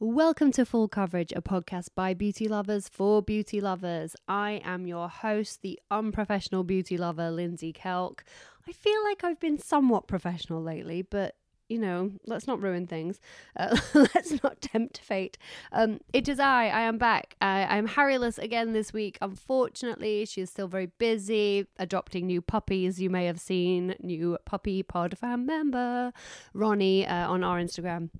Welcome 0.00 0.52
to 0.52 0.64
Full 0.64 0.86
Coverage, 0.86 1.32
a 1.34 1.42
podcast 1.42 1.88
by 1.96 2.14
beauty 2.14 2.46
lovers 2.46 2.88
for 2.88 3.20
beauty 3.20 3.60
lovers. 3.60 4.14
I 4.28 4.62
am 4.64 4.86
your 4.86 5.08
host, 5.08 5.62
the 5.62 5.80
unprofessional 5.90 6.62
beauty 6.62 6.96
lover, 6.96 7.32
Lindsey 7.32 7.72
Kelk. 7.72 8.20
I 8.68 8.70
feel 8.70 9.02
like 9.02 9.24
I've 9.24 9.40
been 9.40 9.58
somewhat 9.58 10.06
professional 10.06 10.62
lately, 10.62 11.02
but 11.02 11.34
you 11.68 11.80
know, 11.80 12.12
let's 12.26 12.46
not 12.46 12.62
ruin 12.62 12.86
things. 12.86 13.18
Uh, 13.56 13.76
let's 14.14 14.40
not 14.40 14.60
tempt 14.60 14.98
fate. 14.98 15.36
Um, 15.72 15.98
it 16.12 16.28
is 16.28 16.38
I. 16.38 16.68
I 16.68 16.82
am 16.82 16.96
back. 16.96 17.34
I 17.40 17.76
am 17.76 17.88
Harryless 17.88 18.38
again 18.38 18.74
this 18.74 18.92
week. 18.92 19.18
Unfortunately, 19.20 20.24
she 20.26 20.42
is 20.42 20.50
still 20.50 20.68
very 20.68 20.86
busy 20.86 21.66
adopting 21.76 22.28
new 22.28 22.40
puppies. 22.40 23.00
You 23.00 23.10
may 23.10 23.26
have 23.26 23.40
seen 23.40 23.96
new 23.98 24.38
puppy 24.46 24.84
pod 24.84 25.18
fan 25.18 25.44
member 25.44 26.12
Ronnie 26.54 27.04
uh, 27.04 27.28
on 27.28 27.42
our 27.42 27.58
Instagram. 27.58 28.10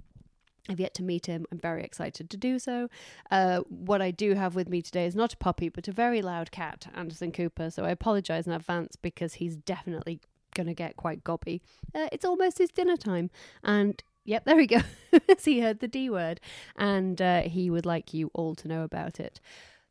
I've 0.68 0.80
yet 0.80 0.94
to 0.94 1.02
meet 1.02 1.26
him. 1.26 1.46
I'm 1.50 1.58
very 1.58 1.82
excited 1.82 2.28
to 2.30 2.36
do 2.36 2.58
so. 2.58 2.88
Uh, 3.30 3.60
what 3.68 4.02
I 4.02 4.10
do 4.10 4.34
have 4.34 4.54
with 4.54 4.68
me 4.68 4.82
today 4.82 5.06
is 5.06 5.16
not 5.16 5.32
a 5.32 5.36
puppy, 5.36 5.68
but 5.68 5.88
a 5.88 5.92
very 5.92 6.20
loud 6.20 6.50
cat, 6.50 6.86
Anderson 6.94 7.32
Cooper. 7.32 7.70
So 7.70 7.84
I 7.84 7.90
apologize 7.90 8.46
in 8.46 8.52
advance 8.52 8.96
because 8.96 9.34
he's 9.34 9.56
definitely 9.56 10.20
going 10.54 10.66
to 10.66 10.74
get 10.74 10.96
quite 10.96 11.24
gobby. 11.24 11.62
Uh, 11.94 12.08
it's 12.12 12.24
almost 12.24 12.58
his 12.58 12.70
dinner 12.70 12.96
time. 12.96 13.30
And 13.62 14.02
yep, 14.24 14.44
there 14.44 14.56
we 14.56 14.66
go. 14.66 14.80
he 15.44 15.60
heard 15.60 15.80
the 15.80 15.88
D 15.88 16.10
word. 16.10 16.40
And 16.76 17.20
uh, 17.22 17.42
he 17.42 17.70
would 17.70 17.86
like 17.86 18.12
you 18.12 18.30
all 18.34 18.54
to 18.56 18.68
know 18.68 18.82
about 18.82 19.18
it. 19.18 19.40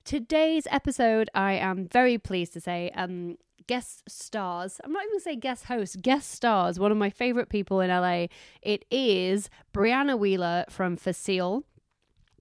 Today's 0.03 0.67
episode, 0.71 1.29
I 1.33 1.53
am 1.53 1.85
very 1.85 2.17
pleased 2.17 2.53
to 2.53 2.61
say, 2.61 2.91
um, 2.95 3.37
guest 3.67 4.03
stars. 4.09 4.79
I'm 4.83 4.91
not 4.91 5.03
even 5.03 5.11
going 5.11 5.19
to 5.19 5.23
say 5.23 5.35
guest 5.35 5.65
host, 5.65 6.01
guest 6.01 6.31
stars. 6.31 6.79
One 6.79 6.91
of 6.91 6.97
my 6.97 7.09
favorite 7.09 7.49
people 7.49 7.81
in 7.81 7.89
LA. 7.89 8.27
It 8.61 8.85
is 8.89 9.49
Brianna 9.73 10.17
Wheeler 10.17 10.65
from 10.69 10.97
Facile. 10.97 11.63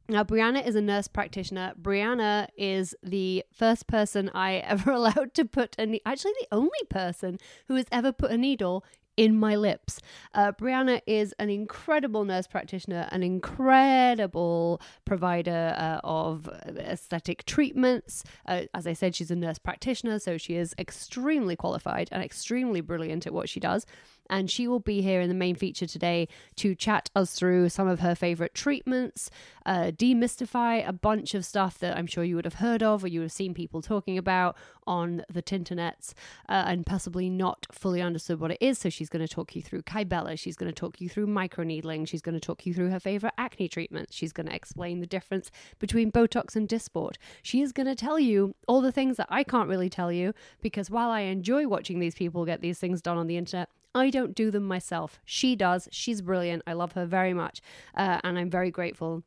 Now, 0.08 0.22
Brianna 0.22 0.64
is 0.64 0.76
a 0.76 0.80
nurse 0.80 1.08
practitioner. 1.08 1.74
Brianna 1.80 2.46
is 2.56 2.94
the 3.02 3.44
first 3.52 3.88
person 3.88 4.30
I 4.34 4.54
ever 4.58 4.92
allowed 4.92 5.34
to 5.34 5.44
put 5.44 5.74
a 5.78 6.00
actually 6.06 6.32
the 6.40 6.48
only 6.52 6.70
person 6.88 7.38
who 7.68 7.74
has 7.74 7.86
ever 7.90 8.12
put 8.12 8.30
a 8.30 8.38
needle 8.38 8.84
in 9.16 9.38
my 9.38 9.56
lips. 9.56 10.00
Uh, 10.34 10.52
Brianna 10.52 11.00
is 11.06 11.34
an 11.38 11.50
incredible 11.50 12.24
nurse 12.24 12.46
practitioner, 12.46 13.08
an 13.10 13.22
incredible 13.22 14.80
provider 15.04 15.74
uh, 15.76 16.00
of 16.04 16.48
aesthetic 16.66 17.44
treatments. 17.44 18.24
Uh, 18.46 18.62
as 18.74 18.86
I 18.86 18.92
said, 18.92 19.14
she's 19.14 19.30
a 19.30 19.36
nurse 19.36 19.58
practitioner, 19.58 20.18
so 20.18 20.36
she 20.36 20.56
is 20.56 20.74
extremely 20.78 21.56
qualified 21.56 22.08
and 22.12 22.22
extremely 22.22 22.80
brilliant 22.80 23.26
at 23.26 23.32
what 23.32 23.48
she 23.48 23.60
does 23.60 23.86
and 24.30 24.50
she 24.50 24.68
will 24.68 24.80
be 24.80 25.02
here 25.02 25.20
in 25.20 25.28
the 25.28 25.34
main 25.34 25.54
feature 25.54 25.86
today 25.86 26.28
to 26.56 26.74
chat 26.74 27.10
us 27.14 27.34
through 27.34 27.68
some 27.68 27.88
of 27.88 28.00
her 28.00 28.14
favorite 28.14 28.54
treatments, 28.54 29.30
uh, 29.64 29.90
demystify 29.90 30.86
a 30.86 30.92
bunch 30.92 31.34
of 31.34 31.44
stuff 31.44 31.78
that 31.78 31.96
I'm 31.96 32.06
sure 32.06 32.24
you 32.24 32.36
would 32.36 32.44
have 32.44 32.54
heard 32.54 32.82
of 32.82 33.04
or 33.04 33.08
you 33.08 33.20
would 33.20 33.26
have 33.26 33.32
seen 33.32 33.54
people 33.54 33.82
talking 33.82 34.18
about 34.18 34.56
on 34.86 35.22
the 35.28 35.42
Tinternets 35.42 36.12
uh, 36.48 36.64
and 36.66 36.86
possibly 36.86 37.28
not 37.28 37.66
fully 37.72 38.00
understood 38.00 38.40
what 38.40 38.52
it 38.52 38.58
is. 38.60 38.78
So 38.78 38.88
she's 38.88 39.08
going 39.08 39.26
to 39.26 39.32
talk 39.32 39.56
you 39.56 39.62
through 39.62 39.82
Kybella, 39.82 40.38
she's 40.38 40.56
going 40.56 40.70
to 40.70 40.74
talk 40.74 41.00
you 41.00 41.08
through 41.08 41.26
microneedling, 41.26 42.06
she's 42.06 42.22
going 42.22 42.34
to 42.34 42.40
talk 42.40 42.64
you 42.66 42.72
through 42.72 42.90
her 42.90 43.00
favorite 43.00 43.34
acne 43.36 43.68
treatments, 43.68 44.14
she's 44.14 44.32
going 44.32 44.46
to 44.46 44.54
explain 44.54 45.00
the 45.00 45.06
difference 45.06 45.50
between 45.78 46.12
Botox 46.12 46.56
and 46.56 46.68
Dysport. 46.68 47.16
She 47.42 47.60
is 47.60 47.72
going 47.72 47.86
to 47.86 47.94
tell 47.94 48.18
you 48.18 48.54
all 48.68 48.80
the 48.80 48.92
things 48.92 49.16
that 49.16 49.28
I 49.30 49.42
can't 49.42 49.68
really 49.68 49.90
tell 49.90 50.12
you 50.12 50.34
because 50.60 50.90
while 50.90 51.10
I 51.10 51.20
enjoy 51.20 51.66
watching 51.66 51.98
these 51.98 52.14
people 52.14 52.44
get 52.44 52.60
these 52.60 52.78
things 52.78 53.02
done 53.02 53.18
on 53.18 53.26
the 53.26 53.36
internet, 53.36 53.68
I 53.96 54.10
don't 54.10 54.34
do 54.34 54.50
them 54.50 54.64
myself. 54.64 55.20
She 55.24 55.56
does. 55.56 55.88
She's 55.90 56.20
brilliant. 56.20 56.62
I 56.66 56.74
love 56.74 56.92
her 56.92 57.06
very 57.06 57.32
much. 57.32 57.62
Uh, 57.96 58.20
and 58.22 58.38
I'm 58.38 58.50
very 58.50 58.70
grateful 58.70 59.22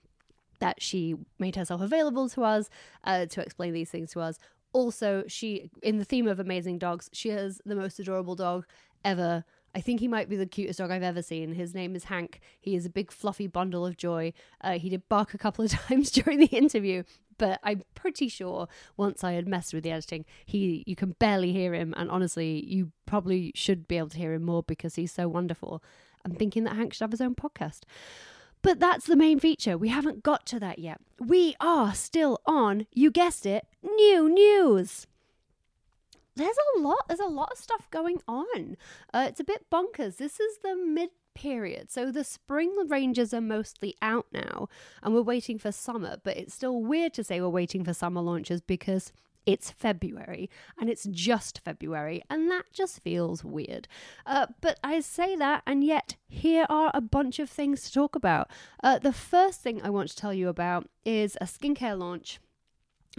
that 0.59 0.79
she 0.79 1.15
made 1.39 1.55
herself 1.55 1.81
available 1.81 2.29
to 2.29 2.43
us 2.43 2.69
uh, 3.03 3.25
to 3.25 3.41
explain 3.41 3.73
these 3.73 3.89
things 3.89 4.11
to 4.11 4.19
us. 4.19 4.37
Also, 4.71 5.23
she, 5.27 5.71
in 5.81 5.97
the 5.97 6.05
theme 6.05 6.27
of 6.27 6.39
amazing 6.39 6.77
dogs, 6.77 7.09
she 7.13 7.29
has 7.29 7.59
the 7.65 7.73
most 7.73 7.99
adorable 7.99 8.35
dog 8.35 8.67
ever. 9.03 9.43
I 9.73 9.81
think 9.81 10.01
he 10.01 10.07
might 10.07 10.29
be 10.29 10.35
the 10.35 10.45
cutest 10.45 10.77
dog 10.77 10.91
I've 10.91 11.01
ever 11.01 11.23
seen. 11.23 11.53
His 11.53 11.73
name 11.73 11.95
is 11.95 12.03
Hank. 12.03 12.39
He 12.59 12.75
is 12.75 12.85
a 12.85 12.91
big 12.91 13.11
fluffy 13.11 13.47
bundle 13.47 13.87
of 13.87 13.97
joy. 13.97 14.33
Uh, 14.61 14.77
he 14.77 14.89
did 14.89 15.09
bark 15.09 15.33
a 15.33 15.39
couple 15.39 15.65
of 15.65 15.71
times 15.87 16.11
during 16.11 16.37
the 16.37 16.45
interview, 16.45 17.01
but 17.39 17.59
I'm 17.63 17.81
pretty 17.95 18.27
sure 18.27 18.67
once 18.97 19.23
I 19.23 19.31
had 19.31 19.47
messed 19.47 19.73
with 19.73 19.83
the 19.83 19.91
editing, 19.91 20.25
he 20.45 20.83
you 20.85 20.95
can 20.95 21.15
barely 21.17 21.51
hear 21.51 21.73
him, 21.73 21.95
and 21.97 22.11
honestly, 22.11 22.63
you 22.67 22.91
probably 23.07 23.51
should 23.55 23.87
be 23.87 23.97
able 23.97 24.09
to 24.09 24.17
hear 24.17 24.33
him 24.33 24.43
more 24.45 24.61
because 24.61 24.93
he's 24.93 25.11
so 25.11 25.27
wonderful. 25.27 25.81
I'm 26.23 26.33
thinking 26.33 26.65
that 26.65 26.75
Hank 26.75 26.93
should 26.93 27.01
have 27.01 27.11
his 27.11 27.21
own 27.21 27.33
podcast. 27.33 27.81
But 28.61 28.79
that's 28.79 29.05
the 29.05 29.15
main 29.15 29.39
feature. 29.39 29.77
We 29.77 29.87
haven't 29.87 30.21
got 30.21 30.45
to 30.47 30.59
that 30.59 30.79
yet. 30.79 30.99
We 31.17 31.55
are 31.61 31.95
still 31.95 32.41
on, 32.45 32.87
you 32.93 33.09
guessed 33.09 33.45
it, 33.45 33.65
new 33.81 34.29
news 34.29 35.07
there's 36.39 36.57
a 36.75 36.79
lot 36.79 37.05
there's 37.07 37.19
a 37.19 37.25
lot 37.25 37.51
of 37.51 37.57
stuff 37.57 37.89
going 37.91 38.21
on 38.27 38.77
uh, 39.13 39.25
it's 39.27 39.41
a 39.41 39.43
bit 39.43 39.65
bonkers 39.69 40.17
this 40.17 40.39
is 40.39 40.59
the 40.63 40.75
mid 40.75 41.09
period. 41.39 41.89
So 41.89 42.11
the 42.11 42.25
spring 42.25 42.75
ranges 42.87 43.33
are 43.33 43.41
mostly 43.41 43.95
out 44.01 44.27
now 44.33 44.67
and 45.01 45.13
we're 45.13 45.21
waiting 45.21 45.57
for 45.57 45.71
summer, 45.71 46.17
but 46.21 46.35
it's 46.35 46.53
still 46.53 46.81
weird 46.81 47.13
to 47.13 47.23
say 47.23 47.39
we're 47.39 47.47
waiting 47.47 47.85
for 47.85 47.93
summer 47.93 48.21
launches 48.21 48.59
because 48.59 49.13
it's 49.45 49.71
February 49.71 50.49
and 50.77 50.89
it's 50.89 51.05
just 51.05 51.61
February, 51.63 52.21
and 52.29 52.51
that 52.51 52.65
just 52.73 52.99
feels 53.01 53.43
weird. 53.43 53.87
Uh, 54.25 54.47
but 54.61 54.79
I 54.83 54.99
say 54.99 55.35
that, 55.37 55.63
and 55.65 55.83
yet 55.83 56.17
here 56.27 56.65
are 56.69 56.91
a 56.93 57.01
bunch 57.01 57.39
of 57.39 57.49
things 57.49 57.83
to 57.83 57.93
talk 57.93 58.15
about. 58.15 58.51
Uh, 58.83 58.99
the 58.99 59.13
first 59.13 59.61
thing 59.61 59.81
I 59.81 59.89
want 59.89 60.09
to 60.09 60.15
tell 60.15 60.33
you 60.33 60.49
about 60.49 60.89
is 61.05 61.37
a 61.39 61.45
skincare 61.45 61.97
launch 61.97 62.39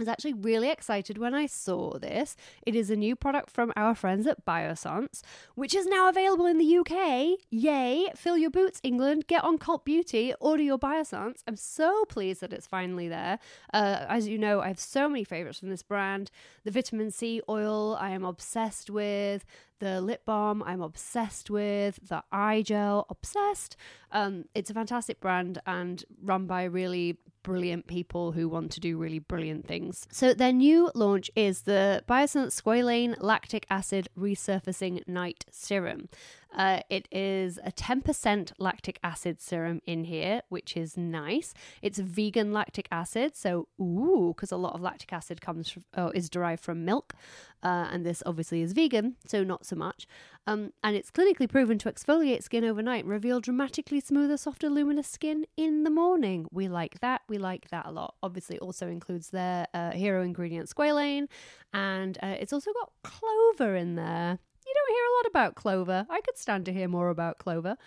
was 0.01 0.07
actually 0.07 0.33
really 0.33 0.69
excited 0.69 1.19
when 1.19 1.35
I 1.35 1.45
saw 1.45 1.99
this. 1.99 2.35
It 2.65 2.75
is 2.75 2.89
a 2.89 2.95
new 2.95 3.15
product 3.15 3.51
from 3.51 3.71
our 3.75 3.93
friends 3.93 4.25
at 4.25 4.43
Biossance, 4.43 5.21
which 5.53 5.75
is 5.75 5.85
now 5.85 6.09
available 6.09 6.47
in 6.47 6.57
the 6.57 6.77
UK. 6.77 7.37
Yay! 7.51 8.07
Fill 8.15 8.35
your 8.35 8.49
boots, 8.49 8.79
England. 8.81 9.27
Get 9.27 9.43
on 9.43 9.59
Cult 9.59 9.85
Beauty. 9.85 10.33
Order 10.39 10.63
your 10.63 10.79
Biossance. 10.79 11.43
I'm 11.47 11.55
so 11.55 12.03
pleased 12.05 12.41
that 12.41 12.51
it's 12.51 12.65
finally 12.65 13.07
there. 13.07 13.37
Uh, 13.71 14.05
as 14.09 14.27
you 14.27 14.39
know, 14.39 14.59
I 14.59 14.69
have 14.69 14.79
so 14.79 15.07
many 15.07 15.23
favorites 15.23 15.59
from 15.59 15.69
this 15.69 15.83
brand. 15.83 16.31
The 16.63 16.71
vitamin 16.71 17.11
C 17.11 17.41
oil, 17.47 17.95
I 17.99 18.09
am 18.09 18.25
obsessed 18.25 18.89
with. 18.89 19.45
The 19.79 20.01
lip 20.01 20.25
balm, 20.25 20.63
I'm 20.63 20.81
obsessed 20.81 21.51
with. 21.51 21.99
The 22.07 22.23
eye 22.31 22.63
gel, 22.63 23.05
obsessed. 23.09 23.77
Um, 24.11 24.45
it's 24.55 24.71
a 24.71 24.73
fantastic 24.73 25.19
brand 25.19 25.61
and 25.67 26.03
run 26.23 26.47
by 26.47 26.63
a 26.63 26.69
really 26.71 27.17
brilliant 27.43 27.87
people 27.87 28.31
who 28.31 28.47
want 28.47 28.71
to 28.71 28.79
do 28.79 28.97
really 28.97 29.19
brilliant 29.19 29.67
things. 29.67 30.07
So 30.11 30.33
their 30.33 30.53
new 30.53 30.91
launch 30.93 31.31
is 31.35 31.61
the 31.61 32.03
Biossance 32.07 32.61
Squalane 32.61 33.15
Lactic 33.19 33.65
Acid 33.69 34.09
Resurfacing 34.17 35.07
Night 35.07 35.45
Serum. 35.51 36.09
Uh, 36.53 36.81
it 36.89 37.07
is 37.11 37.57
a 37.63 37.71
10% 37.71 38.51
lactic 38.59 38.99
acid 39.03 39.41
serum 39.41 39.81
in 39.85 40.03
here, 40.03 40.41
which 40.49 40.75
is 40.75 40.97
nice. 40.97 41.53
It's 41.81 41.97
vegan 41.99 42.51
lactic 42.51 42.87
acid, 42.91 43.35
so 43.35 43.67
ooh, 43.79 44.33
because 44.35 44.51
a 44.51 44.57
lot 44.57 44.73
of 44.73 44.81
lactic 44.81 45.13
acid 45.13 45.39
comes 45.39 45.69
from, 45.69 45.85
oh, 45.95 46.09
is 46.09 46.29
derived 46.29 46.61
from 46.61 46.83
milk, 46.83 47.15
uh, 47.63 47.87
and 47.91 48.05
this 48.05 48.21
obviously 48.25 48.61
is 48.61 48.73
vegan, 48.73 49.15
so 49.25 49.43
not 49.43 49.65
so 49.65 49.77
much. 49.77 50.07
Um, 50.51 50.73
and 50.83 50.95
it's 50.95 51.11
clinically 51.11 51.49
proven 51.49 51.77
to 51.79 51.91
exfoliate 51.91 52.43
skin 52.43 52.65
overnight, 52.65 53.05
reveal 53.05 53.39
dramatically 53.39 54.01
smoother, 54.01 54.37
softer, 54.37 54.69
luminous 54.69 55.07
skin 55.07 55.45
in 55.55 55.83
the 55.83 55.89
morning. 55.89 56.45
We 56.51 56.67
like 56.67 56.99
that. 56.99 57.21
We 57.29 57.37
like 57.37 57.69
that 57.69 57.85
a 57.85 57.91
lot. 57.91 58.15
Obviously, 58.21 58.59
also 58.59 58.87
includes 58.87 59.29
their 59.29 59.67
uh, 59.73 59.91
hero 59.91 60.23
ingredient 60.23 60.69
squalane, 60.69 61.27
and 61.73 62.17
uh, 62.21 62.35
it's 62.39 62.53
also 62.53 62.71
got 62.73 62.91
clover 63.03 63.75
in 63.75 63.95
there 63.95 64.39
you 64.65 64.73
don't 64.73 64.95
hear 64.95 65.05
a 65.05 65.15
lot 65.17 65.25
about 65.27 65.55
clover. 65.55 66.05
I 66.09 66.21
could 66.21 66.37
stand 66.37 66.65
to 66.65 66.73
hear 66.73 66.87
more 66.87 67.09
about 67.09 67.39
clover. 67.39 67.77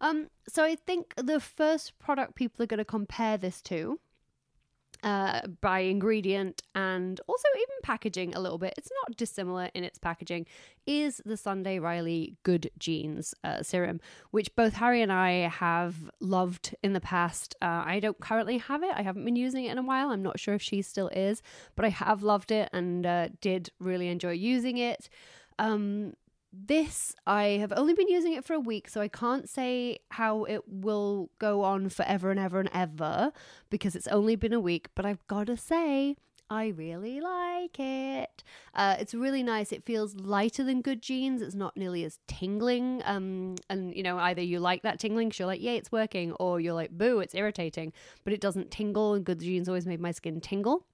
Um, 0.00 0.28
so 0.48 0.64
I 0.64 0.76
think 0.76 1.14
the 1.16 1.40
first 1.40 1.98
product 1.98 2.34
people 2.34 2.62
are 2.62 2.66
going 2.66 2.78
to 2.78 2.84
compare 2.84 3.36
this 3.36 3.60
to 3.62 4.00
uh, 5.02 5.40
by 5.60 5.80
ingredient 5.80 6.62
and 6.74 7.20
also 7.26 7.48
even 7.56 7.76
packaging 7.82 8.34
a 8.34 8.40
little 8.40 8.58
bit. 8.58 8.74
It's 8.76 8.90
not 9.02 9.16
dissimilar 9.16 9.70
in 9.74 9.84
its 9.84 9.98
packaging. 9.98 10.46
Is 10.86 11.22
the 11.24 11.36
Sunday 11.36 11.78
Riley 11.78 12.36
Good 12.42 12.70
Genes 12.78 13.34
uh, 13.44 13.62
serum, 13.62 14.00
which 14.30 14.54
both 14.56 14.74
Harry 14.74 15.02
and 15.02 15.12
I 15.12 15.48
have 15.48 16.10
loved 16.20 16.74
in 16.82 16.94
the 16.94 17.00
past. 17.00 17.54
Uh, 17.62 17.82
I 17.84 18.00
don't 18.00 18.18
currently 18.20 18.58
have 18.58 18.82
it. 18.82 18.92
I 18.94 19.02
haven't 19.02 19.24
been 19.24 19.36
using 19.36 19.66
it 19.66 19.72
in 19.72 19.78
a 19.78 19.82
while. 19.82 20.10
I'm 20.10 20.22
not 20.22 20.40
sure 20.40 20.54
if 20.54 20.62
she 20.62 20.82
still 20.82 21.08
is, 21.08 21.42
but 21.76 21.84
I 21.84 21.90
have 21.90 22.22
loved 22.22 22.50
it 22.50 22.70
and 22.72 23.06
uh, 23.06 23.28
did 23.40 23.70
really 23.78 24.08
enjoy 24.08 24.32
using 24.32 24.78
it. 24.78 25.08
Um, 25.58 26.14
this 26.52 27.14
I 27.26 27.44
have 27.60 27.72
only 27.76 27.94
been 27.94 28.08
using 28.08 28.32
it 28.32 28.44
for 28.44 28.54
a 28.54 28.60
week, 28.60 28.88
so 28.88 29.00
I 29.00 29.08
can't 29.08 29.48
say 29.48 29.98
how 30.10 30.44
it 30.44 30.62
will 30.66 31.30
go 31.38 31.62
on 31.62 31.88
forever 31.88 32.30
and 32.30 32.40
ever 32.40 32.60
and 32.60 32.70
ever 32.74 33.32
because 33.70 33.94
it's 33.94 34.08
only 34.08 34.36
been 34.36 34.52
a 34.52 34.60
week. 34.60 34.88
But 34.94 35.06
I've 35.06 35.26
got 35.26 35.46
to 35.46 35.56
say, 35.56 36.16
I 36.52 36.68
really 36.68 37.20
like 37.20 37.78
it. 37.78 38.42
Uh, 38.74 38.96
it's 38.98 39.14
really 39.14 39.44
nice. 39.44 39.70
It 39.70 39.84
feels 39.84 40.16
lighter 40.16 40.64
than 40.64 40.82
Good 40.82 41.00
Genes. 41.00 41.42
It's 41.42 41.54
not 41.54 41.76
nearly 41.76 42.04
as 42.04 42.18
tingling. 42.26 43.02
Um, 43.04 43.54
and 43.68 43.94
you 43.94 44.02
know, 44.02 44.18
either 44.18 44.42
you 44.42 44.58
like 44.58 44.82
that 44.82 44.98
tingling, 44.98 45.28
because 45.28 45.38
you're 45.38 45.46
like, 45.46 45.62
yay, 45.62 45.76
it's 45.76 45.92
working, 45.92 46.32
or 46.40 46.58
you're 46.58 46.74
like, 46.74 46.90
boo, 46.90 47.20
it's 47.20 47.36
irritating. 47.36 47.92
But 48.24 48.32
it 48.32 48.40
doesn't 48.40 48.72
tingle, 48.72 49.14
and 49.14 49.24
Good 49.24 49.38
Genes 49.38 49.68
always 49.68 49.86
made 49.86 50.00
my 50.00 50.10
skin 50.10 50.40
tingle. 50.40 50.84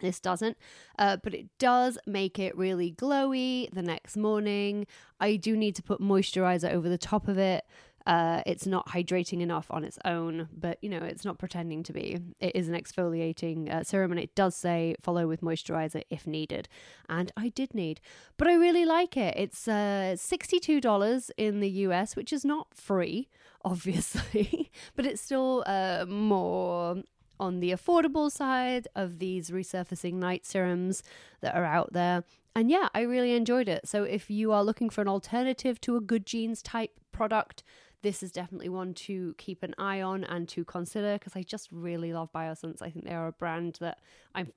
This 0.00 0.20
doesn't, 0.20 0.56
uh, 0.98 1.16
but 1.22 1.34
it 1.34 1.46
does 1.58 1.98
make 2.06 2.38
it 2.38 2.56
really 2.56 2.92
glowy 2.92 3.70
the 3.72 3.82
next 3.82 4.16
morning. 4.16 4.86
I 5.20 5.36
do 5.36 5.56
need 5.56 5.74
to 5.76 5.82
put 5.82 6.00
moisturizer 6.00 6.70
over 6.70 6.88
the 6.88 6.98
top 6.98 7.28
of 7.28 7.38
it. 7.38 7.64
Uh, 8.06 8.40
it's 8.46 8.66
not 8.66 8.88
hydrating 8.90 9.40
enough 9.40 9.66
on 9.68 9.82
its 9.82 9.98
own, 10.04 10.48
but 10.56 10.78
you 10.80 10.88
know, 10.88 10.98
it's 10.98 11.24
not 11.24 11.38
pretending 11.38 11.82
to 11.82 11.92
be. 11.92 12.16
It 12.38 12.54
is 12.54 12.68
an 12.68 12.74
exfoliating 12.74 13.72
uh, 13.72 13.82
serum, 13.82 14.12
and 14.12 14.20
it 14.20 14.34
does 14.36 14.54
say 14.54 14.94
follow 15.02 15.26
with 15.26 15.40
moisturizer 15.40 16.02
if 16.08 16.24
needed. 16.24 16.68
And 17.08 17.32
I 17.36 17.48
did 17.48 17.74
need, 17.74 18.00
but 18.36 18.46
I 18.46 18.54
really 18.54 18.84
like 18.84 19.16
it. 19.16 19.34
It's 19.36 19.66
uh, 19.66 20.14
$62 20.16 21.30
in 21.36 21.58
the 21.58 21.70
US, 21.70 22.14
which 22.14 22.32
is 22.32 22.44
not 22.44 22.68
free, 22.72 23.28
obviously, 23.64 24.70
but 24.94 25.04
it's 25.04 25.20
still 25.20 25.64
uh, 25.66 26.06
more 26.08 27.02
on 27.38 27.60
the 27.60 27.70
affordable 27.70 28.30
side 28.30 28.88
of 28.94 29.18
these 29.18 29.50
resurfacing 29.50 30.14
night 30.14 30.46
serums 30.46 31.02
that 31.40 31.54
are 31.54 31.64
out 31.64 31.92
there. 31.92 32.24
And 32.54 32.70
yeah, 32.70 32.88
I 32.94 33.02
really 33.02 33.34
enjoyed 33.34 33.68
it. 33.68 33.86
So 33.86 34.04
if 34.04 34.30
you 34.30 34.52
are 34.52 34.64
looking 34.64 34.90
for 34.90 35.02
an 35.02 35.08
alternative 35.08 35.80
to 35.82 35.96
a 35.96 36.00
good 36.00 36.24
genes 36.24 36.62
type 36.62 36.98
product, 37.12 37.62
this 38.02 38.22
is 38.22 38.32
definitely 38.32 38.68
one 38.68 38.94
to 38.94 39.34
keep 39.36 39.62
an 39.62 39.74
eye 39.78 40.00
on 40.00 40.24
and 40.24 40.48
to 40.50 40.64
consider 40.64 41.14
because 41.14 41.36
I 41.36 41.42
just 41.42 41.70
really 41.72 42.12
love 42.12 42.32
Biossance. 42.32 42.80
I 42.80 42.90
think 42.90 43.04
they 43.04 43.14
are 43.14 43.26
a 43.26 43.32
brand 43.32 43.78
that 43.80 43.98
I'm 44.34 44.52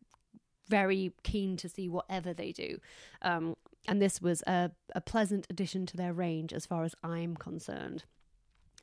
very 0.70 1.12
keen 1.24 1.58
to 1.58 1.68
see 1.68 1.90
whatever 1.90 2.34
they 2.34 2.52
do. 2.52 2.78
Um, 3.22 3.56
and 3.88 4.02
this 4.02 4.22
was 4.22 4.44
a, 4.44 4.72
a 4.94 5.02
pleasant 5.02 5.48
addition 5.50 5.86
to 5.88 5.98
their 5.98 6.14
range 6.14 6.54
as 6.54 6.66
far 6.66 6.84
as 6.84 6.96
I'm 7.04 7.36
concerned. 7.36 8.04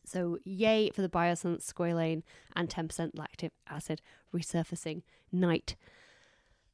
So, 0.06 0.38
yay 0.44 0.90
for 0.90 1.02
the 1.02 1.08
Biossance 1.08 1.70
squalane 1.70 2.22
and 2.54 2.68
10% 2.68 3.10
lactic 3.14 3.52
acid 3.68 4.00
resurfacing 4.32 5.02
night 5.32 5.76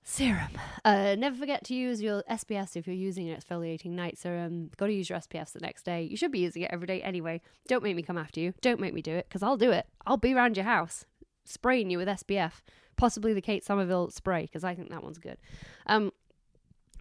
serum. 0.03 0.51
Uh, 0.85 1.15
never 1.17 1.37
forget 1.37 1.65
to 1.65 1.75
use 1.75 2.03
your 2.03 2.23
SPF 2.31 2.77
if 2.77 2.87
you're 2.87 2.97
using 2.97 3.31
an 3.31 3.41
exfoliating 3.41 3.93
night 3.93 4.19
serum. 4.19 4.71
Got 4.77 4.87
to 4.87 4.93
use 4.93 5.09
your 5.09 5.19
SPF 5.19 5.53
the 5.53 5.61
next 5.61 5.85
day. 5.85 6.03
You 6.03 6.17
should 6.17 6.33
be 6.33 6.41
using 6.41 6.63
it 6.63 6.71
every 6.73 6.87
day 6.87 7.01
anyway. 7.03 7.41
Don't 7.69 7.83
make 7.83 7.97
me 7.97 8.03
come 8.03 8.19
after 8.19 8.41
you. 8.41 8.53
Don't 8.61 8.81
make 8.81 8.95
me 8.95 9.03
do 9.03 9.13
it 9.13 9.27
because 9.29 9.43
I'll 9.43 9.57
do 9.57 9.71
it. 9.71 9.87
I'll 10.07 10.17
be 10.17 10.35
around 10.35 10.57
your 10.57 10.65
house 10.65 11.05
spraying 11.45 11.91
you 11.91 11.99
with 11.99 12.09
SPF. 12.09 12.63
Possibly 12.97 13.33
the 13.33 13.41
Kate 13.41 13.65
Somerville 13.65 14.11
spray 14.11 14.43
because 14.43 14.65
I 14.65 14.75
think 14.75 14.91
that 14.91 15.03
one's 15.03 15.19
good. 15.19 15.39
Um, 15.87 16.13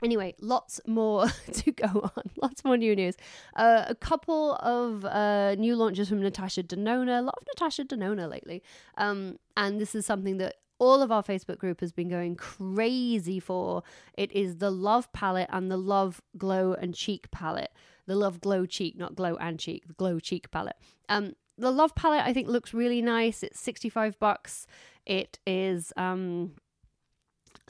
Anyway, 0.03 0.33
lots 0.39 0.81
more 0.87 1.27
to 1.53 1.71
go 1.71 2.11
on. 2.15 2.23
Lots 2.41 2.63
more 2.63 2.77
new 2.77 2.95
news. 2.95 3.15
Uh, 3.55 3.85
a 3.87 3.95
couple 3.95 4.55
of 4.55 5.05
uh, 5.05 5.55
new 5.55 5.75
launches 5.75 6.09
from 6.09 6.21
Natasha 6.21 6.63
Denona. 6.63 7.19
A 7.19 7.21
lot 7.21 7.35
of 7.39 7.47
Natasha 7.47 7.85
Denona 7.85 8.29
lately. 8.29 8.63
Um, 8.97 9.37
and 9.55 9.79
this 9.79 9.93
is 9.93 10.05
something 10.05 10.37
that 10.37 10.55
all 10.79 11.03
of 11.03 11.11
our 11.11 11.21
Facebook 11.21 11.59
group 11.59 11.79
has 11.79 11.91
been 11.91 12.09
going 12.09 12.35
crazy 12.35 13.39
for. 13.39 13.83
It 14.15 14.31
is 14.31 14.57
the 14.57 14.71
Love 14.71 15.11
palette 15.13 15.49
and 15.51 15.69
the 15.69 15.77
Love 15.77 16.21
Glow 16.37 16.73
and 16.73 16.95
Cheek 16.95 17.29
palette. 17.29 17.71
The 18.07 18.15
Love 18.15 18.41
Glow 18.41 18.65
Cheek, 18.65 18.97
not 18.97 19.15
Glow 19.15 19.35
and 19.35 19.59
Cheek, 19.59 19.87
the 19.87 19.93
Glow 19.93 20.19
Cheek 20.19 20.49
palette. 20.49 20.77
Um, 21.07 21.35
the 21.57 21.71
Love 21.71 21.93
palette 21.93 22.25
I 22.25 22.33
think 22.33 22.47
looks 22.47 22.73
really 22.73 23.03
nice. 23.03 23.43
It's 23.43 23.59
65 23.59 24.17
bucks. 24.19 24.65
It 25.05 25.37
is 25.45 25.93
um 25.97 26.53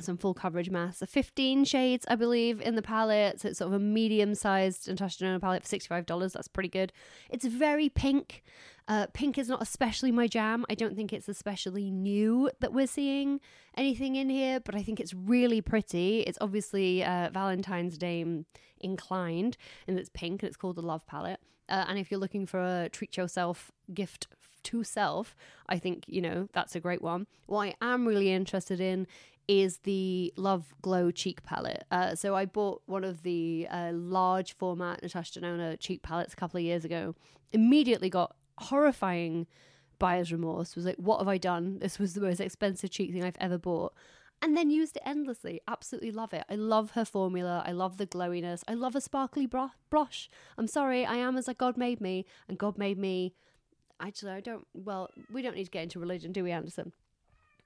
some 0.02 0.18
full 0.18 0.34
coverage 0.34 0.70
masks. 0.70 1.04
15 1.08 1.66
shades, 1.66 2.06
I 2.08 2.16
believe, 2.16 2.62
in 2.62 2.76
the 2.76 2.82
palette. 2.82 3.42
So 3.42 3.50
it's 3.50 3.60
sort 3.60 3.70
of 3.70 3.74
a 3.74 3.80
medium 3.80 4.36
sized 4.36 4.88
Natasha 4.88 5.24
Denona 5.24 5.42
palette 5.42 5.64
for 5.64 5.76
$65. 5.76 6.34
That's 6.34 6.48
pretty 6.48 6.70
good. 6.70 6.92
It's 7.30 7.46
very 7.46 7.90
pink. 7.90 8.44
Uh, 8.88 9.08
pink 9.14 9.38
is 9.38 9.48
not 9.48 9.62
especially 9.62 10.12
my 10.12 10.28
jam. 10.28 10.66
I 10.70 10.76
don't 10.76 10.96
think 10.96 11.14
it's 11.14 11.30
especially 11.30 11.92
new 11.92 12.50
that 12.60 12.74
we're 12.74 12.88
seeing 12.88 13.40
anything 13.78 14.16
in 14.16 14.30
here, 14.30 14.60
but 14.60 14.76
I 14.76 14.82
think 14.82 15.00
it's 15.00 15.14
really 15.14 15.62
pretty. 15.62 16.22
It's 16.22 16.38
obviously 16.42 17.04
uh, 17.04 17.30
Valentine's 17.32 17.98
Day 17.98 18.26
inclined, 18.80 19.58
and 19.88 19.98
it's 19.98 20.10
pink, 20.14 20.42
and 20.42 20.48
it's 20.48 20.58
called 20.58 20.76
the 20.76 20.82
Love 20.82 21.06
Palette. 21.06 21.40
Uh, 21.70 21.86
and 21.88 21.98
if 21.98 22.12
you're 22.12 22.20
looking 22.20 22.46
for 22.46 22.60
a 22.60 22.90
treat 22.90 23.16
yourself 23.16 23.72
gift 23.94 24.28
to 24.64 24.84
self, 24.84 25.36
I 25.70 25.80
think, 25.80 26.04
you 26.08 26.22
know, 26.22 26.50
that's 26.54 26.76
a 26.76 26.80
great 26.80 27.02
one. 27.02 27.28
What 27.48 27.68
I 27.68 27.94
am 27.94 28.06
really 28.06 28.32
interested 28.32 28.80
in 28.80 29.08
is 29.52 29.80
the 29.80 30.34
Love 30.38 30.74
Glow 30.82 31.12
cheek 31.12 31.44
palette. 31.44 31.84
Uh, 31.92 32.16
so 32.16 32.36
I 32.36 32.46
bought 32.46 32.84
one 32.86 33.04
of 33.04 33.24
the 33.24 33.68
uh, 33.70 33.92
large 33.94 34.56
format 34.56 35.04
Natasha 35.04 35.42
Denona 35.42 35.78
cheek 35.78 36.02
palettes 36.02 36.32
a 36.32 36.38
couple 36.38 36.58
of 36.58 36.64
years 36.64 36.86
ago. 36.86 37.16
Immediately 37.52 38.10
got 38.10 38.38
horrifying 38.60 39.48
buyer's 40.00 40.32
remorse. 40.32 40.78
Was 40.78 40.86
like, 40.86 40.96
what 40.96 41.20
have 41.20 41.28
I 41.28 41.38
done? 41.38 41.80
This 41.80 42.00
was 42.00 42.14
the 42.14 42.22
most 42.22 42.40
expensive 42.40 42.92
cheek 42.92 43.12
thing 43.12 43.26
I've 43.26 43.36
ever 43.42 43.58
bought. 43.58 43.94
And 44.42 44.56
then 44.56 44.72
used 44.72 44.96
it 44.96 45.04
endlessly. 45.06 45.60
Absolutely 45.68 46.12
love 46.12 46.34
it. 46.34 46.46
I 46.50 46.56
love 46.56 46.92
her 46.92 47.04
formula. 47.04 47.62
I 47.68 47.74
love 47.74 47.98
the 47.98 48.08
glowiness. 48.08 48.64
I 48.70 48.74
love 48.74 48.96
a 48.96 49.02
sparkly 49.02 49.48
bro- 49.48 49.72
brush. 49.90 50.30
I'm 50.58 50.68
sorry, 50.68 51.06
I 51.06 51.16
am 51.16 51.36
as 51.36 51.50
a 51.50 51.54
God 51.54 51.76
made 51.76 52.00
me, 52.00 52.26
and 52.48 52.58
God 52.58 52.78
made 52.78 52.98
me. 52.98 53.34
Actually, 54.00 54.32
I 54.32 54.40
don't. 54.40 54.66
Well, 54.74 55.10
we 55.30 55.42
don't 55.42 55.56
need 55.56 55.66
to 55.66 55.72
get 55.72 55.84
into 55.84 56.00
religion, 56.00 56.32
do 56.32 56.46
we, 56.46 56.52
Anderson? 56.52 56.94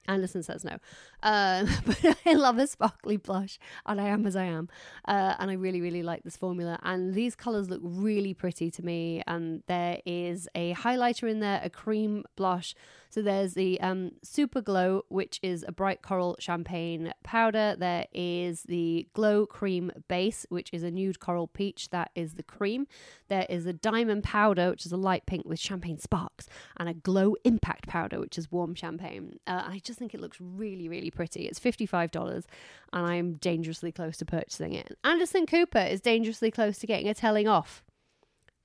Anderson 0.07 0.43
says 0.43 0.63
no. 0.63 0.77
Um, 1.23 1.67
but 1.85 2.17
I 2.25 2.33
love 2.33 2.57
a 2.57 2.67
sparkly 2.67 3.17
blush, 3.17 3.59
and 3.85 3.99
I 3.99 4.07
am 4.07 4.25
as 4.25 4.35
I 4.35 4.45
am. 4.45 4.69
Uh, 5.07 5.35
and 5.39 5.49
I 5.51 5.55
really, 5.55 5.81
really 5.81 6.03
like 6.03 6.23
this 6.23 6.37
formula. 6.37 6.79
And 6.83 7.13
these 7.13 7.35
colors 7.35 7.69
look 7.69 7.81
really 7.83 8.33
pretty 8.33 8.71
to 8.71 8.83
me. 8.83 9.21
And 9.27 9.63
there 9.67 9.99
is 10.05 10.47
a 10.55 10.73
highlighter 10.73 11.29
in 11.29 11.39
there, 11.39 11.61
a 11.63 11.69
cream 11.69 12.25
blush. 12.35 12.75
So 13.15 13.21
there's 13.21 13.53
the 13.53 13.79
um, 13.79 14.11
Super 14.23 14.59
Glow, 14.59 15.05
which 15.07 15.39
is 15.41 15.63
a 15.65 15.71
bright 15.71 16.01
coral 16.01 16.35
champagne 16.37 17.13
powder. 17.23 17.73
There 17.79 18.07
is 18.11 18.63
the 18.63 19.07
Glow 19.13 19.45
Cream 19.45 19.89
Base, 20.09 20.45
which 20.49 20.69
is 20.73 20.83
a 20.83 20.91
nude 20.91 21.21
coral 21.21 21.47
peach. 21.47 21.91
That 21.91 22.11
is 22.13 22.33
the 22.33 22.43
cream. 22.43 22.87
There 23.29 23.45
is 23.49 23.65
a 23.67 23.71
Diamond 23.71 24.25
Powder, 24.25 24.69
which 24.69 24.85
is 24.85 24.91
a 24.91 24.97
light 24.97 25.25
pink 25.25 25.45
with 25.45 25.61
champagne 25.61 25.97
sparks, 25.97 26.49
and 26.75 26.89
a 26.89 26.93
Glow 26.93 27.37
Impact 27.45 27.87
Powder, 27.87 28.19
which 28.19 28.37
is 28.37 28.51
warm 28.51 28.75
champagne. 28.75 29.39
Uh, 29.47 29.63
I 29.65 29.79
just 29.81 29.97
think 29.97 30.13
it 30.13 30.19
looks 30.19 30.41
really, 30.41 30.89
really 30.89 31.09
pretty. 31.09 31.43
It's 31.43 31.57
$55, 31.57 32.43
and 32.91 33.07
I'm 33.07 33.35
dangerously 33.35 33.93
close 33.93 34.17
to 34.17 34.25
purchasing 34.25 34.73
it. 34.73 34.97
Anderson 35.05 35.45
Cooper 35.45 35.79
is 35.79 36.01
dangerously 36.01 36.51
close 36.51 36.79
to 36.79 36.85
getting 36.85 37.07
a 37.07 37.13
telling 37.13 37.47
off. 37.47 37.81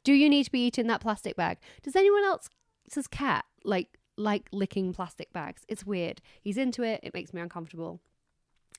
Do 0.03 0.13
you 0.13 0.29
need 0.29 0.43
to 0.43 0.51
be 0.51 0.67
eating 0.67 0.89
that 0.89 1.03
plastic 1.03 1.37
bag? 1.37 1.59
Does 1.85 1.95
anyone 1.95 2.25
else's 2.25 3.07
cat 3.07 3.45
like 3.63 4.00
like 4.21 4.49
licking 4.53 4.93
plastic 4.93 5.33
bags? 5.33 5.63
It's 5.69 5.85
weird. 5.85 6.21
He's 6.41 6.59
into 6.59 6.83
it. 6.83 7.01
It 7.03 7.15
makes 7.15 7.33
me 7.33 7.41
uncomfortable. 7.41 8.01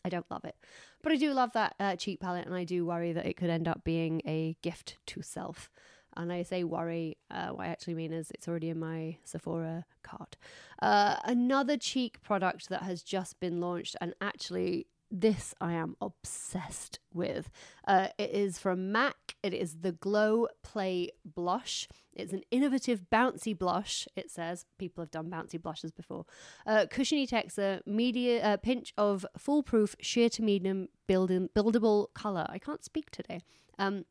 I 0.04 0.10
don't 0.10 0.30
love 0.32 0.46
it. 0.46 0.56
But 1.04 1.12
I 1.12 1.16
do 1.16 1.34
love 1.34 1.54
that 1.54 1.76
uh, 1.80 1.96
cheap 1.96 2.22
palette, 2.22 2.46
and 2.46 2.56
I 2.56 2.64
do 2.64 2.86
worry 2.86 3.14
that 3.14 3.26
it 3.26 3.38
could 3.38 3.50
end 3.50 3.68
up 3.68 3.84
being 3.84 4.22
a 4.26 4.56
gift 4.62 4.98
to 5.08 5.22
self. 5.22 5.70
And 6.18 6.32
I 6.34 6.44
say 6.44 6.64
worry, 6.64 7.18
uh, 7.30 7.50
what 7.50 7.68
I 7.68 7.70
actually 7.70 7.94
mean 7.94 8.12
is 8.12 8.32
it's 8.32 8.48
already 8.48 8.70
in 8.70 8.80
my 8.80 9.18
Sephora 9.24 9.86
cart. 10.04 10.36
Uh, 10.82 11.16
another 11.24 11.78
cheek 11.78 12.22
product 12.22 12.68
that 12.70 12.84
has 12.84 13.02
just 13.02 13.40
been 13.40 13.62
launched, 13.62 13.96
and 14.02 14.14
actually 14.20 14.88
this 15.12 15.54
I 15.60 15.74
am 15.74 15.96
obsessed 16.02 17.00
with. 17.14 17.52
Uh, 17.86 18.08
it 18.18 18.32
is 18.32 18.58
from 18.58 18.92
MAC. 18.92 19.36
It 19.44 19.54
is 19.54 19.80
the 19.82 19.92
Glow 19.92 20.48
Play 20.64 21.10
Blush. 21.26 21.88
It's 22.14 22.32
an 22.32 22.44
innovative 22.50 23.06
bouncy 23.12 23.58
blush. 23.58 24.08
It 24.16 24.32
says 24.32 24.66
people 24.78 25.02
have 25.02 25.12
done 25.12 25.30
bouncy 25.30 25.62
blushes 25.62 25.92
before. 25.92 26.26
Uh, 26.66 26.86
cushiony 26.90 27.28
texture, 27.28 27.82
media 27.86 28.44
uh, 28.44 28.58
pinch 28.58 28.94
of 28.98 29.26
foolproof 29.38 29.96
sheer 30.00 30.30
to 30.30 30.42
medium 30.42 30.88
building 31.08 31.50
buildable 31.54 32.08
color. 32.14 32.46
I 32.50 32.58
can't 32.58 32.84
speak 32.84 33.12
today. 33.12 33.42
Um, 33.78 34.06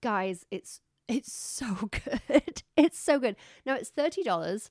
guys, 0.00 0.46
it's 0.50 0.80
it's 1.08 1.32
so 1.32 1.90
good. 2.04 2.62
it's 2.76 2.98
so 2.98 3.18
good. 3.18 3.36
Now 3.64 3.74
it's 3.74 3.90
thirty 3.90 4.22
dollars, 4.22 4.70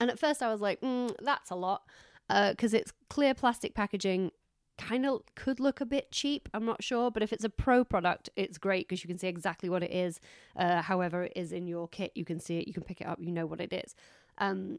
and 0.00 0.10
at 0.10 0.18
first 0.18 0.42
I 0.42 0.50
was 0.50 0.60
like, 0.60 0.80
mm, 0.80 1.14
that's 1.20 1.50
a 1.50 1.56
lot. 1.56 1.82
Because 2.28 2.74
uh, 2.74 2.78
it's 2.78 2.92
clear 3.08 3.34
plastic 3.34 3.74
packaging 3.74 4.30
kind 4.78 5.06
of 5.06 5.22
could 5.34 5.60
look 5.60 5.80
a 5.80 5.86
bit 5.86 6.10
cheap. 6.10 6.48
I'm 6.54 6.64
not 6.64 6.82
sure, 6.82 7.10
but 7.10 7.22
if 7.22 7.32
it's 7.32 7.44
a 7.44 7.48
pro 7.48 7.84
product, 7.84 8.30
it's 8.36 8.58
great 8.58 8.88
because 8.88 9.04
you 9.04 9.08
can 9.08 9.18
see 9.18 9.28
exactly 9.28 9.68
what 9.68 9.82
it 9.82 9.92
is. 9.92 10.20
Uh, 10.56 10.82
however, 10.82 11.24
it 11.24 11.32
is 11.36 11.52
in 11.52 11.66
your 11.66 11.88
kit, 11.88 12.12
you 12.14 12.24
can 12.24 12.40
see 12.40 12.58
it, 12.58 12.66
you 12.66 12.74
can 12.74 12.82
pick 12.82 13.00
it 13.00 13.06
up, 13.06 13.18
you 13.20 13.30
know 13.30 13.46
what 13.46 13.60
it 13.60 13.72
is. 13.72 13.94
Um, 14.38 14.78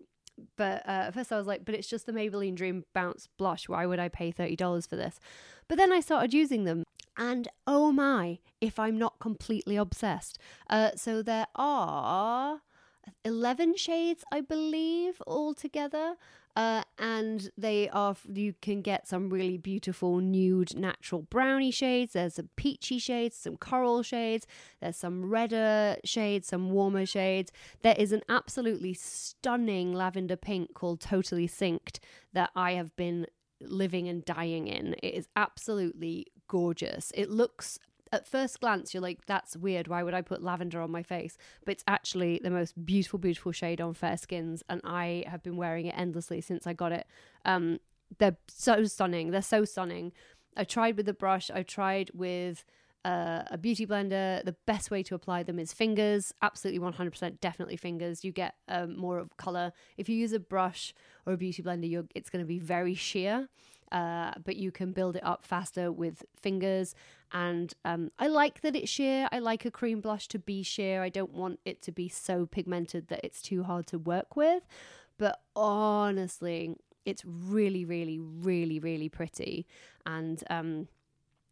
but 0.58 0.86
uh, 0.88 1.08
at 1.08 1.14
first 1.14 1.32
I 1.32 1.38
was 1.38 1.48
like, 1.48 1.64
but 1.64 1.76
it's 1.76 1.88
just 1.88 2.06
the 2.06 2.12
Maybelline 2.12 2.56
Dream 2.56 2.86
Bounce 2.94 3.28
Blush. 3.38 3.70
Why 3.70 3.86
would 3.86 4.00
I 4.00 4.10
pay 4.10 4.32
$30 4.32 4.90
for 4.90 4.96
this? 4.96 5.20
But 5.68 5.78
then 5.78 5.92
I 5.92 6.00
started 6.00 6.34
using 6.34 6.64
them. 6.64 6.84
And 7.16 7.48
oh 7.68 7.92
my, 7.92 8.40
if 8.60 8.80
I'm 8.80 8.98
not 8.98 9.20
completely 9.20 9.76
obsessed. 9.76 10.40
Uh, 10.70 10.92
so 10.96 11.22
there 11.22 11.46
are 11.56 12.62
11 13.24 13.76
shades, 13.76 14.24
I 14.32 14.42
believe, 14.42 15.22
altogether. 15.28 16.16
Uh, 16.56 16.84
and 17.00 17.50
they 17.58 17.90
are 17.90 18.16
you 18.32 18.54
can 18.62 18.82
get 18.82 19.08
some 19.08 19.30
really 19.30 19.58
beautiful 19.58 20.20
nude 20.20 20.78
natural 20.78 21.24
brownie 21.24 21.72
shades. 21.72 22.14
There's 22.14 22.36
some 22.36 22.50
peachy 22.56 23.00
shades 23.00 23.36
some 23.36 23.58
coral 23.58 24.04
shades. 24.04 24.46
There's 24.80 24.98
some 24.98 25.30
redder 25.30 25.98
shades 26.04 26.48
some 26.48 26.70
warmer 26.70 27.06
shades. 27.06 27.52
There 27.82 27.96
is 27.98 28.12
an 28.12 28.22
absolutely 28.30 28.94
stunning 28.94 29.94
lavender 29.94 30.36
pink 30.36 30.74
called 30.74 31.02
totally 31.02 31.48
synced 31.48 32.00
that 32.34 32.50
i 32.56 32.74
have 32.74 32.96
been 32.96 33.26
living 33.62 34.08
and 34.08 34.24
dying 34.26 34.68
in. 34.68 34.96
It 35.02 35.14
is 35.14 35.28
absolutely 35.36 36.28
gorgeous. 36.48 37.12
It 37.16 37.30
looks 37.30 37.80
at 38.14 38.28
first 38.28 38.62
glance, 38.62 38.94
you're 38.94 39.02
like, 39.02 39.26
that's 39.26 39.58
weird. 39.58 39.88
Why 39.88 40.04
would 40.04 40.14
I 40.14 40.22
put 40.22 40.44
lavender 40.44 40.80
on 40.82 40.92
my 40.92 41.02
face? 41.02 41.36
But 41.66 41.74
it's 41.74 41.84
actually 41.88 42.40
the 42.44 42.52
most 42.52 42.86
beautiful, 42.86 43.18
beautiful 43.18 43.52
shade 43.52 43.82
on 43.82 43.96
fair 43.96 44.18
skins. 44.18 44.64
And 44.70 44.80
I 44.84 45.26
have 45.28 45.42
been 45.42 45.58
wearing 45.58 45.88
it 45.88 45.96
endlessly 45.98 46.40
since 46.40 46.68
I 46.68 46.74
got 46.74 46.92
it. 46.92 47.08
Um, 47.44 47.80
they're 48.20 48.38
so 48.48 48.86
stunning. 48.86 49.32
They're 49.32 49.42
so 49.42 49.66
stunning. 49.66 50.12
I 50.56 50.64
tried 50.64 50.96
with 50.96 51.08
the 51.08 51.14
brush, 51.14 51.50
I 51.50 51.64
tried 51.64 52.12
with 52.14 52.64
uh, 53.04 53.42
a 53.50 53.58
beauty 53.58 53.88
blender. 53.88 54.46
The 54.46 54.56
best 54.68 54.92
way 54.92 55.02
to 55.04 55.16
apply 55.16 55.42
them 55.44 55.58
is 55.58 55.74
fingers. 55.74 56.34
Absolutely 56.44 56.80
100% 56.80 57.40
definitely 57.40 57.78
fingers. 57.78 58.24
You 58.24 58.32
get 58.32 58.56
um, 58.68 58.96
more 58.96 59.18
of 59.18 59.36
color. 59.38 59.74
If 59.98 60.08
you 60.08 60.16
use 60.16 60.34
a 60.34 60.40
brush 60.40 60.94
or 61.26 61.34
a 61.34 61.38
beauty 61.38 61.64
blender, 61.64 61.90
you're 61.90 62.06
it's 62.14 62.30
going 62.30 62.44
to 62.44 62.48
be 62.48 62.60
very 62.60 62.94
sheer. 62.94 63.50
Uh, 63.94 64.32
but 64.44 64.56
you 64.56 64.72
can 64.72 64.92
build 64.92 65.16
it 65.16 65.24
up 65.24 65.46
faster 65.46 65.92
with 65.92 66.26
fingers. 66.42 66.96
And 67.32 67.74
um, 67.86 68.12
I 68.18 68.28
like 68.28 68.62
that 68.62 68.76
it's 68.76 68.90
sheer. 68.90 69.30
I 69.32 69.38
like 69.40 69.66
a 69.66 69.72
cream 69.72 70.02
blush 70.02 70.28
to 70.30 70.40
be 70.40 70.64
sheer. 70.64 71.04
I 71.04 71.10
don't 71.10 71.32
want 71.32 71.60
it 71.64 71.82
to 71.84 71.92
be 71.92 72.10
so 72.10 72.48
pigmented 72.48 73.08
that 73.10 73.22
it's 73.24 73.42
too 73.42 73.64
hard 73.64 73.86
to 73.88 74.00
work 74.00 74.36
with. 74.36 74.64
But 75.20 75.42
honestly, 75.56 76.76
it's 77.06 77.24
really, 77.24 77.86
really, 77.86 78.18
really, 78.20 78.80
really 78.80 79.10
pretty. 79.10 79.68
And 80.06 80.44
um, 80.50 80.88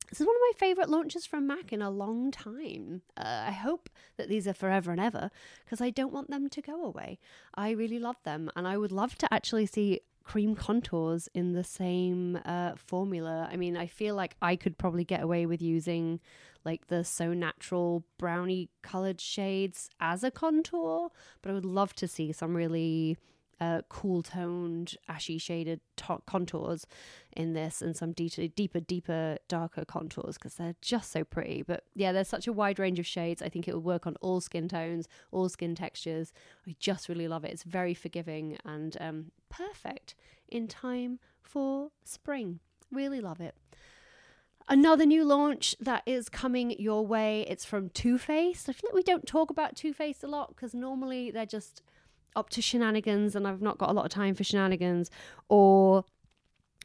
this 0.09 0.19
is 0.19 0.27
one 0.27 0.35
of 0.35 0.41
my 0.41 0.51
favorite 0.57 0.89
launches 0.89 1.25
from 1.25 1.47
MAC 1.47 1.71
in 1.71 1.81
a 1.81 1.89
long 1.89 2.31
time. 2.31 3.01
Uh, 3.15 3.45
I 3.47 3.51
hope 3.51 3.89
that 4.17 4.27
these 4.27 4.47
are 4.47 4.53
forever 4.53 4.91
and 4.91 4.99
ever 4.99 5.31
because 5.63 5.79
I 5.79 5.89
don't 5.89 6.11
want 6.11 6.29
them 6.29 6.49
to 6.49 6.61
go 6.61 6.83
away. 6.83 7.17
I 7.55 7.71
really 7.71 7.99
love 7.99 8.17
them, 8.23 8.49
and 8.55 8.67
I 8.67 8.77
would 8.77 8.91
love 8.91 9.17
to 9.19 9.33
actually 9.33 9.67
see 9.67 10.01
cream 10.23 10.55
contours 10.55 11.27
in 11.33 11.53
the 11.53 11.63
same 11.63 12.39
uh, 12.45 12.73
formula. 12.75 13.49
I 13.51 13.55
mean, 13.57 13.75
I 13.75 13.87
feel 13.87 14.15
like 14.15 14.35
I 14.41 14.55
could 14.55 14.77
probably 14.77 15.03
get 15.03 15.21
away 15.21 15.45
with 15.45 15.61
using 15.61 16.19
like 16.63 16.87
the 16.87 17.03
So 17.03 17.33
Natural 17.33 18.03
brownie 18.17 18.69
colored 18.81 19.19
shades 19.19 19.89
as 19.99 20.23
a 20.23 20.31
contour, 20.31 21.09
but 21.41 21.51
I 21.51 21.53
would 21.53 21.65
love 21.65 21.93
to 21.95 22.07
see 22.07 22.31
some 22.31 22.55
really 22.55 23.17
uh, 23.61 23.83
cool 23.89 24.23
toned, 24.23 24.95
ashy 25.07 25.37
shaded 25.37 25.79
to- 25.95 26.21
contours 26.25 26.87
in 27.31 27.53
this 27.53 27.79
and 27.79 27.95
some 27.95 28.11
deeper, 28.11 28.47
deeper, 28.47 28.79
deeper, 28.79 29.37
darker 29.47 29.85
contours 29.85 30.35
because 30.35 30.55
they're 30.55 30.75
just 30.81 31.11
so 31.11 31.23
pretty. 31.23 31.61
But 31.61 31.83
yeah, 31.93 32.11
there's 32.11 32.27
such 32.27 32.47
a 32.47 32.53
wide 32.53 32.79
range 32.79 32.97
of 32.97 33.05
shades. 33.05 33.39
I 33.39 33.49
think 33.49 33.67
it 33.67 33.75
will 33.75 33.81
work 33.81 34.07
on 34.07 34.15
all 34.19 34.41
skin 34.41 34.67
tones, 34.67 35.07
all 35.31 35.47
skin 35.47 35.75
textures. 35.75 36.33
I 36.67 36.75
just 36.79 37.07
really 37.07 37.27
love 37.27 37.45
it. 37.45 37.51
It's 37.51 37.61
very 37.63 37.93
forgiving 37.93 38.57
and 38.65 38.97
um, 38.99 39.31
perfect 39.49 40.15
in 40.49 40.67
time 40.67 41.19
for 41.43 41.91
spring. 42.03 42.59
Really 42.91 43.21
love 43.21 43.39
it. 43.39 43.53
Another 44.67 45.05
new 45.05 45.23
launch 45.23 45.75
that 45.79 46.01
is 46.07 46.29
coming 46.29 46.71
your 46.79 47.05
way. 47.05 47.45
It's 47.47 47.65
from 47.65 47.89
Too 47.89 48.17
Faced. 48.17 48.69
I 48.69 48.73
feel 48.73 48.89
like 48.89 48.95
we 48.95 49.03
don't 49.03 49.27
talk 49.27 49.51
about 49.51 49.75
Too 49.75 49.93
Faced 49.93 50.23
a 50.23 50.27
lot 50.27 50.55
because 50.55 50.73
normally 50.73 51.29
they're 51.29 51.45
just 51.45 51.83
up 52.35 52.49
to 52.51 52.61
shenanigans 52.61 53.35
and 53.35 53.47
I've 53.47 53.61
not 53.61 53.77
got 53.77 53.89
a 53.89 53.93
lot 53.93 54.05
of 54.05 54.11
time 54.11 54.35
for 54.35 54.43
shenanigans, 54.43 55.09
or 55.49 56.05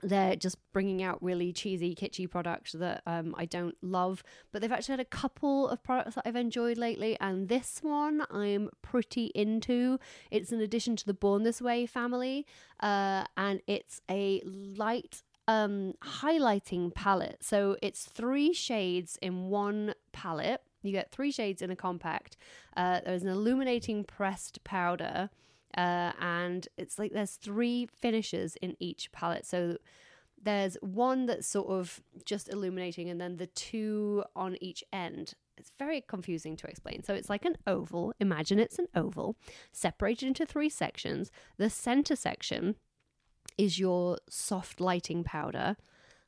they're 0.02 0.36
just 0.36 0.58
bringing 0.72 1.02
out 1.02 1.22
really 1.22 1.52
cheesy, 1.52 1.94
kitschy 1.94 2.30
products 2.30 2.72
that 2.72 3.02
um, 3.06 3.34
I 3.36 3.46
don't 3.46 3.76
love. 3.82 4.22
But 4.52 4.60
they've 4.60 4.72
actually 4.72 4.94
had 4.94 5.00
a 5.00 5.06
couple 5.06 5.68
of 5.68 5.82
products 5.82 6.16
that 6.16 6.24
I've 6.26 6.36
enjoyed 6.36 6.78
lately, 6.78 7.16
and 7.20 7.48
this 7.48 7.80
one 7.82 8.22
I'm 8.30 8.70
pretty 8.82 9.26
into. 9.34 9.98
It's 10.30 10.52
an 10.52 10.60
addition 10.60 10.96
to 10.96 11.06
the 11.06 11.14
Born 11.14 11.44
This 11.44 11.62
Way 11.62 11.86
family, 11.86 12.46
uh, 12.80 13.24
and 13.36 13.60
it's 13.66 14.00
a 14.10 14.42
light 14.44 15.22
um, 15.48 15.94
highlighting 16.02 16.94
palette. 16.94 17.42
So 17.42 17.76
it's 17.82 18.04
three 18.04 18.52
shades 18.52 19.18
in 19.22 19.48
one 19.48 19.94
palette. 20.12 20.62
You 20.86 20.92
get 20.92 21.10
three 21.10 21.30
shades 21.30 21.62
in 21.62 21.70
a 21.70 21.76
compact. 21.76 22.36
Uh, 22.76 23.00
there's 23.04 23.22
an 23.22 23.28
illuminating 23.28 24.04
pressed 24.04 24.62
powder, 24.64 25.30
uh, 25.76 26.12
and 26.20 26.66
it's 26.76 26.98
like 26.98 27.12
there's 27.12 27.36
three 27.36 27.86
finishes 27.86 28.56
in 28.56 28.76
each 28.78 29.10
palette. 29.12 29.46
So 29.46 29.78
there's 30.42 30.76
one 30.80 31.26
that's 31.26 31.46
sort 31.46 31.68
of 31.68 32.00
just 32.24 32.48
illuminating, 32.48 33.08
and 33.08 33.20
then 33.20 33.36
the 33.36 33.46
two 33.48 34.24
on 34.34 34.56
each 34.60 34.84
end. 34.92 35.34
It's 35.58 35.72
very 35.78 36.02
confusing 36.06 36.54
to 36.58 36.66
explain. 36.66 37.02
So 37.02 37.14
it's 37.14 37.30
like 37.30 37.46
an 37.46 37.56
oval. 37.66 38.12
Imagine 38.20 38.58
it's 38.58 38.78
an 38.78 38.88
oval 38.94 39.36
separated 39.72 40.26
into 40.26 40.44
three 40.44 40.68
sections. 40.68 41.30
The 41.56 41.70
center 41.70 42.14
section 42.14 42.76
is 43.56 43.78
your 43.78 44.18
soft 44.28 44.80
lighting 44.80 45.24
powder. 45.24 45.76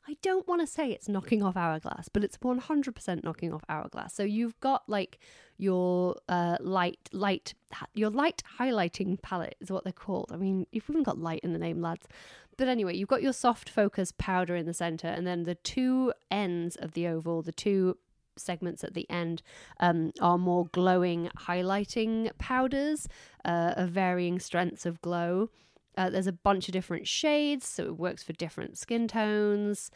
I 0.08 0.16
don't 0.22 0.48
want 0.48 0.62
to 0.62 0.66
say 0.66 0.90
it's 0.90 1.06
knocking 1.06 1.42
off 1.42 1.54
hourglass, 1.54 2.08
but 2.08 2.24
it's 2.24 2.38
100% 2.38 3.24
knocking 3.24 3.52
off 3.52 3.62
hourglass. 3.68 4.14
So 4.14 4.22
you've 4.22 4.58
got 4.60 4.88
like 4.88 5.18
your 5.58 6.16
uh, 6.30 6.56
light, 6.60 7.10
light, 7.12 7.52
your 7.92 8.08
light 8.08 8.42
highlighting 8.58 9.20
palette 9.20 9.56
is 9.60 9.70
what 9.70 9.84
they're 9.84 9.92
called. 9.92 10.30
I 10.32 10.36
mean, 10.38 10.66
you've 10.72 10.88
even 10.88 11.02
got 11.02 11.18
light 11.18 11.40
in 11.42 11.52
the 11.52 11.58
name, 11.58 11.82
lads. 11.82 12.06
But 12.56 12.68
anyway, 12.68 12.96
you've 12.96 13.10
got 13.10 13.22
your 13.22 13.34
soft 13.34 13.68
focus 13.68 14.10
powder 14.16 14.56
in 14.56 14.64
the 14.64 14.72
center, 14.72 15.08
and 15.08 15.26
then 15.26 15.44
the 15.44 15.56
two 15.56 16.14
ends 16.30 16.76
of 16.76 16.92
the 16.92 17.06
oval, 17.06 17.42
the 17.42 17.52
two 17.52 17.98
segments 18.38 18.82
at 18.82 18.94
the 18.94 19.08
end 19.10 19.42
um, 19.78 20.12
are 20.22 20.38
more 20.38 20.68
glowing 20.68 21.28
highlighting 21.36 22.30
powders 22.38 23.08
uh, 23.44 23.74
of 23.76 23.90
varying 23.90 24.38
strengths 24.38 24.86
of 24.86 25.02
glow. 25.02 25.50
Uh, 25.97 26.11
there's 26.11 26.26
a 26.26 26.33
bunch 26.33 26.68
of 26.68 26.73
different 26.73 27.09
shades, 27.09 27.66
so 27.66 27.85
it 27.85 27.97
works 27.99 28.23
for 28.23 28.33
different 28.35 28.78
skin 28.78 29.09
tones. 29.09 29.90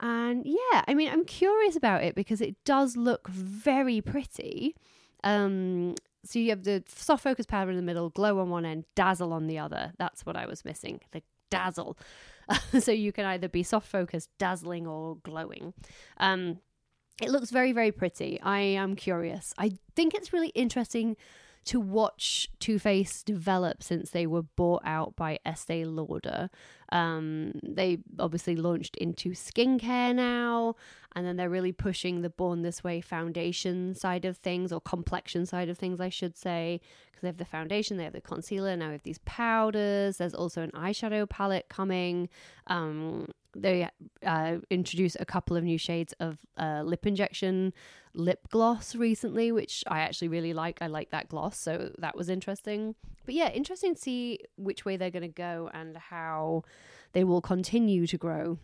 And 0.00 0.44
yeah, 0.46 0.84
I 0.86 0.94
mean, 0.94 1.10
I'm 1.10 1.24
curious 1.24 1.76
about 1.76 2.04
it 2.04 2.14
because 2.14 2.40
it 2.40 2.54
does 2.64 2.96
look 2.96 3.28
very 3.28 4.00
pretty. 4.00 4.76
Um, 5.24 5.96
so 6.24 6.38
you 6.38 6.50
have 6.50 6.64
the 6.64 6.84
soft 6.86 7.22
focus 7.22 7.46
powder 7.46 7.70
in 7.70 7.76
the 7.76 7.82
middle, 7.82 8.10
glow 8.10 8.38
on 8.38 8.50
one 8.50 8.64
end, 8.64 8.84
dazzle 8.94 9.32
on 9.32 9.46
the 9.46 9.58
other. 9.58 9.92
That's 9.98 10.24
what 10.24 10.36
I 10.36 10.46
was 10.46 10.64
missing. 10.64 11.00
The 11.10 11.22
dazzle. 11.50 11.98
so 12.78 12.92
you 12.92 13.12
can 13.12 13.24
either 13.24 13.48
be 13.48 13.62
soft 13.62 13.88
focus, 13.88 14.28
dazzling, 14.38 14.86
or 14.86 15.16
glowing. 15.22 15.74
Um, 16.18 16.58
it 17.20 17.30
looks 17.30 17.50
very, 17.50 17.72
very 17.72 17.90
pretty. 17.90 18.40
I 18.42 18.60
am 18.60 18.94
curious. 18.94 19.52
I 19.58 19.72
think 19.96 20.14
it's 20.14 20.32
really 20.32 20.48
interesting 20.48 21.16
to 21.68 21.78
watch 21.78 22.48
Too 22.60 22.78
Faced 22.78 23.26
develop 23.26 23.82
since 23.82 24.10
they 24.10 24.26
were 24.26 24.40
bought 24.42 24.80
out 24.86 25.14
by 25.16 25.38
Estee 25.44 25.84
Lauder. 25.84 26.48
Um, 26.90 27.60
they 27.62 27.98
obviously 28.18 28.56
launched 28.56 28.96
into 28.96 29.32
skincare 29.32 30.14
now, 30.14 30.76
and 31.14 31.26
then 31.26 31.36
they're 31.36 31.50
really 31.50 31.72
pushing 31.72 32.22
the 32.22 32.30
Born 32.30 32.62
This 32.62 32.82
Way 32.82 33.02
foundation 33.02 33.94
side 33.94 34.24
of 34.24 34.38
things, 34.38 34.72
or 34.72 34.80
complexion 34.80 35.44
side 35.44 35.68
of 35.68 35.76
things, 35.76 36.00
I 36.00 36.08
should 36.08 36.38
say, 36.38 36.80
because 37.08 37.20
they 37.20 37.28
have 37.28 37.36
the 37.36 37.44
foundation, 37.44 37.98
they 37.98 38.04
have 38.04 38.14
the 38.14 38.22
concealer, 38.22 38.74
now 38.74 38.86
we 38.86 38.92
have 38.92 39.02
these 39.02 39.20
powders. 39.26 40.16
There's 40.16 40.32
also 40.32 40.62
an 40.62 40.70
eyeshadow 40.70 41.28
palette 41.28 41.68
coming. 41.68 42.30
Um, 42.68 43.28
they 43.56 43.88
uh, 44.24 44.56
a 44.70 45.24
couple 45.26 45.56
of 45.56 45.64
new 45.64 45.78
shades 45.78 46.14
of 46.20 46.38
uh, 46.56 46.82
lip 46.84 47.06
injection 47.06 47.72
lip 48.14 48.48
gloss 48.50 48.94
recently, 48.94 49.52
which 49.52 49.84
I 49.86 50.00
actually 50.00 50.28
really 50.28 50.52
like. 50.52 50.78
I 50.80 50.86
like 50.86 51.10
that 51.10 51.28
gloss, 51.28 51.58
so 51.58 51.92
that 51.98 52.16
was 52.16 52.28
interesting. 52.28 52.94
But 53.24 53.34
yeah, 53.34 53.50
interesting 53.50 53.94
to 53.94 54.00
see 54.00 54.40
which 54.56 54.84
way 54.84 54.96
they're 54.96 55.10
going 55.10 55.22
to 55.22 55.28
go 55.28 55.70
and 55.72 55.96
how 55.96 56.64
they 57.12 57.24
will 57.24 57.40
continue 57.40 58.06
to 58.06 58.18
grow. 58.18 58.58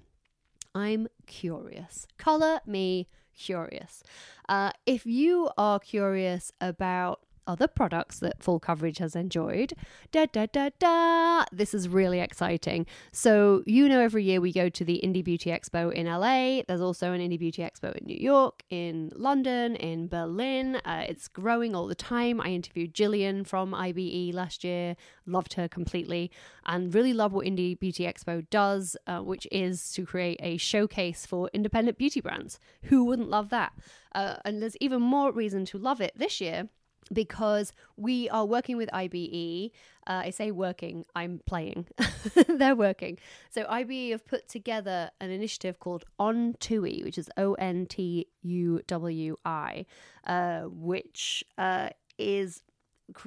I'm 0.75 1.09
curious. 1.27 2.07
Color 2.19 2.61
me 2.67 3.09
curious. 3.37 4.03
Uh, 4.49 4.71
if 4.87 5.07
you 5.07 5.51
are 5.57 5.79
curious 5.79 6.51
about 6.61 7.21
other 7.47 7.67
products 7.67 8.19
that 8.21 8.43
full 8.43 8.61
coverage 8.61 8.99
has 8.99 9.15
enjoyed. 9.15 9.75
Da 10.13 10.27
da 10.27 10.47
da 10.47 10.71
da. 10.79 11.45
This 11.53 11.75
is 11.75 11.89
really 11.89 12.21
exciting. 12.21 12.87
So, 13.13 13.63
you 13.67 13.89
know, 13.89 14.01
every 14.01 14.25
year 14.25 14.41
we 14.41 14.53
go 14.53 14.69
to 14.69 14.85
the 14.85 15.01
Indie 15.03 15.25
Beauty 15.25 15.51
Expo 15.51 15.93
in 15.93 16.07
LA. 16.07 16.63
There's 16.67 16.81
also 16.81 17.13
an 17.13 17.21
Indie 17.21 17.39
Beauty 17.39 17.63
Expo 17.63 17.95
in 17.95 18.07
New 18.07 18.17
York, 18.17 18.63
in 18.71 19.13
London, 19.15 19.77
in 19.77 20.09
Berlin. 20.09 20.77
Uh, 20.85 21.05
it's 21.09 21.29
growing 21.29 21.75
all 21.75 21.87
the 21.87 21.95
time. 21.95 22.41
I 22.41 22.49
interviewed 22.49 22.95
Jillian 22.95 23.47
from 23.47 23.75
IBE 23.75 24.33
last 24.35 24.65
year, 24.65 24.97
loved 25.27 25.55
her 25.55 25.69
completely, 25.69 26.31
and 26.67 26.95
really 26.95 27.13
love 27.13 27.33
what 27.33 27.47
Indie 27.47 27.79
Beauty 27.79 28.05
Expo 28.05 28.49
does, 28.51 28.97
uh, 29.07 29.21
which 29.21 29.47
is 29.51 29.93
to 29.93 30.07
create 30.07 30.41
a 30.43 30.57
showcase 30.57 31.27
for 31.27 31.51
independent 31.53 31.99
beauty 31.99 32.21
brands. 32.21 32.59
Who 32.85 33.05
wouldn't 33.05 33.31
love 33.31 33.51
that? 33.51 33.73
Uh, 34.15 34.37
and 34.45 34.63
there's 34.63 34.77
even 34.81 35.03
more 35.03 35.33
reason 35.33 35.65
to 35.67 35.79
love 35.79 36.01
it 36.01 36.13
this 36.17 36.41
year 36.41 36.69
because 37.13 37.73
we 37.97 38.29
are 38.31 38.45
working 38.45 38.77
with 38.77 38.91
IBE. 38.93 39.71
Uh, 40.07 40.23
I 40.25 40.31
say 40.31 40.51
working, 40.51 41.05
I'm 41.15 41.41
playing. 41.47 41.87
They're 42.49 42.77
working. 42.77 43.19
So 43.51 43.65
IBE 43.69 44.11
have 44.11 44.27
put 44.27 44.49
together 44.49 45.11
an 45.21 45.31
initiative 45.31 45.79
called 45.79 46.05
On 46.19 46.55
Tui, 46.61 47.03
which 47.05 47.19
is 47.19 47.29
O 47.37 47.55
N 47.55 47.87
T 47.87 48.27
U 48.43 48.81
W 48.87 49.37
I, 49.45 49.87
uh, 50.27 50.63
which 50.63 51.45
uh, 51.59 51.91
is 52.19 52.63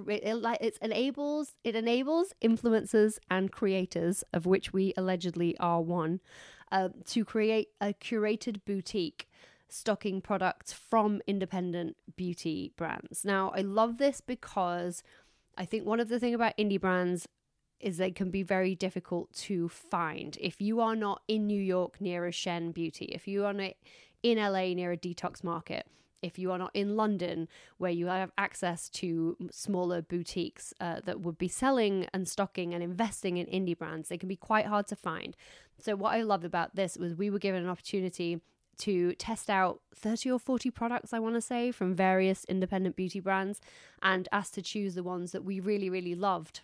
it 0.07 0.77
enables 0.81 1.53
it 1.63 1.75
enables 1.75 2.33
influencers 2.43 3.19
and 3.29 3.51
creators 3.51 4.23
of 4.33 4.45
which 4.47 4.73
we 4.73 4.93
allegedly 4.97 5.55
are 5.59 5.81
one 5.81 6.19
uh, 6.71 6.89
to 7.05 7.23
create 7.23 7.69
a 7.79 7.93
curated 7.93 8.59
boutique 8.65 9.26
stocking 9.69 10.21
products 10.21 10.73
from 10.73 11.21
independent 11.27 11.95
beauty 12.15 12.71
brands. 12.77 13.25
Now, 13.25 13.51
I 13.55 13.61
love 13.61 13.97
this 13.97 14.21
because 14.21 15.03
I 15.57 15.65
think 15.65 15.85
one 15.85 15.99
of 15.99 16.09
the 16.09 16.19
thing 16.19 16.33
about 16.33 16.57
indie 16.57 16.79
brands 16.79 17.27
is 17.79 17.97
they 17.97 18.11
can 18.11 18.31
be 18.31 18.43
very 18.43 18.75
difficult 18.75 19.31
to 19.33 19.69
find. 19.69 20.37
If 20.41 20.61
you 20.61 20.79
are 20.81 20.95
not 20.95 21.21
in 21.27 21.45
New 21.45 21.61
York 21.61 22.01
near 22.01 22.25
a 22.25 22.31
Shen 22.31 22.71
Beauty, 22.71 23.05
if 23.05 23.27
you 23.27 23.45
are 23.45 23.53
not 23.53 23.73
in 24.23 24.37
LA 24.37 24.73
near 24.73 24.91
a 24.91 24.97
detox 24.97 25.43
market, 25.43 25.85
if 26.21 26.39
you 26.39 26.51
are 26.51 26.57
not 26.57 26.71
in 26.73 26.95
London, 26.95 27.47
where 27.77 27.91
you 27.91 28.07
have 28.07 28.31
access 28.37 28.89
to 28.89 29.37
smaller 29.51 30.01
boutiques 30.01 30.73
uh, 30.81 30.99
that 31.05 31.21
would 31.21 31.37
be 31.37 31.47
selling 31.47 32.07
and 32.13 32.27
stocking 32.27 32.73
and 32.73 32.83
investing 32.83 33.37
in 33.37 33.45
indie 33.47 33.77
brands, 33.77 34.09
they 34.09 34.17
can 34.17 34.27
be 34.27 34.35
quite 34.35 34.65
hard 34.65 34.87
to 34.87 34.95
find. 34.95 35.37
So, 35.79 35.95
what 35.95 36.13
I 36.13 36.23
loved 36.23 36.43
about 36.43 36.75
this 36.75 36.97
was 36.97 37.13
we 37.13 37.29
were 37.29 37.37
given 37.37 37.63
an 37.63 37.69
opportunity 37.69 38.41
to 38.79 39.13
test 39.13 39.49
out 39.49 39.81
30 39.95 40.31
or 40.31 40.39
40 40.39 40.71
products, 40.71 41.13
I 41.13 41.19
want 41.19 41.35
to 41.35 41.41
say, 41.41 41.71
from 41.71 41.95
various 41.95 42.45
independent 42.45 42.95
beauty 42.95 43.19
brands 43.19 43.59
and 44.01 44.27
asked 44.31 44.53
to 44.55 44.61
choose 44.61 44.95
the 44.95 45.03
ones 45.03 45.31
that 45.31 45.43
we 45.43 45.59
really, 45.59 45.89
really 45.89 46.15
loved 46.15 46.61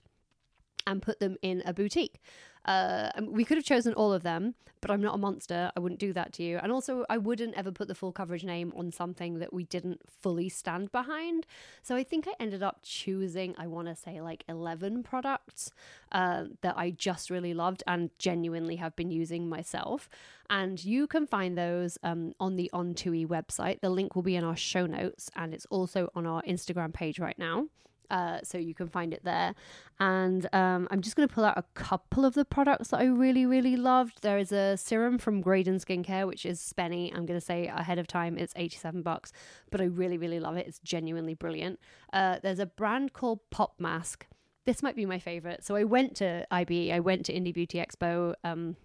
and 0.86 1.01
put 1.01 1.20
them 1.20 1.38
in 1.41 1.63
a 1.65 1.74
boutique. 1.74 2.22
Uh, 2.65 3.10
we 3.22 3.43
could 3.43 3.58
have 3.58 3.65
chosen 3.65 3.93
all 3.93 4.13
of 4.13 4.24
them, 4.24 4.55
but 4.82 4.91
I'm 4.91 5.01
not 5.01 5.15
a 5.15 5.17
monster. 5.17 5.72
I 5.75 5.79
wouldn't 5.79 6.00
do 6.00 6.13
that 6.13 6.34
to 6.34 6.43
you. 6.43 6.60
And 6.62 6.72
also, 6.72 7.05
I 7.10 7.17
wouldn't 7.17 7.55
ever 7.55 7.72
put 7.72 7.88
the 7.88 7.96
full 7.96 8.12
coverage 8.12 8.43
name 8.43 8.74
on 8.75 8.91
something 8.91 9.39
that 9.39 9.53
we 9.53 9.63
didn't 9.63 10.01
fully 10.10 10.50
stand 10.50 10.91
behind. 10.91 11.46
So 11.82 11.96
I 11.96 12.03
think 12.03 12.27
I 12.27 12.34
ended 12.39 12.63
up 12.63 12.79
choosing, 12.84 13.55
I 13.58 13.67
want 13.67 13.88
to 13.88 13.96
say, 13.96 14.22
like 14.22 14.43
11 14.48 15.03
products 15.03 15.72
uh, 16.12 16.46
that 16.62 16.77
I 16.77 16.91
just 16.91 17.29
really 17.29 17.53
loved 17.53 17.84
and 17.88 18.10
genuinely 18.17 18.77
have 18.77 18.96
been 18.96 19.12
using 19.12 19.48
myself. 19.48 20.10
And 20.50 20.84
you 20.84 21.08
can 21.08 21.27
find 21.27 21.58
those 21.58 21.98
um, 22.03 22.34
on 22.39 22.55
the 22.55 22.70
On 22.74 22.93
Tui 22.93 23.25
website. 23.25 23.82
The 23.82 23.89
link 23.89 24.15
will 24.15 24.24
be 24.24 24.36
in 24.36 24.43
our 24.43 24.58
show 24.58 24.86
notes 24.86 25.29
and 25.36 25.53
it's 25.53 25.65
also 25.70 26.10
on 26.15 26.27
our 26.27 26.41
Instagram 26.43 26.93
page 26.93 27.20
right 27.20 27.38
now. 27.39 27.67
Uh, 28.13 28.38
so 28.43 28.60
you 28.60 28.75
can 28.75 28.88
find 28.88 29.12
it 29.12 29.24
there. 29.24 29.55
And 30.00 30.48
um, 30.53 30.88
I'm 30.91 31.01
just 31.01 31.15
going 31.15 31.27
to 31.27 31.34
pull 31.34 31.43
out 31.43 31.58
a 31.58 31.63
couple 31.74 32.25
of 32.25 32.36
the 32.36 32.46
products 32.46 32.89
that 32.89 33.00
I 33.00 33.05
really, 33.05 33.48
really 33.48 33.75
loved. 33.75 34.22
There 34.22 34.38
is 34.38 34.51
a 34.51 34.77
serum 34.77 35.17
from 35.17 35.41
Graydon 35.41 35.79
Skincare, 35.79 36.27
which 36.27 36.46
is 36.46 36.60
spenny. 36.60 37.12
I'm 37.12 37.25
going 37.25 37.39
to 37.39 37.46
say 37.46 37.65
ahead 37.65 37.98
of 37.98 38.05
time 38.05 38.38
it's 38.38 38.53
87 38.55 39.01
bucks, 39.01 39.32
but 39.72 39.82
I 39.82 39.86
really, 39.86 40.20
really 40.20 40.39
love 40.39 40.58
it. 40.58 40.67
It's 40.67 40.77
genuinely 40.77 41.34
brilliant. 41.34 41.79
Uh, 42.13 42.38
there's 42.43 42.60
a 42.60 42.67
brand 42.67 43.13
called 43.13 43.39
Pop 43.50 43.79
Mask. 43.79 44.27
This 44.65 44.84
might 44.84 44.96
be 44.96 45.08
my 45.08 45.17
favorite. 45.17 45.65
So 45.65 45.75
I 45.75 45.84
went 45.84 46.15
to 46.17 46.46
IBE, 46.51 46.91
I 46.91 47.00
went 47.00 47.25
to 47.25 47.34
Indie 47.34 47.53
Beauty 47.53 47.79
Expo. 47.79 48.36
Um, 48.43 48.75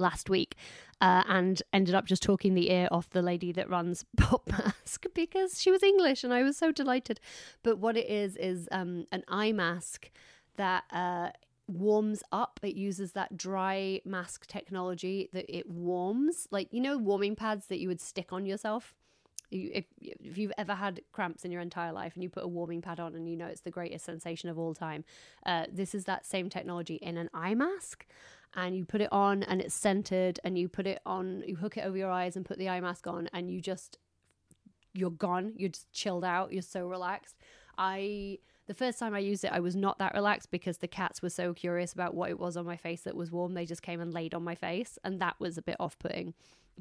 last 0.00 0.28
week 0.28 0.56
uh, 1.00 1.22
and 1.28 1.62
ended 1.72 1.94
up 1.94 2.06
just 2.06 2.22
talking 2.22 2.54
the 2.54 2.70
ear 2.70 2.88
off 2.90 3.10
the 3.10 3.22
lady 3.22 3.52
that 3.52 3.68
runs 3.70 4.04
Pop 4.16 4.48
Mask 4.48 5.04
because 5.14 5.60
she 5.60 5.70
was 5.70 5.82
English 5.82 6.24
and 6.24 6.32
I 6.32 6.42
was 6.42 6.56
so 6.56 6.72
delighted. 6.72 7.20
But 7.62 7.78
what 7.78 7.96
it 7.96 8.08
is 8.08 8.36
is 8.36 8.68
um, 8.72 9.06
an 9.12 9.24
eye 9.28 9.52
mask 9.52 10.10
that 10.56 10.84
uh, 10.92 11.30
warms 11.70 12.22
up. 12.32 12.60
It 12.62 12.74
uses 12.74 13.12
that 13.12 13.36
dry 13.36 14.00
mask 14.04 14.46
technology 14.46 15.28
that 15.32 15.46
it 15.48 15.68
warms, 15.68 16.48
like 16.50 16.68
you 16.72 16.80
know, 16.80 16.98
warming 16.98 17.36
pads 17.36 17.66
that 17.66 17.78
you 17.78 17.88
would 17.88 18.00
stick 18.00 18.32
on 18.32 18.44
yourself. 18.44 18.94
You, 19.50 19.70
if, 19.74 19.84
if 20.00 20.38
you've 20.38 20.52
ever 20.56 20.74
had 20.74 21.00
cramps 21.10 21.44
in 21.44 21.50
your 21.50 21.60
entire 21.60 21.92
life 21.92 22.14
and 22.14 22.22
you 22.22 22.28
put 22.28 22.44
a 22.44 22.48
warming 22.48 22.82
pad 22.82 23.00
on 23.00 23.16
and 23.16 23.28
you 23.28 23.36
know 23.36 23.46
it's 23.46 23.62
the 23.62 23.70
greatest 23.70 24.04
sensation 24.04 24.48
of 24.48 24.58
all 24.58 24.74
time, 24.74 25.04
uh, 25.46 25.66
this 25.72 25.94
is 25.94 26.04
that 26.04 26.26
same 26.26 26.48
technology 26.48 26.96
in 26.96 27.16
an 27.16 27.30
eye 27.34 27.54
mask 27.54 28.06
and 28.54 28.76
you 28.76 28.84
put 28.84 29.00
it 29.00 29.08
on 29.12 29.42
and 29.44 29.60
it's 29.60 29.74
scented 29.74 30.40
and 30.44 30.58
you 30.58 30.68
put 30.68 30.86
it 30.86 31.00
on 31.06 31.42
you 31.46 31.56
hook 31.56 31.76
it 31.76 31.84
over 31.84 31.96
your 31.96 32.10
eyes 32.10 32.36
and 32.36 32.44
put 32.44 32.58
the 32.58 32.68
eye 32.68 32.80
mask 32.80 33.06
on 33.06 33.28
and 33.32 33.50
you 33.50 33.60
just 33.60 33.98
you're 34.92 35.10
gone. 35.10 35.52
You're 35.56 35.70
just 35.70 35.90
chilled 35.92 36.24
out. 36.24 36.52
You're 36.52 36.62
so 36.62 36.86
relaxed. 36.86 37.36
I 37.78 38.38
the 38.70 38.74
first 38.74 39.00
time 39.00 39.14
i 39.14 39.18
used 39.18 39.44
it 39.44 39.50
i 39.52 39.58
was 39.58 39.74
not 39.74 39.98
that 39.98 40.14
relaxed 40.14 40.48
because 40.52 40.78
the 40.78 40.86
cats 40.86 41.20
were 41.20 41.28
so 41.28 41.52
curious 41.52 41.92
about 41.92 42.14
what 42.14 42.30
it 42.30 42.38
was 42.38 42.56
on 42.56 42.64
my 42.64 42.76
face 42.76 43.00
that 43.00 43.16
was 43.16 43.32
warm 43.32 43.52
they 43.52 43.66
just 43.66 43.82
came 43.82 44.00
and 44.00 44.14
laid 44.14 44.32
on 44.32 44.44
my 44.44 44.54
face 44.54 44.96
and 45.02 45.20
that 45.20 45.34
was 45.40 45.58
a 45.58 45.62
bit 45.62 45.74
off-putting 45.80 46.32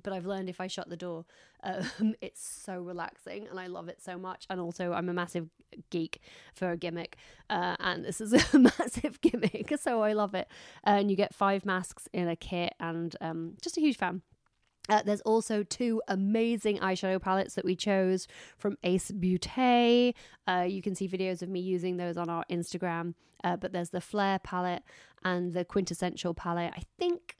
but 0.03 0.13
I've 0.13 0.25
learned 0.25 0.49
if 0.49 0.61
I 0.61 0.67
shut 0.67 0.89
the 0.89 0.95
door, 0.95 1.25
um, 1.63 2.15
it's 2.21 2.41
so 2.41 2.79
relaxing 2.79 3.47
and 3.47 3.59
I 3.59 3.67
love 3.67 3.89
it 3.89 4.01
so 4.01 4.17
much. 4.17 4.45
And 4.49 4.59
also, 4.59 4.93
I'm 4.93 5.09
a 5.09 5.13
massive 5.13 5.49
geek 5.89 6.21
for 6.53 6.71
a 6.71 6.77
gimmick, 6.77 7.17
uh, 7.49 7.75
and 7.79 8.05
this 8.05 8.21
is 8.21 8.33
a 8.53 8.59
massive 8.59 9.19
gimmick, 9.21 9.73
so 9.81 10.01
I 10.01 10.13
love 10.13 10.33
it. 10.33 10.47
Uh, 10.87 10.91
and 10.91 11.11
you 11.11 11.17
get 11.17 11.35
five 11.35 11.65
masks 11.65 12.07
in 12.13 12.29
a 12.29 12.35
kit, 12.35 12.75
and 12.79 13.15
um, 13.19 13.57
just 13.61 13.77
a 13.77 13.81
huge 13.81 13.97
fan. 13.97 14.21
Uh, 14.89 15.01
there's 15.05 15.21
also 15.21 15.63
two 15.63 16.01
amazing 16.07 16.79
eyeshadow 16.79 17.21
palettes 17.21 17.53
that 17.55 17.65
we 17.65 17.75
chose 17.75 18.27
from 18.57 18.77
Ace 18.83 19.11
Beauté. 19.11 20.13
Uh, 20.47 20.65
you 20.67 20.81
can 20.81 20.95
see 20.95 21.07
videos 21.07 21.41
of 21.41 21.49
me 21.49 21.59
using 21.59 21.97
those 21.97 22.17
on 22.17 22.29
our 22.29 22.43
Instagram. 22.49 23.13
Uh, 23.43 23.55
but 23.55 23.71
there's 23.71 23.91
the 23.91 24.01
Flare 24.01 24.39
palette 24.39 24.83
and 25.23 25.53
the 25.53 25.63
Quintessential 25.63 26.33
palette. 26.33 26.73
I 26.75 26.81
think 26.97 27.37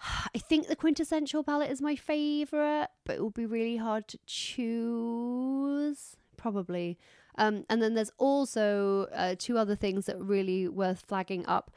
I 0.34 0.38
think 0.38 0.66
the 0.66 0.76
quintessential 0.76 1.44
palette 1.44 1.70
is 1.70 1.80
my 1.80 1.96
favorite, 1.96 2.88
but 3.04 3.16
it 3.16 3.22
will 3.22 3.30
be 3.30 3.46
really 3.46 3.76
hard 3.76 4.08
to 4.08 4.18
choose. 4.26 6.16
Probably. 6.36 6.98
Um, 7.36 7.64
and 7.68 7.82
then 7.82 7.94
there's 7.94 8.12
also 8.18 9.06
uh, 9.14 9.34
two 9.38 9.58
other 9.58 9.74
things 9.74 10.06
that 10.06 10.16
are 10.16 10.24
really 10.24 10.68
worth 10.68 11.04
flagging 11.06 11.44
up 11.46 11.70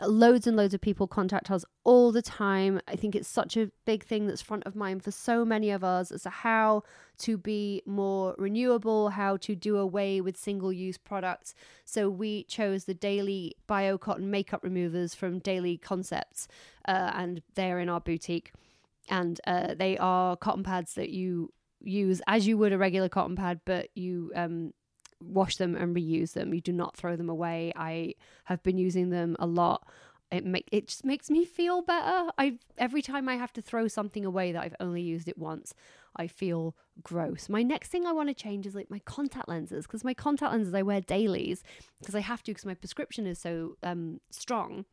loads 0.00 0.46
and 0.46 0.56
loads 0.56 0.74
of 0.74 0.80
people 0.80 1.06
contact 1.06 1.50
us 1.50 1.64
all 1.84 2.10
the 2.10 2.22
time. 2.22 2.80
I 2.88 2.96
think 2.96 3.14
it's 3.14 3.28
such 3.28 3.56
a 3.56 3.70
big 3.84 4.04
thing 4.04 4.26
that's 4.26 4.42
front 4.42 4.64
of 4.64 4.74
mind 4.74 5.04
for 5.04 5.10
so 5.10 5.44
many 5.44 5.70
of 5.70 5.84
us 5.84 6.10
as 6.10 6.22
to 6.22 6.30
how 6.30 6.82
to 7.18 7.38
be 7.38 7.82
more 7.86 8.34
renewable, 8.36 9.10
how 9.10 9.36
to 9.38 9.54
do 9.54 9.76
away 9.76 10.20
with 10.20 10.36
single 10.36 10.72
use 10.72 10.98
products. 10.98 11.54
So 11.84 12.10
we 12.10 12.44
chose 12.44 12.84
the 12.84 12.94
daily 12.94 13.54
bio 13.66 13.96
cotton 13.96 14.30
makeup 14.30 14.64
removers 14.64 15.14
from 15.14 15.38
Daily 15.38 15.78
Concepts, 15.78 16.48
uh, 16.88 17.12
and 17.14 17.42
they're 17.54 17.78
in 17.78 17.88
our 17.88 18.00
boutique. 18.00 18.52
And 19.10 19.40
uh, 19.46 19.74
they 19.74 19.96
are 19.98 20.36
cotton 20.36 20.64
pads 20.64 20.94
that 20.94 21.10
you 21.10 21.52
use 21.80 22.22
as 22.26 22.46
you 22.46 22.56
would 22.58 22.72
a 22.72 22.78
regular 22.78 23.08
cotton 23.08 23.36
pad, 23.36 23.60
but 23.64 23.88
you 23.94 24.32
um, 24.34 24.72
wash 25.26 25.56
them 25.56 25.74
and 25.74 25.94
reuse 25.94 26.32
them. 26.32 26.54
You 26.54 26.60
do 26.60 26.72
not 26.72 26.96
throw 26.96 27.16
them 27.16 27.28
away. 27.28 27.72
I 27.76 28.14
have 28.44 28.62
been 28.62 28.78
using 28.78 29.10
them 29.10 29.36
a 29.38 29.46
lot. 29.46 29.86
It 30.30 30.44
make 30.44 30.68
it 30.72 30.88
just 30.88 31.04
makes 31.04 31.30
me 31.30 31.44
feel 31.44 31.82
better. 31.82 32.30
I 32.38 32.58
every 32.78 33.02
time 33.02 33.28
I 33.28 33.36
have 33.36 33.52
to 33.54 33.62
throw 33.62 33.88
something 33.88 34.24
away 34.24 34.52
that 34.52 34.62
I've 34.62 34.76
only 34.80 35.02
used 35.02 35.28
it 35.28 35.38
once, 35.38 35.74
I 36.16 36.26
feel 36.26 36.74
gross. 37.02 37.48
My 37.48 37.62
next 37.62 37.88
thing 37.88 38.06
I 38.06 38.12
want 38.12 38.30
to 38.30 38.34
change 38.34 38.66
is 38.66 38.74
like 38.74 38.90
my 38.90 39.00
contact 39.00 39.48
lenses 39.48 39.86
because 39.86 40.04
my 40.04 40.14
contact 40.14 40.52
lenses 40.52 40.74
I 40.74 40.82
wear 40.82 41.00
dailies 41.00 41.62
because 42.00 42.14
I 42.14 42.20
have 42.20 42.42
to 42.44 42.52
because 42.52 42.66
my 42.66 42.74
prescription 42.74 43.26
is 43.26 43.38
so 43.38 43.76
um, 43.82 44.20
strong 44.30 44.86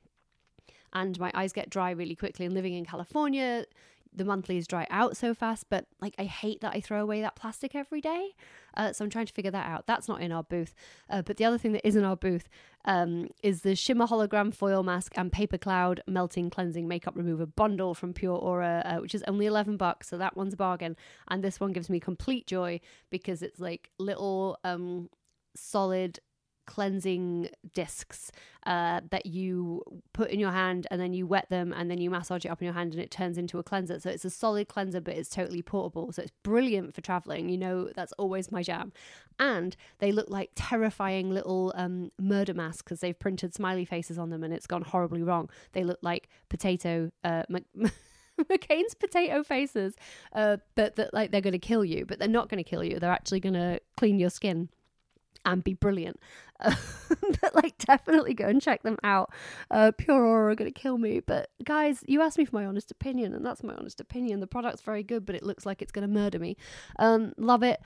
and 0.93 1.19
my 1.19 1.31
eyes 1.33 1.53
get 1.53 1.69
dry 1.69 1.91
really 1.91 2.15
quickly. 2.15 2.45
And 2.45 2.53
living 2.53 2.73
in 2.73 2.85
California, 2.85 3.65
the 4.13 4.25
monthlies 4.25 4.67
dry 4.67 4.85
out 4.89 5.15
so 5.15 5.33
fast, 5.33 5.67
but 5.69 5.85
like 6.01 6.15
I 6.17 6.25
hate 6.25 6.61
that 6.61 6.73
I 6.73 6.81
throw 6.81 7.01
away 7.01 7.21
that 7.21 7.35
plastic 7.35 7.75
every 7.75 8.01
day. 8.01 8.31
Uh, 8.75 8.93
so 8.93 9.03
I'm 9.03 9.09
trying 9.09 9.25
to 9.25 9.33
figure 9.33 9.51
that 9.51 9.67
out. 9.67 9.85
That's 9.87 10.07
not 10.07 10.21
in 10.21 10.31
our 10.31 10.43
booth. 10.43 10.73
Uh, 11.09 11.21
but 11.21 11.37
the 11.37 11.45
other 11.45 11.57
thing 11.57 11.73
that 11.73 11.85
is 11.87 11.95
in 11.95 12.03
our 12.03 12.15
booth 12.15 12.47
um, 12.85 13.29
is 13.43 13.61
the 13.61 13.75
Shimmer 13.75 14.07
Hologram 14.07 14.53
Foil 14.53 14.83
Mask 14.83 15.13
and 15.15 15.31
Paper 15.31 15.57
Cloud 15.57 16.01
Melting 16.07 16.49
Cleansing 16.49 16.87
Makeup 16.87 17.15
Remover 17.15 17.45
bundle 17.45 17.93
from 17.93 18.13
Pure 18.13 18.37
Aura, 18.37 18.81
uh, 18.85 19.01
which 19.01 19.15
is 19.15 19.23
only 19.27 19.45
11 19.45 19.77
bucks. 19.77 20.09
So 20.09 20.17
that 20.17 20.35
one's 20.37 20.53
a 20.53 20.57
bargain. 20.57 20.95
And 21.27 21.43
this 21.43 21.59
one 21.59 21.71
gives 21.71 21.89
me 21.89 21.99
complete 21.99 22.47
joy 22.47 22.79
because 23.09 23.41
it's 23.41 23.59
like 23.59 23.91
little 23.97 24.57
um, 24.63 25.09
solid 25.55 26.19
cleansing 26.65 27.49
discs 27.73 28.31
uh, 28.65 29.01
that 29.09 29.25
you 29.25 29.83
put 30.13 30.29
in 30.29 30.39
your 30.39 30.51
hand 30.51 30.87
and 30.91 31.01
then 31.01 31.13
you 31.13 31.25
wet 31.25 31.49
them 31.49 31.73
and 31.73 31.89
then 31.89 31.99
you 31.99 32.09
massage 32.09 32.45
it 32.45 32.49
up 32.49 32.61
in 32.61 32.65
your 32.65 32.73
hand 32.73 32.93
and 32.93 33.01
it 33.01 33.11
turns 33.11 33.37
into 33.37 33.57
a 33.57 33.63
cleanser. 33.63 33.99
So 33.99 34.09
it's 34.09 34.25
a 34.25 34.29
solid 34.29 34.67
cleanser, 34.67 35.01
but 35.01 35.15
it's 35.15 35.29
totally 35.29 35.61
portable. 35.61 36.11
So 36.11 36.21
it's 36.21 36.31
brilliant 36.43 36.93
for 36.93 37.01
traveling. 37.01 37.49
You 37.49 37.57
know, 37.57 37.89
that's 37.95 38.13
always 38.13 38.51
my 38.51 38.61
jam. 38.61 38.93
And 39.39 39.75
they 39.99 40.11
look 40.11 40.29
like 40.29 40.51
terrifying 40.55 41.31
little 41.31 41.73
um, 41.75 42.11
murder 42.19 42.53
masks 42.53 42.83
because 42.83 42.99
they've 42.99 43.17
printed 43.17 43.53
smiley 43.53 43.85
faces 43.85 44.19
on 44.19 44.29
them 44.29 44.43
and 44.43 44.53
it's 44.53 44.67
gone 44.67 44.83
horribly 44.83 45.23
wrong. 45.23 45.49
They 45.73 45.83
look 45.83 45.99
like 46.01 46.29
potato. 46.49 47.11
Uh, 47.23 47.43
McCain's 48.39 48.95
potato 48.95 49.43
faces, 49.43 49.95
uh, 50.33 50.57
but 50.75 50.95
that 50.95 51.13
like 51.13 51.31
they're 51.31 51.41
going 51.41 51.51
to 51.51 51.59
kill 51.59 51.85
you, 51.85 52.05
but 52.05 52.17
they're 52.17 52.27
not 52.27 52.49
going 52.49 52.63
to 52.63 52.67
kill 52.67 52.83
you. 52.83 52.99
They're 52.99 53.11
actually 53.11 53.39
going 53.39 53.53
to 53.53 53.79
clean 53.97 54.19
your 54.19 54.29
skin 54.29 54.69
and 55.45 55.63
be 55.63 55.73
brilliant. 55.73 56.19
Uh, 56.59 56.75
but 57.41 57.55
like, 57.55 57.77
definitely 57.79 58.33
go 58.33 58.45
and 58.45 58.61
check 58.61 58.83
them 58.83 58.97
out. 59.03 59.31
Uh, 59.69 59.91
Pure 59.97 60.25
Aura 60.25 60.51
are 60.51 60.55
going 60.55 60.71
to 60.71 60.79
kill 60.79 60.97
me. 60.97 61.19
But 61.19 61.49
guys, 61.63 62.03
you 62.07 62.21
asked 62.21 62.37
me 62.37 62.45
for 62.45 62.55
my 62.55 62.65
honest 62.65 62.91
opinion, 62.91 63.33
and 63.33 63.45
that's 63.45 63.63
my 63.63 63.73
honest 63.73 63.99
opinion. 63.99 64.39
The 64.39 64.47
product's 64.47 64.81
very 64.81 65.03
good, 65.03 65.25
but 65.25 65.35
it 65.35 65.43
looks 65.43 65.65
like 65.65 65.81
it's 65.81 65.91
going 65.91 66.07
to 66.07 66.13
murder 66.13 66.39
me. 66.39 66.57
Um, 66.99 67.33
love 67.37 67.63
it 67.63 67.81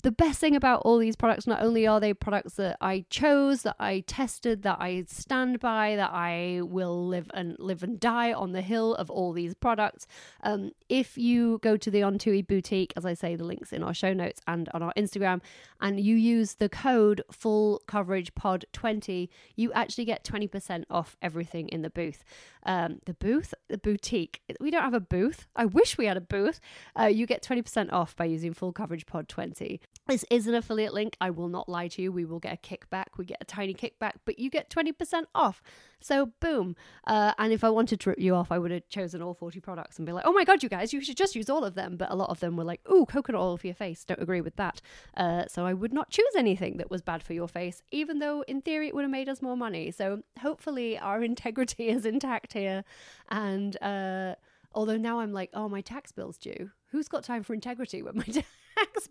the 0.00 0.12
best 0.12 0.38
thing 0.38 0.54
about 0.54 0.82
all 0.84 0.98
these 0.98 1.16
products, 1.16 1.46
not 1.46 1.62
only 1.62 1.86
are 1.86 2.00
they 2.00 2.14
products 2.14 2.54
that 2.54 2.76
I 2.80 3.04
chose, 3.10 3.62
that 3.62 3.76
I 3.80 4.04
tested, 4.06 4.62
that 4.62 4.78
I 4.80 5.04
stand 5.08 5.60
by, 5.60 5.96
that 5.96 6.10
I 6.12 6.60
will 6.62 7.06
live 7.06 7.30
and 7.34 7.56
live 7.58 7.82
and 7.82 7.98
die 7.98 8.32
on 8.32 8.52
the 8.52 8.62
hill 8.62 8.94
of 8.94 9.10
all 9.10 9.32
these 9.32 9.54
products. 9.54 10.06
Um, 10.42 10.72
if 10.88 11.18
you 11.18 11.58
go 11.62 11.76
to 11.76 11.90
the 11.90 12.02
On 12.02 12.18
Tui 12.18 12.42
boutique, 12.42 12.92
as 12.96 13.04
I 13.04 13.14
say, 13.14 13.36
the 13.36 13.44
links 13.44 13.72
in 13.72 13.82
our 13.82 13.94
show 13.94 14.12
notes 14.12 14.40
and 14.46 14.68
on 14.74 14.82
our 14.82 14.92
Instagram, 14.96 15.40
and 15.80 15.98
you 15.98 16.14
use 16.16 16.54
the 16.54 16.68
code 16.68 17.22
Full 17.30 17.82
Coverage 17.86 18.34
Pod 18.34 18.64
20, 18.72 19.28
you 19.56 19.72
actually 19.72 20.04
get 20.04 20.24
20% 20.24 20.84
off 20.90 21.16
everything 21.22 21.68
in 21.68 21.82
the 21.82 21.90
booth. 21.90 22.22
Um, 22.64 23.00
the 23.06 23.14
booth, 23.14 23.54
the 23.68 23.78
boutique. 23.78 24.42
We 24.60 24.70
don't 24.70 24.82
have 24.82 24.94
a 24.94 25.00
booth. 25.00 25.46
I 25.56 25.64
wish 25.64 25.96
we 25.96 26.06
had 26.06 26.16
a 26.16 26.20
booth. 26.20 26.60
Uh, 26.98 27.06
you 27.06 27.26
get 27.26 27.42
20% 27.42 27.92
off 27.92 28.14
by 28.14 28.26
using 28.26 28.52
Full 28.52 28.72
Coverage 28.72 29.06
Pod 29.06 29.28
20. 29.28 29.80
This 30.10 30.24
is 30.28 30.48
an 30.48 30.56
affiliate 30.56 30.92
link. 30.92 31.16
I 31.20 31.30
will 31.30 31.46
not 31.46 31.68
lie 31.68 31.86
to 31.86 32.02
you. 32.02 32.10
We 32.10 32.24
will 32.24 32.40
get 32.40 32.52
a 32.52 32.56
kickback. 32.56 33.16
We 33.16 33.24
get 33.24 33.38
a 33.40 33.44
tiny 33.44 33.74
kickback, 33.74 34.14
but 34.24 34.40
you 34.40 34.50
get 34.50 34.68
20% 34.68 35.26
off. 35.36 35.62
So, 36.00 36.32
boom. 36.40 36.74
Uh, 37.06 37.32
and 37.38 37.52
if 37.52 37.62
I 37.62 37.70
wanted 37.70 38.00
to 38.00 38.10
rip 38.10 38.18
you 38.18 38.34
off, 38.34 38.50
I 38.50 38.58
would 38.58 38.72
have 38.72 38.88
chosen 38.88 39.22
all 39.22 39.34
40 39.34 39.60
products 39.60 39.98
and 39.98 40.06
be 40.06 40.12
like, 40.12 40.24
oh 40.26 40.32
my 40.32 40.42
God, 40.42 40.64
you 40.64 40.68
guys, 40.68 40.92
you 40.92 41.00
should 41.00 41.16
just 41.16 41.36
use 41.36 41.48
all 41.48 41.62
of 41.64 41.76
them. 41.76 41.96
But 41.96 42.10
a 42.10 42.16
lot 42.16 42.30
of 42.30 42.40
them 42.40 42.56
were 42.56 42.64
like, 42.64 42.80
ooh, 42.90 43.06
coconut 43.06 43.40
oil 43.40 43.56
for 43.56 43.68
your 43.68 43.74
face. 43.74 44.04
Don't 44.04 44.20
agree 44.20 44.40
with 44.40 44.56
that. 44.56 44.80
Uh, 45.16 45.44
so, 45.46 45.64
I 45.64 45.74
would 45.74 45.92
not 45.92 46.10
choose 46.10 46.34
anything 46.36 46.78
that 46.78 46.90
was 46.90 47.02
bad 47.02 47.22
for 47.22 47.34
your 47.34 47.46
face, 47.46 47.80
even 47.92 48.18
though 48.18 48.42
in 48.48 48.62
theory 48.62 48.88
it 48.88 48.96
would 48.96 49.02
have 49.02 49.12
made 49.12 49.28
us 49.28 49.40
more 49.40 49.56
money. 49.56 49.92
So, 49.92 50.24
hopefully, 50.40 50.98
our 50.98 51.22
integrity 51.30 51.88
is 51.88 52.04
intact 52.04 52.52
here. 52.52 52.82
And, 53.28 53.80
uh, 53.80 54.34
although 54.74 54.96
now 54.96 55.20
I'm 55.20 55.32
like, 55.32 55.50
oh, 55.54 55.68
my 55.68 55.82
tax 55.82 56.10
bill's 56.10 56.36
due. 56.36 56.72
Who's 56.90 57.06
got 57.06 57.22
time 57.22 57.44
for 57.44 57.54
integrity 57.54 58.02
when 58.02 58.16
my 58.16 58.24
tax 58.24 58.48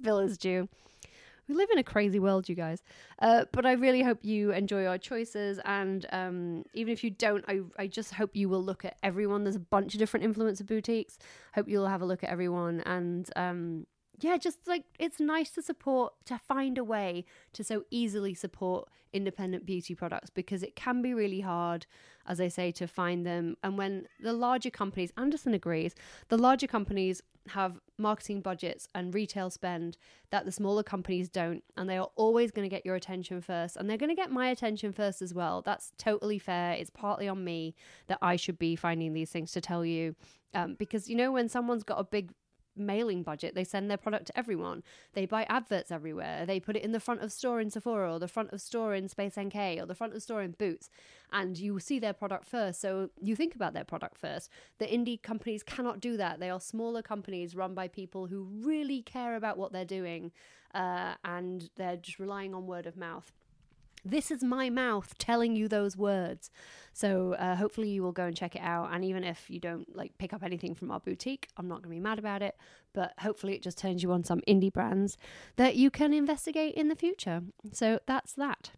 bill 0.01 0.19
is 0.19 0.38
due? 0.38 0.67
We 1.47 1.55
live 1.55 1.69
in 1.71 1.79
a 1.79 1.84
crazy 1.84 2.19
world, 2.19 2.47
you 2.47 2.53
guys. 2.53 2.84
Uh, 3.19 3.45
but 3.51 3.65
I 3.65 3.71
really 3.71 4.03
hope 4.03 4.23
you 4.23 4.51
enjoy 4.51 4.86
our 4.86 4.99
choices. 4.99 5.60
And 5.65 6.05
um, 6.12 6.63
even 6.75 6.93
if 6.93 7.03
you 7.03 7.10
don't, 7.10 7.43
I, 7.47 7.62
I 7.77 7.88
just 7.88 8.13
hope 8.13 8.36
you 8.36 8.47
will 8.49 8.63
look 8.63 8.86
at 8.86 8.97
everyone. 9.01 9.43
There's 9.43 9.55
a 9.55 9.60
bunch 9.60 9.95
of 9.95 9.99
different 9.99 10.27
influencer 10.27 10.65
boutiques. 10.65 11.17
Hope 11.55 11.67
you'll 11.67 11.88
have 11.88 12.03
a 12.03 12.05
look 12.05 12.23
at 12.23 12.29
everyone. 12.29 12.82
And 12.82 13.27
um, 13.36 13.88
yeah, 14.19 14.38
just 14.38 14.67
like 14.67 14.84
it's 14.99 15.19
nice 15.19 15.49
to 15.51 15.63
support, 15.63 16.13
to 16.25 16.38
find 16.38 16.77
a 16.77 16.84
way 16.84 17.25
to 17.53 17.63
so 17.63 17.84
easily 17.89 18.36
support 18.36 18.88
independent 19.12 19.65
beauty 19.65 19.95
products 19.95 20.29
because 20.29 20.62
it 20.62 20.75
can 20.75 21.01
be 21.01 21.15
really 21.15 21.41
hard, 21.41 21.88
as 22.27 22.39
I 22.39 22.47
say, 22.47 22.71
to 22.73 22.88
find 22.88 23.25
them. 23.25 23.58
And 23.63 23.77
when 23.77 24.08
the 24.19 24.34
larger 24.34 24.69
companies, 24.69 25.12
Anderson 25.17 25.55
agrees, 25.55 25.95
the 26.27 26.38
larger 26.38 26.67
companies 26.67 27.23
have 27.50 27.80
marketing 27.98 28.42
budgets 28.42 28.88
and 28.96 29.14
retail 29.14 29.50
spend 29.50 29.98
that 30.32 30.46
the 30.46 30.52
smaller 30.52 30.84
companies 30.84 31.30
don't. 31.30 31.64
And 31.78 31.90
they 31.90 31.98
are 31.98 32.10
always 32.16 32.52
going 32.52 32.68
to 32.68 32.76
get 32.76 32.86
your 32.86 32.96
attention 32.96 33.42
first. 33.42 33.78
And 33.78 33.90
they're 33.90 33.98
going 33.98 34.10
to 34.10 34.16
get 34.16 34.32
my 34.32 34.50
attention 34.50 34.94
first 34.94 35.22
as 35.22 35.34
well. 35.34 35.62
That's 35.62 35.92
totally 35.98 36.40
fair. 36.40 36.74
It's 36.74 36.90
partly 36.90 37.28
on 37.28 37.44
me 37.44 37.76
that 38.08 38.20
I 38.22 38.36
should 38.36 38.58
be 38.58 38.76
finding 38.76 39.14
these 39.14 39.30
things 39.30 39.52
to 39.54 39.62
tell 39.62 39.86
you. 39.86 40.16
Um, 40.54 40.76
because, 40.76 41.08
you 41.08 41.16
know, 41.16 41.32
when 41.32 41.48
someone's 41.48 41.84
got 41.84 42.00
a 42.00 42.04
big 42.04 42.32
mailing 42.80 43.24
budget. 43.24 43.56
They 43.56 43.63
send 43.63 43.89
their 43.89 43.98
product 43.98 44.28
to 44.28 44.38
everyone. 44.38 44.84
They 45.13 45.26
buy 45.26 45.46
adverts 45.50 45.92
everywhere. 45.92 46.46
They 46.46 46.60
put 46.60 46.76
it 46.76 46.84
in 46.84 46.92
the 46.92 47.00
front 47.00 47.22
of 47.22 47.32
store 47.32 47.60
in 47.60 47.70
Sephora 47.70 48.13
or 48.13 48.20
the 48.20 48.28
front 48.28 48.52
of 48.52 48.62
store 48.62 48.96
in 48.96 49.08
Space 49.10 49.38
NK 49.38 49.56
or 49.80 49.86
the 49.86 49.96
front 49.96 50.15
of 50.15 50.24
store 50.24 50.42
in 50.42 50.52
Boots. 50.52 50.89
And 51.32 51.58
you 51.58 51.80
see 51.80 52.00
their 52.00 52.13
product 52.13 52.46
first. 52.46 52.82
So 52.82 53.10
you 53.22 53.36
think 53.36 53.56
about 53.56 53.74
their 53.74 53.84
product 53.84 54.18
first. 54.18 54.50
The 54.80 54.88
indie 54.88 55.22
companies 55.22 55.63
cannot 55.63 56.00
do 56.00 56.18
that. 56.18 56.39
They 56.39 56.50
are 56.50 56.60
smaller 56.60 57.02
companies 57.02 57.56
run 57.56 57.74
by 57.74 57.88
people 57.88 58.28
who 58.28 58.44
really 58.44 59.02
care 59.02 59.36
about 59.36 59.58
what 59.58 59.72
they're 59.72 59.86
doing 59.86 60.32
uh, 60.74 61.15
and 61.24 61.70
they're 61.76 61.98
just 61.98 62.20
relying 62.20 62.54
on 62.54 62.68
word 62.68 62.86
of 62.86 62.96
mouth. 62.96 63.32
This 64.04 64.32
is 64.32 64.44
my 64.44 64.70
mouth 64.70 65.18
telling 65.18 65.56
you 65.56 65.68
those 65.68 65.98
words. 65.98 66.50
So 66.94 67.34
uh, 67.34 67.56
hopefully 67.56 67.90
you 67.90 68.04
will 68.04 68.12
go 68.12 68.26
and 68.26 68.36
check 68.36 68.56
it 68.56 68.62
out. 68.62 68.94
And 68.94 69.04
even 69.06 69.24
if 69.24 69.50
you 69.50 69.60
don't 69.60 69.96
like 69.96 70.18
pick 70.18 70.34
up 70.34 70.44
anything 70.44 70.76
from 70.76 70.92
our 70.92 71.00
boutique, 71.00 71.48
I'm 71.58 71.68
not 71.68 71.76
going 71.82 71.92
to 71.92 71.96
be 71.96 72.00
mad 72.00 72.20
about 72.20 72.42
it. 72.42 72.58
But 72.94 73.14
hopefully 73.20 73.56
it 73.56 73.64
just 73.64 73.78
turns 73.78 74.04
you 74.04 74.12
on 74.12 74.24
some 74.24 74.42
indie 74.48 74.74
brands 74.74 75.18
that 75.58 75.76
you 75.76 75.92
can 75.92 76.14
investigate 76.14 76.76
in 76.76 76.88
the 76.88 76.96
future. 76.96 77.42
So 77.72 78.00
that's 78.06 78.34
that. 78.34 78.72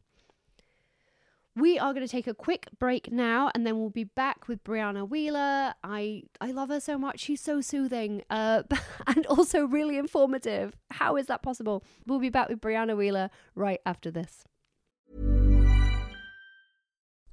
We 1.53 1.77
are 1.77 1.93
going 1.93 2.05
to 2.05 2.11
take 2.11 2.27
a 2.27 2.33
quick 2.33 2.67
break 2.79 3.11
now, 3.11 3.51
and 3.53 3.67
then 3.67 3.77
we'll 3.77 3.89
be 3.89 4.05
back 4.05 4.47
with 4.47 4.63
Brianna 4.63 5.07
Wheeler. 5.07 5.73
I 5.83 6.23
I 6.39 6.51
love 6.51 6.69
her 6.69 6.79
so 6.79 6.97
much; 6.97 7.19
she's 7.19 7.41
so 7.41 7.59
soothing, 7.59 8.23
uh, 8.29 8.63
and 9.07 9.25
also 9.25 9.65
really 9.65 9.97
informative. 9.97 10.77
How 10.91 11.17
is 11.17 11.27
that 11.27 11.41
possible? 11.41 11.83
We'll 12.07 12.19
be 12.19 12.29
back 12.29 12.47
with 12.47 12.61
Brianna 12.61 12.95
Wheeler 12.95 13.29
right 13.53 13.81
after 13.85 14.09
this. 14.09 14.45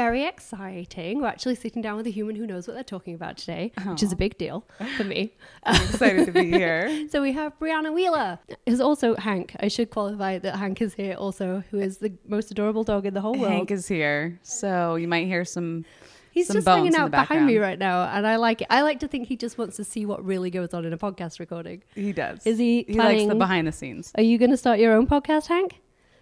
Very 0.00 0.24
exciting. 0.24 1.20
We're 1.20 1.28
actually 1.28 1.56
sitting 1.56 1.82
down 1.82 1.98
with 1.98 2.06
a 2.06 2.10
human 2.10 2.34
who 2.34 2.46
knows 2.46 2.66
what 2.66 2.72
they're 2.72 2.82
talking 2.82 3.14
about 3.14 3.36
today, 3.36 3.70
oh. 3.76 3.90
which 3.90 4.02
is 4.02 4.12
a 4.12 4.16
big 4.16 4.38
deal 4.38 4.64
for 4.96 5.04
me. 5.04 5.34
I'm 5.64 5.82
excited 5.82 6.24
to 6.24 6.32
be 6.32 6.50
here. 6.60 7.06
so 7.10 7.20
we 7.20 7.32
have 7.32 7.58
Brianna 7.58 7.92
Wheeler. 7.92 8.38
Is 8.64 8.80
also 8.80 9.14
Hank. 9.16 9.54
I 9.60 9.68
should 9.68 9.90
qualify 9.90 10.38
that 10.38 10.56
Hank 10.56 10.80
is 10.80 10.94
here 10.94 11.16
also, 11.16 11.62
who 11.70 11.78
is 11.78 11.98
the 11.98 12.14
most 12.26 12.50
adorable 12.50 12.82
dog 12.82 13.04
in 13.04 13.12
the 13.12 13.20
whole 13.20 13.34
world. 13.34 13.52
Hank 13.52 13.70
is 13.70 13.86
here. 13.86 14.40
So 14.42 14.94
you 14.94 15.06
might 15.06 15.26
hear 15.26 15.44
some 15.44 15.84
He's 16.30 16.48
just 16.48 16.66
hanging 16.66 16.94
out 16.94 17.10
behind 17.10 17.44
me 17.44 17.58
right 17.58 17.78
now, 17.78 18.04
and 18.04 18.26
I 18.26 18.36
like 18.36 18.62
it. 18.62 18.68
I 18.70 18.80
like 18.80 19.00
to 19.00 19.08
think 19.08 19.28
he 19.28 19.36
just 19.36 19.58
wants 19.58 19.76
to 19.76 19.84
see 19.84 20.06
what 20.06 20.24
really 20.24 20.48
goes 20.48 20.72
on 20.72 20.86
in 20.86 20.94
a 20.94 20.98
podcast 20.98 21.40
recording. 21.40 21.82
He 21.94 22.12
does. 22.12 22.46
Is 22.46 22.56
he? 22.56 22.84
He 22.88 22.94
likes 22.94 23.26
the 23.26 23.34
behind 23.34 23.66
the 23.66 23.72
scenes. 23.72 24.12
Are 24.14 24.22
you 24.22 24.38
going 24.38 24.52
to 24.52 24.56
start 24.56 24.78
your 24.78 24.94
own 24.94 25.06
podcast, 25.06 25.48
Hank? 25.48 25.80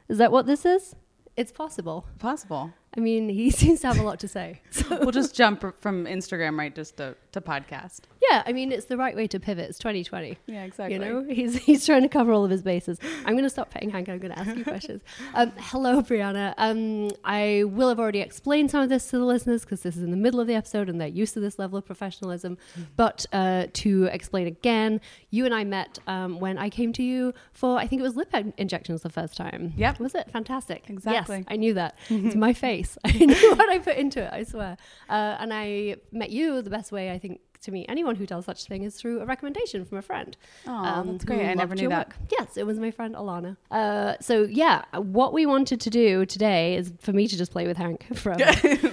Is 0.08 0.18
that 0.18 0.32
what 0.32 0.46
this 0.46 0.64
is? 0.64 0.96
It's 1.36 1.52
possible. 1.52 2.06
Possible. 2.18 2.72
I 2.96 3.00
mean, 3.00 3.28
he 3.28 3.50
seems 3.62 3.80
to 3.80 3.88
have 3.88 3.98
a 3.98 4.02
lot 4.02 4.18
to 4.20 4.28
say. 4.28 4.60
So, 4.70 4.98
We'll 5.00 5.10
just 5.10 5.34
jump 5.34 5.60
from 5.80 6.04
Instagram 6.06 6.58
right 6.58 6.74
just 6.74 6.96
to, 6.96 7.16
to 7.32 7.40
podcast. 7.40 8.00
yeah, 8.30 8.42
I 8.46 8.52
mean, 8.52 8.72
it's 8.72 8.86
the 8.86 8.96
right 8.96 9.14
way 9.14 9.26
to 9.28 9.38
pivot. 9.38 9.68
It's 9.68 9.78
2020. 9.78 10.36
Yeah, 10.46 10.64
exactly. 10.64 10.94
You 10.94 10.98
know, 11.00 11.22
he's 11.28 11.56
he's 11.64 11.84
trying 11.86 12.02
to 12.02 12.08
cover 12.08 12.32
all 12.32 12.44
of 12.44 12.50
his 12.50 12.62
bases. 12.62 12.98
I'm 13.24 13.34
going 13.34 13.44
to 13.44 13.50
stop 13.50 13.70
petting 13.70 13.90
Hank. 13.90 14.08
I'm 14.08 14.18
going 14.18 14.32
to 14.32 14.38
ask 14.38 14.56
you 14.56 14.64
questions. 14.76 15.02
Um, 15.34 15.52
hello, 15.58 16.00
Brianna. 16.02 16.54
Um, 16.56 17.10
I 17.24 17.64
will 17.66 17.88
have 17.90 18.00
already 18.00 18.20
explained 18.20 18.70
some 18.70 18.80
of 18.82 18.88
this 18.88 19.10
to 19.10 19.18
the 19.18 19.24
listeners 19.24 19.62
because 19.62 19.82
this 19.82 19.96
is 19.96 20.02
in 20.02 20.10
the 20.10 20.16
middle 20.16 20.40
of 20.40 20.46
the 20.46 20.54
episode 20.54 20.88
and 20.88 21.00
they're 21.00 21.08
used 21.08 21.34
to 21.34 21.40
this 21.40 21.58
level 21.58 21.78
of 21.78 21.84
professionalism. 21.84 22.56
But 22.96 23.26
uh, 23.32 23.66
to 23.74 24.04
explain 24.04 24.46
again, 24.46 25.00
you 25.30 25.44
and 25.44 25.54
I 25.54 25.64
met 25.64 25.98
um, 26.06 26.40
when 26.40 26.56
I 26.58 26.70
came 26.70 26.92
to 26.94 27.02
you 27.02 27.34
for 27.52 27.78
I 27.78 27.86
think 27.86 28.00
it 28.00 28.02
was 28.02 28.16
lip 28.16 28.34
injections 28.56 29.02
the 29.02 29.10
first 29.10 29.36
time. 29.36 29.74
Yep. 29.76 30.00
Was 30.00 30.14
it 30.14 30.30
fantastic? 30.30 30.88
Exactly. 30.88 31.36
Yes, 31.38 31.44
I 31.48 31.56
knew 31.56 31.74
that. 31.74 31.96
it's 32.08 32.34
my 32.34 32.52
face. 32.52 32.77
I 33.04 33.12
knew 33.12 33.54
what 33.56 33.68
I 33.68 33.78
put 33.78 33.96
into 33.96 34.22
it. 34.22 34.30
I 34.32 34.44
swear. 34.44 34.76
Uh, 35.08 35.36
and 35.40 35.52
I 35.52 35.96
met 36.12 36.30
you 36.30 36.62
the 36.62 36.70
best 36.70 36.92
way 36.92 37.10
I 37.10 37.18
think 37.18 37.40
to 37.62 37.70
meet 37.72 37.86
anyone 37.88 38.16
who 38.16 38.26
does 38.26 38.44
such 38.44 38.62
a 38.62 38.66
thing 38.66 38.82
is 38.82 38.96
through 38.96 39.20
a 39.20 39.26
recommendation 39.26 39.84
from 39.84 39.98
a 39.98 40.02
friend. 40.02 40.36
Aw, 40.66 41.02
that's 41.02 41.24
great. 41.24 41.46
I 41.46 41.54
never 41.54 41.74
knew 41.74 41.88
that. 41.88 42.08
work. 42.08 42.16
Yes, 42.30 42.56
it 42.56 42.66
was 42.66 42.78
my 42.78 42.90
friend 42.90 43.14
Alana. 43.14 43.56
Uh, 43.70 44.14
so 44.20 44.42
yeah, 44.44 44.82
what 44.94 45.32
we 45.32 45.46
wanted 45.46 45.80
to 45.80 45.90
do 45.90 46.24
today 46.26 46.76
is 46.76 46.92
for 47.00 47.12
me 47.12 47.26
to 47.28 47.36
just 47.36 47.50
play 47.52 47.66
with 47.66 47.76
Hank 47.76 48.06
forever, 48.16 48.44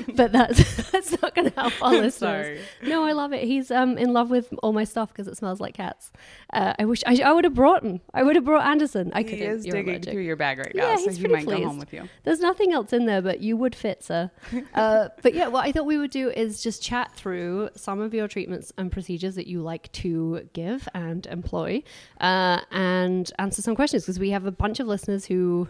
but 0.15 0.31
that's 0.31 0.91
that's 0.91 1.21
not 1.21 1.35
going 1.35 1.49
to 1.51 1.55
help 1.59 1.73
our 1.81 1.91
listeners. 2.05 2.59
No, 2.83 3.03
I 3.03 3.11
love 3.11 3.33
it. 3.33 3.43
He's 3.43 3.69
um 3.71 3.97
in 3.97 4.13
love 4.13 4.29
with 4.29 4.53
all 4.63 4.73
my 4.73 4.83
stuff 4.85 5.09
because 5.09 5.27
it 5.27 5.37
smells 5.37 5.59
like 5.59 5.75
cats. 5.75 6.11
Uh, 6.53 6.73
I 6.79 6.85
wish 6.85 7.03
I, 7.05 7.19
I 7.23 7.31
would 7.33 7.43
have 7.43 7.53
brought 7.53 7.83
him. 7.83 8.01
I 8.13 8.23
would 8.23 8.35
have 8.35 8.45
brought 8.45 8.65
Anderson. 8.65 9.11
I 9.13 9.21
is 9.21 9.63
digging 9.65 9.89
allergic. 9.89 10.13
through 10.13 10.21
your 10.23 10.35
bag 10.35 10.59
right 10.59 10.73
now, 10.73 10.91
Yeah, 10.91 10.95
so 10.97 11.11
he 11.11 11.27
might 11.27 11.45
go 11.45 11.51
home 11.55 11.63
pleased. 11.63 11.79
with 11.79 11.93
you. 11.93 12.09
There's 12.23 12.39
nothing 12.39 12.71
else 12.71 12.93
in 12.93 13.05
there, 13.05 13.21
but 13.21 13.41
you 13.41 13.57
would 13.57 13.75
fit, 13.75 14.03
sir. 14.03 14.31
Uh, 14.73 15.09
but 15.21 15.33
yeah, 15.33 15.47
what 15.47 15.65
I 15.65 15.71
thought 15.71 15.85
we 15.85 15.97
would 15.97 16.11
do 16.11 16.29
is 16.29 16.63
just 16.63 16.81
chat 16.81 17.11
through 17.15 17.69
some 17.75 17.99
of 17.99 18.13
your 18.13 18.27
treatments 18.27 18.54
and 18.77 18.91
procedures 18.91 19.35
that 19.35 19.47
you 19.47 19.61
like 19.61 19.91
to 19.93 20.47
give 20.53 20.87
and 20.93 21.25
employ, 21.27 21.83
uh, 22.19 22.61
and 22.71 23.31
answer 23.39 23.61
some 23.61 23.75
questions 23.75 24.03
because 24.03 24.19
we 24.19 24.31
have 24.31 24.45
a 24.45 24.51
bunch 24.51 24.79
of 24.79 24.87
listeners 24.87 25.25
who 25.25 25.67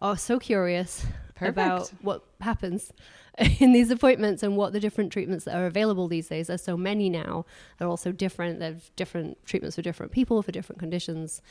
are 0.00 0.16
so 0.16 0.38
curious 0.38 1.06
about 1.40 1.88
what 2.02 2.24
happens 2.40 2.92
in 3.60 3.72
these 3.72 3.90
appointments 3.90 4.42
and 4.42 4.56
what 4.56 4.72
the 4.72 4.80
different 4.80 5.12
treatments 5.12 5.44
that 5.44 5.56
are 5.56 5.66
available 5.66 6.06
these 6.08 6.28
days. 6.28 6.46
There's 6.46 6.62
so 6.62 6.76
many 6.76 7.10
now. 7.10 7.44
They're 7.78 7.88
all 7.88 7.96
so 7.96 8.12
different. 8.12 8.60
There's 8.60 8.90
different 8.96 9.38
treatments 9.46 9.76
for 9.76 9.82
different 9.82 10.12
people 10.12 10.40
for 10.42 10.52
different 10.52 10.78
conditions, 10.78 11.42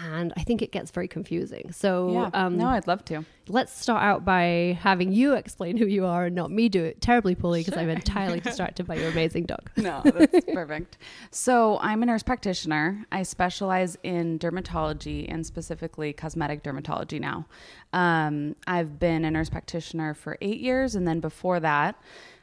and 0.00 0.32
I 0.36 0.42
think 0.42 0.62
it 0.62 0.70
gets 0.72 0.90
very 0.90 1.08
confusing. 1.08 1.72
So 1.72 2.12
Yeah. 2.12 2.30
um, 2.34 2.56
no, 2.56 2.68
I'd 2.68 2.86
love 2.86 3.04
to. 3.06 3.24
let's 3.48 3.78
start 3.78 4.02
out 4.02 4.24
by 4.24 4.78
having 4.80 5.12
you 5.12 5.34
explain 5.34 5.76
who 5.76 5.86
you 5.86 6.06
are 6.06 6.26
and 6.26 6.34
not 6.34 6.50
me 6.50 6.68
do 6.68 6.82
it 6.84 7.00
terribly 7.00 7.34
poorly 7.34 7.62
because 7.62 7.76
I'm 7.78 7.88
entirely 7.90 8.40
distracted 8.48 8.86
by 8.86 8.94
your 8.96 9.08
amazing 9.10 9.44
dog. 9.46 9.70
No, 9.76 10.02
that's 10.04 10.44
perfect. 10.52 10.98
So, 11.30 11.78
I'm 11.80 12.02
a 12.02 12.06
nurse 12.06 12.22
practitioner. 12.22 13.04
I 13.12 13.22
specialize 13.24 13.96
in 14.02 14.38
dermatology 14.38 15.26
and 15.32 15.44
specifically 15.44 16.12
cosmetic 16.12 16.62
dermatology 16.62 17.20
now. 17.20 17.46
Um, 17.94 18.56
I've 18.66 18.98
been 18.98 19.24
a 19.24 19.30
nurse 19.30 19.48
practitioner 19.48 20.12
for 20.12 20.36
eight 20.42 20.60
years, 20.60 20.96
and 20.96 21.06
then 21.06 21.20
before 21.20 21.60
that, 21.60 21.94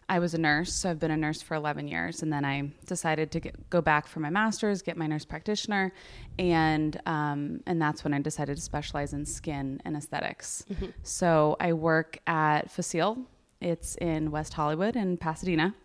I 0.10 0.20
was 0.20 0.34
a 0.34 0.38
nurse. 0.38 0.74
So, 0.74 0.90
I've 0.90 1.00
been 1.00 1.12
a 1.12 1.18
nurse 1.18 1.42
for 1.42 1.56
11 1.56 1.88
years, 1.88 2.24
and 2.24 2.32
then 2.34 2.44
I 2.44 2.72
decided 2.86 3.32
to 3.32 3.40
get, 3.40 3.70
go 3.70 3.82
back 3.82 4.08
for 4.08 4.20
my 4.22 4.30
master's, 4.30 4.82
get 4.82 4.98
my 4.98 5.08
nurse 5.08 5.26
practitioner, 5.26 5.94
and 6.40 7.00
um, 7.06 7.62
and 7.68 7.82
that's 7.82 8.04
when 8.04 8.14
I 8.14 8.20
decided 8.20 8.56
to 8.56 8.62
specialize 8.62 9.14
in 9.14 9.26
skin 9.26 9.82
and 9.86 9.96
esthetics. 9.96 10.66
So, 11.04 11.58
I 11.60 11.74
work 11.74 12.18
at 12.26 12.72
Facile. 12.72 13.18
It's 13.60 13.96
in 13.96 14.32
West 14.32 14.54
Hollywood 14.54 14.96
in 14.96 15.18
Pasadena 15.18 15.76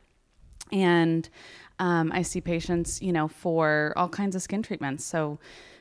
and 0.73 1.29
um, 1.79 2.11
I 2.13 2.23
see 2.23 2.41
patients, 2.41 3.03
you 3.03 3.13
know, 3.13 3.29
for 3.29 3.93
all 3.97 4.09
kinds 4.09 4.35
of 4.35 4.43
skin 4.43 4.63
treatments. 4.63 5.05
So 5.05 5.39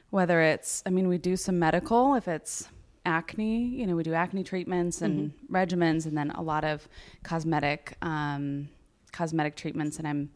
whether 0.10 0.42
it's, 0.42 0.84
I 0.86 0.90
mean, 0.90 1.08
we 1.08 1.18
do 1.18 1.36
some 1.36 1.58
medical 1.58 2.16
if 2.16 2.28
it's 2.28 2.70
acne, 3.06 3.66
you 3.68 3.86
know, 3.88 3.96
we 3.96 4.04
do 4.04 4.14
acne 4.14 4.44
treatments 4.44 5.02
and 5.02 5.32
regimens, 5.52 6.06
and 6.06 6.18
then 6.18 6.32
a 6.32 6.42
lot 6.42 6.64
of 6.64 6.88
cosmetic, 7.24 7.96
um, 8.02 8.68
cosmetic 9.12 9.56
treatments. 9.56 9.98
And 9.98 10.08
I'm 10.08 10.30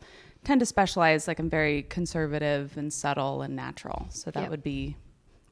tend 0.46 0.60
to 0.62 0.66
specialize 0.66 1.28
like 1.28 1.38
I'm 1.40 1.50
very 1.50 1.84
conservative 1.84 2.78
and 2.78 2.94
subtle 2.94 3.42
and 3.42 3.56
natural. 3.56 4.06
So 4.10 4.32
that 4.32 4.42
Yep. 4.44 4.50
would 4.52 4.64
be 4.64 4.96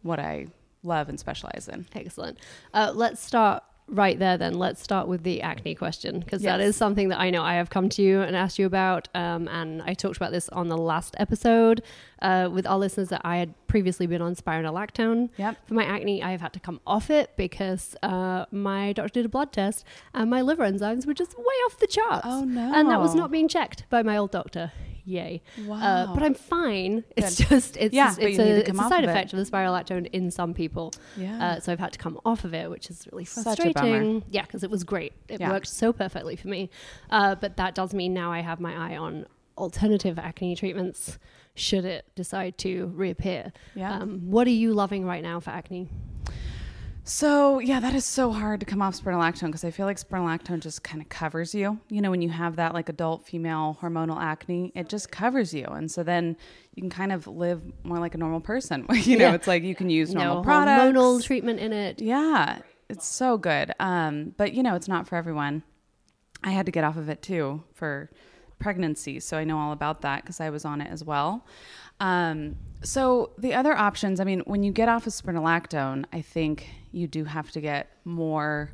what 0.01 0.17
I 0.19 0.47
love 0.83 1.09
and 1.09 1.19
specialize 1.19 1.67
in. 1.71 1.85
Excellent. 1.93 2.37
Uh, 2.73 2.91
let's 2.95 3.21
start 3.21 3.63
right 3.87 4.19
there 4.19 4.37
then. 4.37 4.53
Let's 4.59 4.81
start 4.81 5.07
with 5.07 5.23
the 5.23 5.41
acne 5.41 5.73
question 5.75 6.19
because 6.19 6.41
that 6.41 6.59
Yes. 6.59 6.69
is 6.69 6.75
something 6.75 7.09
that 7.09 7.19
I 7.19 7.29
know 7.29 7.41
I 7.43 7.53
have 7.55 7.69
come 7.69 7.87
to 7.89 8.01
you 8.01 8.21
and 8.21 8.35
asked 8.35 8.59
you 8.59 8.65
about. 8.65 9.07
Um, 9.15 9.47
and 9.47 9.81
I 9.81 9.93
talked 9.93 10.17
about 10.17 10.31
this 10.31 10.49
on 10.49 10.67
the 10.67 10.77
last 10.77 11.15
episode 11.19 11.81
uh, 12.21 12.49
with 12.51 12.67
our 12.67 12.77
listeners 12.77 13.09
that 13.09 13.21
I 13.23 13.37
had 13.37 13.53
previously 13.67 14.05
been 14.07 14.21
on 14.21 14.35
spironolactone. 14.35 15.29
Yep. 15.37 15.67
For 15.67 15.73
my 15.73 15.85
acne, 15.85 16.21
I 16.21 16.31
have 16.31 16.41
had 16.41 16.53
to 16.53 16.59
come 16.59 16.79
off 16.85 17.09
it 17.09 17.31
because 17.37 17.95
uh, 18.03 18.45
my 18.51 18.91
doctor 18.93 19.13
did 19.13 19.25
a 19.25 19.29
blood 19.29 19.51
test 19.53 19.85
and 20.13 20.29
my 20.29 20.41
liver 20.41 20.63
enzymes 20.69 21.05
were 21.05 21.13
just 21.13 21.37
way 21.37 21.43
off 21.65 21.77
the 21.79 21.87
charts. 21.87 22.25
Oh, 22.29 22.41
And 22.43 22.89
that 22.89 22.99
was 22.99 23.15
not 23.15 23.31
being 23.31 23.47
checked 23.47 23.85
by 23.89 24.03
my 24.03 24.17
old 24.17 24.31
doctor. 24.31 24.71
Yay. 25.07 25.41
Uh, 25.57 25.61
Wow. 25.67 26.11
but 26.13 26.21
I'm 26.21 26.33
fine. 26.33 27.03
It's 27.15 27.37
just, 27.37 27.77
it's, 27.77 27.93
Yeah, 27.95 28.07
just- 28.07 28.19
it's, 28.19 28.37
a, 28.39 28.59
it's 28.59 28.69
a 28.69 28.73
side 28.89 29.03
of 29.05 29.09
effect 29.09 29.31
of 29.31 29.39
the 29.39 29.45
spirolactone 29.49 30.07
in 30.11 30.29
some 30.31 30.53
people. 30.53 30.93
Yeah. 31.15 31.43
Uh, 31.43 31.59
so 31.61 31.71
I've 31.71 31.79
had 31.79 31.93
to 31.93 31.99
come 31.99 32.19
off 32.25 32.43
of 32.43 32.53
it, 32.53 32.69
which 32.69 32.89
is 32.89 33.07
really 33.11 33.23
Such 33.25 33.59
a 33.59 33.63
bummer. 33.71 33.73
frustrating. 33.73 34.23
Yeah, 34.29 34.41
because 34.41 34.63
it 34.63 34.69
was 34.69 34.83
great. 34.83 35.13
It 35.29 35.39
Yeah. 35.39 35.49
worked 35.51 35.67
so 35.67 35.93
perfectly 35.93 36.35
for 36.35 36.49
me. 36.49 36.69
Uh, 37.09 37.35
but 37.35 37.55
that 37.55 37.73
does 37.73 37.93
mean 37.93 38.13
now 38.13 38.31
I 38.33 38.41
have 38.41 38.59
my 38.59 38.73
eye 38.75 38.97
on 38.97 39.25
alternative 39.57 40.19
acne 40.19 40.55
treatments 40.55 41.17
should 41.55 41.85
it 41.85 42.05
decide 42.15 42.55
to 42.59 42.87
reappear. 42.93 43.51
Yeah. 43.75 43.91
Um, 43.99 44.29
what 44.29 44.45
are 44.45 44.51
you 44.51 44.73
loving 44.73 45.05
right 45.05 45.23
now 45.23 45.39
for 45.39 45.49
acne? 45.49 45.89
So 47.09 47.59
yeah, 47.59 47.79
that 47.79 47.95
is 47.95 48.03
so 48.03 48.33
hard 48.33 48.59
to 48.59 48.65
come 48.65 48.81
off 48.81 48.93
spironolactone 49.01 49.45
because 49.45 49.63
I 49.63 49.71
feel 49.71 49.85
like 49.85 49.97
spironolactone 49.97 50.59
just 50.59 50.83
kind 50.83 51.01
of 51.01 51.07
covers 51.07 51.55
you. 51.55 51.79
You 51.87 52.01
know, 52.01 52.11
when 52.11 52.21
you 52.21 52.27
have 52.27 52.57
that 52.57 52.73
like 52.73 52.89
adult 52.89 53.25
female 53.25 53.77
hormonal 53.81 54.21
acne, 54.21 54.73
it 54.75 54.89
just 54.89 55.09
covers 55.09 55.53
you, 55.53 55.63
and 55.63 55.89
so 55.89 56.03
then 56.03 56.35
you 56.75 56.81
can 56.81 56.89
kind 56.89 57.13
of 57.13 57.25
live 57.25 57.61
more 57.83 57.97
like 57.97 58.13
a 58.13 58.17
normal 58.17 58.41
person. 58.41 58.85
you 58.93 59.17
know, 59.17 59.29
Yeah. 59.29 59.35
it's 59.35 59.47
like 59.47 59.63
you 59.63 59.73
can 59.73 59.89
use 59.89 60.13
normal 60.13 60.35
no 60.37 60.41
products. 60.43 60.81
hormonal 60.81 61.23
treatment 61.23 61.61
in 61.61 61.71
it. 61.71 62.01
Yeah, 62.01 62.59
it's 62.89 63.07
so 63.07 63.37
good. 63.37 63.73
Um, 63.79 64.33
but 64.35 64.53
you 64.53 64.61
know, 64.61 64.75
it's 64.75 64.89
not 64.89 65.07
for 65.07 65.15
everyone. 65.15 65.63
I 66.43 66.51
had 66.51 66.65
to 66.65 66.73
get 66.73 66.83
off 66.83 66.97
of 66.97 67.07
it 67.07 67.21
too 67.21 67.63
for 67.73 68.11
pregnancy, 68.59 69.21
so 69.21 69.37
I 69.37 69.45
know 69.45 69.57
all 69.57 69.71
about 69.71 70.01
that 70.01 70.23
because 70.23 70.41
I 70.41 70.49
was 70.49 70.65
on 70.65 70.81
it 70.81 70.91
as 70.91 71.05
well. 71.05 71.45
Um, 71.99 72.55
so 72.83 73.31
the 73.37 73.53
other 73.53 73.75
options, 73.75 74.19
I 74.19 74.23
mean, 74.23 74.41
when 74.41 74.63
you 74.63 74.71
get 74.71 74.87
off 74.87 75.07
of 75.07 75.13
spironolactone, 75.13 76.05
I 76.13 76.21
think 76.21 76.67
you 76.91 77.07
do 77.07 77.23
have 77.23 77.51
to 77.51 77.61
get 77.61 77.91
more 78.05 78.71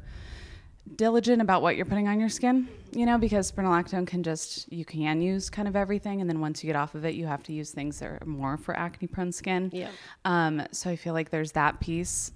diligent 0.95 1.41
about 1.41 1.62
what 1.62 1.77
you're 1.77 1.86
putting 1.86 2.07
on 2.09 2.19
your 2.19 2.29
skin, 2.29 2.67
you 2.91 3.05
know, 3.05 3.17
because 3.17 3.49
spironolactone 3.51 4.05
can 4.05 4.21
just, 4.21 4.71
you 4.71 4.83
can 4.83 5.21
use 5.21 5.49
kind 5.49 5.67
of 5.67 5.75
everything. 5.75 6.19
And 6.19 6.29
then 6.29 6.41
once 6.41 6.63
you 6.63 6.67
get 6.67 6.75
off 6.75 6.95
of 6.95 7.05
it, 7.05 7.15
you 7.15 7.25
have 7.25 7.41
to 7.43 7.53
use 7.53 7.71
things 7.71 7.99
that 7.99 8.07
are 8.07 8.19
more 8.25 8.57
for 8.57 8.75
acne 8.75 9.07
prone 9.07 9.31
skin. 9.31 9.69
Yeah. 9.73 9.89
Um, 10.25 10.63
so 10.71 10.89
I 10.89 10.97
feel 10.97 11.13
like 11.13 11.29
there's 11.29 11.53
that 11.53 11.79
piece. 11.79 12.31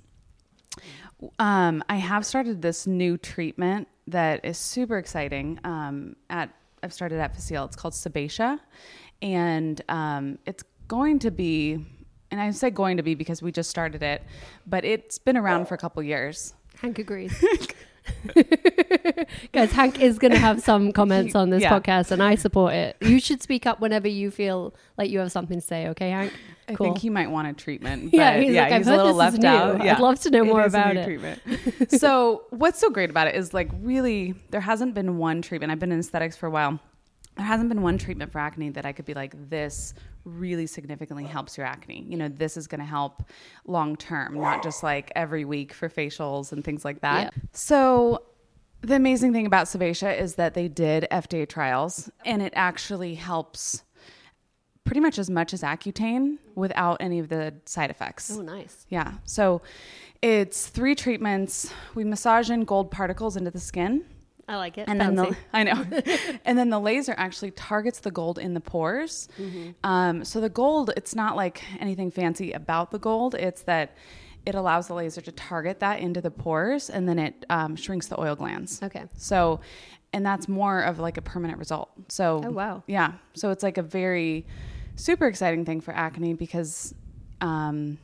Um, 1.39 1.83
I 1.89 1.95
have 1.97 2.25
started 2.25 2.61
this 2.61 2.87
new 2.87 3.17
treatment 3.17 3.87
that 4.07 4.45
is 4.45 4.57
super 4.57 4.97
exciting. 4.97 5.59
Um, 5.63 6.15
at 6.29 6.49
I've 6.83 6.93
started 6.93 7.19
at 7.19 7.35
Facile. 7.35 7.65
It's 7.65 7.75
called 7.75 7.95
Sebacia, 7.95 8.59
and 9.21 9.81
um, 9.89 10.37
it's 10.45 10.63
going 10.87 11.19
to 11.19 11.31
be. 11.31 11.85
And 12.29 12.41
I 12.41 12.51
say 12.51 12.69
going 12.69 12.97
to 12.97 13.03
be 13.03 13.15
because 13.15 13.41
we 13.41 13.51
just 13.53 13.69
started 13.69 14.03
it, 14.03 14.21
but 14.65 14.83
it's 14.83 15.17
been 15.17 15.37
around 15.37 15.67
for 15.67 15.75
a 15.75 15.77
couple 15.77 16.03
years. 16.03 16.53
Hank 16.81 16.99
agrees. 16.99 17.33
Guys, 19.53 19.71
Hank 19.71 19.99
is 20.01 20.19
going 20.19 20.31
to 20.33 20.37
have 20.37 20.61
some 20.61 20.91
comments 20.93 21.35
on 21.35 21.49
this 21.49 21.61
Yeah. 21.61 21.77
podcast, 21.79 22.11
and 22.11 22.21
I 22.21 22.35
support 22.35 22.73
it. 22.73 22.97
You 23.01 23.19
should 23.19 23.41
speak 23.41 23.65
up 23.65 23.79
whenever 23.79 24.07
you 24.07 24.29
feel 24.31 24.73
like 24.97 25.09
you 25.09 25.19
have 25.19 25.31
something 25.31 25.59
to 25.59 25.65
say, 25.65 25.87
okay, 25.89 26.09
Hank? 26.11 26.33
I 26.69 26.75
think 26.75 26.97
he 26.97 27.09
might 27.09 27.31
want 27.31 27.47
a 27.47 27.53
treatment. 27.53 28.13
Yeah, 28.17 28.37
he's 28.39 28.51
yeah, 28.53 28.63
like, 28.63 28.73
"I've 28.73 28.77
he's 28.79 28.87
heard 28.87 28.95
a 28.95 29.03
little 29.03 29.13
left 29.13 29.43
out. 29.45 29.79
I'd 29.79 29.99
love 29.99 30.19
to 30.21 30.29
know 30.29 30.43
more 30.43 30.65
is 30.65 30.73
a 30.73 30.77
about 30.77 30.97
it." 30.97 31.05
Treatment. 31.05 31.91
so, 31.91 32.43
what's 32.49 32.79
so 32.79 32.89
great 32.89 33.09
about 33.09 33.27
it 33.27 33.35
is 33.35 33.53
like 33.53 33.69
really, 33.81 34.33
there 34.51 34.59
hasn't 34.61 34.93
been 34.93 35.17
one 35.17 35.41
treatment. 35.41 35.71
I've 35.71 35.79
been 35.79 35.93
in 35.93 35.99
aesthetics 35.99 36.35
for 36.35 36.47
a 36.47 36.49
while. 36.49 36.77
There 37.37 37.45
hasn't 37.45 37.69
been 37.69 37.81
one 37.81 37.97
treatment 37.97 38.31
for 38.33 38.39
acne 38.39 38.71
that 38.71 38.85
I 38.85 38.91
could 38.91 39.05
be 39.05 39.13
like, 39.13 39.33
this 39.49 39.93
really 40.27 40.67
significantly 40.67 41.23
helps 41.23 41.57
your 41.57 41.65
acne. 41.65 42.05
You 42.07 42.17
know, 42.17 42.27
this 42.27 42.57
is 42.57 42.67
going 42.67 42.79
to 42.81 42.85
help 42.85 43.23
long 43.65 43.95
term, 43.95 44.35
not 44.35 44.61
just 44.61 44.83
like 44.83 45.11
every 45.15 45.45
week 45.45 45.73
for 45.73 45.89
facials 45.89 46.51
and 46.51 46.63
things 46.63 46.83
like 46.85 47.01
that. 47.01 47.33
Yeah. 47.35 47.43
So, 47.53 48.23
the 48.81 48.95
amazing 48.95 49.33
thing 49.33 49.47
about 49.47 49.65
Sebacia 49.65 50.19
is 50.19 50.35
that 50.35 50.53
they 50.53 50.67
did 50.67 51.07
FDA 51.11 51.49
trials 51.49 52.11
and 52.25 52.43
it 52.43 52.53
actually 52.55 53.15
helps 53.15 53.83
pretty 54.83 54.99
much 54.99 55.17
as 55.17 55.29
much 55.29 55.51
as 55.53 55.63
Accutane 55.63 56.37
without 56.55 56.97
any 56.99 57.17
of 57.19 57.27
the 57.27 57.55
side 57.65 57.89
effects. 57.89 58.31
Oh, 58.31 58.41
nice. 58.41 58.85
Yeah. 58.89 59.13
So 59.25 59.61
It's 60.21 60.67
three 60.67 60.95
treatments. 60.95 61.71
We 61.93 62.03
massage 62.03 62.49
in 62.49 62.63
gold 62.63 62.91
particles 62.91 63.37
into 63.37 63.51
the 63.51 63.59
skin. 63.59 64.05
I 64.47 64.55
like 64.55 64.77
it. 64.77 64.87
And 64.87 64.99
then 65.01 65.15
Fancy. 65.17 65.31
the 65.31 65.37
I 65.57 65.63
know, 65.63 65.85
and 66.45 66.57
then 66.57 66.69
the 66.69 66.79
laser 66.79 67.13
actually 67.17 67.51
targets 67.51 67.99
the 67.99 68.11
gold 68.11 68.39
in 68.39 68.53
the 68.53 68.61
pores. 68.61 69.27
Mm-hmm. 69.39 69.71
Um, 69.83 70.23
so 70.23 70.39
the 70.39 70.49
gold, 70.49 70.91
it's 70.95 71.15
not 71.15 71.35
like 71.35 71.63
anything 71.79 72.11
fancy 72.11 72.53
about 72.53 72.91
the 72.91 72.99
gold. 72.99 73.35
It's 73.35 73.63
that 73.63 73.95
it 74.45 74.55
allows 74.55 74.87
the 74.87 74.93
laser 74.93 75.19
to 75.19 75.31
target 75.33 75.81
that 75.81 75.99
into 75.99 76.21
the 76.21 76.31
pores, 76.31 76.89
and 76.89 77.07
then 77.09 77.19
it 77.19 77.45
um, 77.49 77.75
shrinks 77.75 78.07
the 78.07 78.17
oil 78.19 78.35
glands. 78.35 78.81
Okay. 78.81 79.03
So, 79.17 79.59
and 80.13 80.25
that's 80.25 80.47
more 80.47 80.79
of 80.81 80.99
like 80.99 81.17
a 81.17 81.21
permanent 81.21 81.59
result. 81.59 81.89
So, 82.07 82.41
Oh, 82.45 82.51
wow. 82.51 82.83
yeah. 82.87 83.13
So 83.33 83.51
it's 83.51 83.63
like 83.63 83.77
a 83.77 83.83
very 83.83 84.45
super 84.95 85.27
exciting 85.27 85.65
thing 85.65 85.81
for 85.81 85.93
acne 85.93 86.33
because 86.33 86.95
um, 87.41 87.97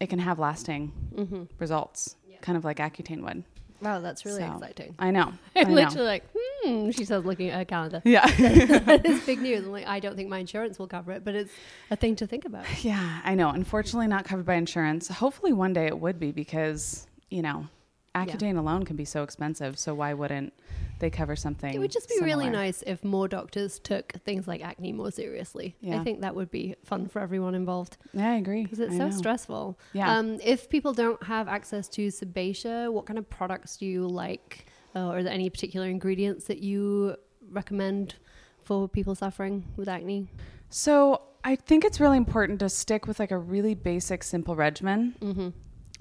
it 0.00 0.08
can 0.08 0.18
have 0.18 0.38
lasting 0.38 0.92
Mm-hmm. 1.14 1.42
results, 1.58 2.16
kind 2.40 2.56
of 2.56 2.64
like 2.64 2.78
Accutane 2.78 3.22
would. 3.22 3.44
Wow, 3.84 4.00
that's 4.00 4.24
really 4.24 4.40
So, 4.40 4.52
exciting. 4.54 4.94
I 4.98 5.10
know. 5.10 5.32
I 5.56 5.60
I'm 5.60 5.68
know. 5.68 5.74
literally 5.74 6.06
like, 6.06 6.24
hmm. 6.34 6.90
She 6.90 7.04
says, 7.04 7.24
looking 7.24 7.50
at 7.50 7.58
her 7.58 7.64
calendar. 7.64 8.00
Yeah. 8.04 8.26
that 8.80 9.04
is 9.04 9.24
big 9.24 9.40
news. 9.42 9.64
I'm 9.66 9.70
like, 9.72 9.86
I 9.86 10.00
don't 10.00 10.16
think 10.16 10.30
my 10.30 10.38
insurance 10.38 10.78
will 10.78 10.86
cover 10.88 11.12
it, 11.12 11.24
but 11.24 11.34
it's 11.34 11.52
a 11.90 11.96
thing 11.96 12.16
to 12.16 12.26
think 12.26 12.44
about. 12.46 12.64
Yeah, 12.82 13.20
I 13.22 13.34
know. 13.34 13.50
Unfortunately, 13.50 14.06
not 14.06 14.24
covered 14.24 14.46
by 14.46 14.54
insurance. 14.54 15.08
Hopefully, 15.08 15.52
one 15.52 15.74
day 15.74 15.86
it 15.86 15.98
would 15.98 16.18
be 16.18 16.32
because, 16.32 17.06
you 17.30 17.42
know, 17.42 17.68
Accutane 18.14 18.56
alone 18.56 18.84
can 18.84 18.96
be 18.96 19.04
so 19.04 19.22
expensive. 19.24 19.78
So, 19.78 19.92
why 19.94 20.14
wouldn't 20.14 20.52
they 21.00 21.10
cover 21.10 21.34
something? 21.34 21.74
It 21.74 21.78
would 21.78 21.90
just 21.90 22.08
be 22.08 22.18
really 22.22 22.48
nice 22.48 22.82
if 22.86 23.02
more 23.02 23.26
doctors 23.26 23.80
took 23.80 24.12
things 24.24 24.46
like 24.46 24.62
acne 24.62 24.92
more 24.92 25.10
seriously. 25.10 25.74
I 25.90 25.98
think 26.04 26.20
that 26.20 26.34
would 26.34 26.50
be 26.50 26.76
fun 26.84 27.08
for 27.08 27.20
everyone 27.20 27.54
involved 27.56 27.96
Yeah, 28.12 28.30
I 28.32 28.36
agree. 28.36 28.62
because 28.62 28.78
it's 28.78 28.94
I 28.94 28.98
so 28.98 29.04
know. 29.08 29.10
stressful. 29.16 29.78
Yeah. 29.92 30.16
Um, 30.16 30.38
if 30.42 30.68
people 30.68 30.92
don't 30.92 31.20
have 31.24 31.48
access 31.48 31.88
to 31.88 32.06
Sebacia, 32.08 32.92
what 32.92 33.04
kind 33.06 33.18
of 33.18 33.28
products 33.28 33.78
do 33.78 33.86
you 33.86 34.06
like? 34.06 34.66
Uh, 34.94 35.08
or 35.08 35.18
are 35.18 35.22
there 35.24 35.32
any 35.32 35.50
particular 35.50 35.88
ingredients 35.88 36.44
that 36.44 36.58
you 36.58 37.16
recommend 37.50 38.14
for 38.58 38.88
people 38.88 39.16
suffering 39.16 39.64
with 39.76 39.88
acne? 39.88 40.28
So, 40.70 41.20
I 41.42 41.56
think 41.56 41.84
it's 41.84 42.00
really 42.00 42.16
important 42.16 42.60
to 42.60 42.68
stick 42.70 43.06
with 43.06 43.18
like 43.18 43.30
a 43.32 43.36
really 43.38 43.74
basic, 43.74 44.22
simple 44.22 44.54
regimen. 44.56 45.14
Mm-hmm. 45.20 45.48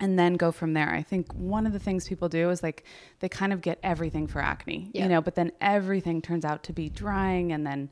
And 0.04 0.20
then 0.20 0.34
go 0.34 0.52
from 0.52 0.74
there. 0.74 0.90
I 0.90 1.02
think 1.02 1.34
one 1.34 1.66
of 1.66 1.72
the 1.72 1.80
things 1.80 2.10
people 2.10 2.28
do 2.28 2.50
is 2.50 2.62
like 2.62 2.84
they 3.22 3.30
kind 3.30 3.54
of 3.54 3.62
get 3.62 3.80
everything 3.84 4.28
for 4.28 4.42
acne, 4.42 4.90
Yeah. 4.92 5.04
you 5.04 5.10
know, 5.10 5.22
but 5.22 5.36
then 5.36 5.54
everything 5.62 6.22
turns 6.22 6.44
out 6.44 6.62
to 6.64 6.74
be 6.74 6.90
drying 6.90 7.54
and 7.54 7.66
then 7.66 7.90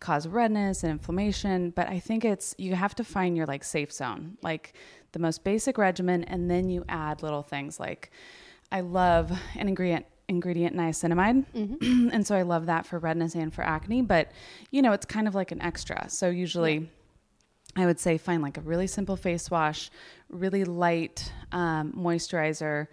cause 0.00 0.26
redness 0.26 0.82
and 0.82 0.90
inflammation. 0.90 1.70
But 1.70 1.88
I 1.88 2.00
think 2.00 2.24
it's 2.24 2.56
you 2.58 2.74
have 2.74 2.96
to 2.96 3.04
find 3.04 3.36
your 3.36 3.46
like 3.46 3.62
safe 3.62 3.92
zone, 3.92 4.38
like 4.42 4.74
the 5.12 5.20
most 5.20 5.44
basic 5.44 5.78
regimen, 5.78 6.24
and 6.24 6.50
then 6.50 6.68
you 6.68 6.84
add 6.88 7.22
little 7.22 7.44
things 7.44 7.78
like 7.78 8.10
I 8.72 8.80
love 8.80 9.30
an 9.54 9.68
ingredient 9.68 10.06
ingredient 10.28 10.74
niacinamide 10.74 11.44
mm-hmm. 11.54 12.08
and 12.12 12.26
so 12.26 12.34
i 12.34 12.40
love 12.42 12.66
that 12.66 12.86
for 12.86 12.98
redness 12.98 13.34
and 13.34 13.52
for 13.52 13.62
acne 13.62 14.00
but 14.00 14.30
you 14.70 14.80
know 14.80 14.92
it's 14.92 15.04
kind 15.04 15.28
of 15.28 15.34
like 15.34 15.52
an 15.52 15.60
extra 15.60 16.08
so 16.08 16.30
usually 16.30 16.88
I 17.76 17.86
would 17.86 17.98
say 17.98 18.18
find 18.18 18.42
like 18.42 18.58
a 18.58 18.60
really 18.60 18.86
simple 18.86 19.16
face 19.16 19.50
wash, 19.50 19.90
really 20.28 20.64
light 20.64 21.32
um, 21.52 21.92
moisturizer, 21.92 22.88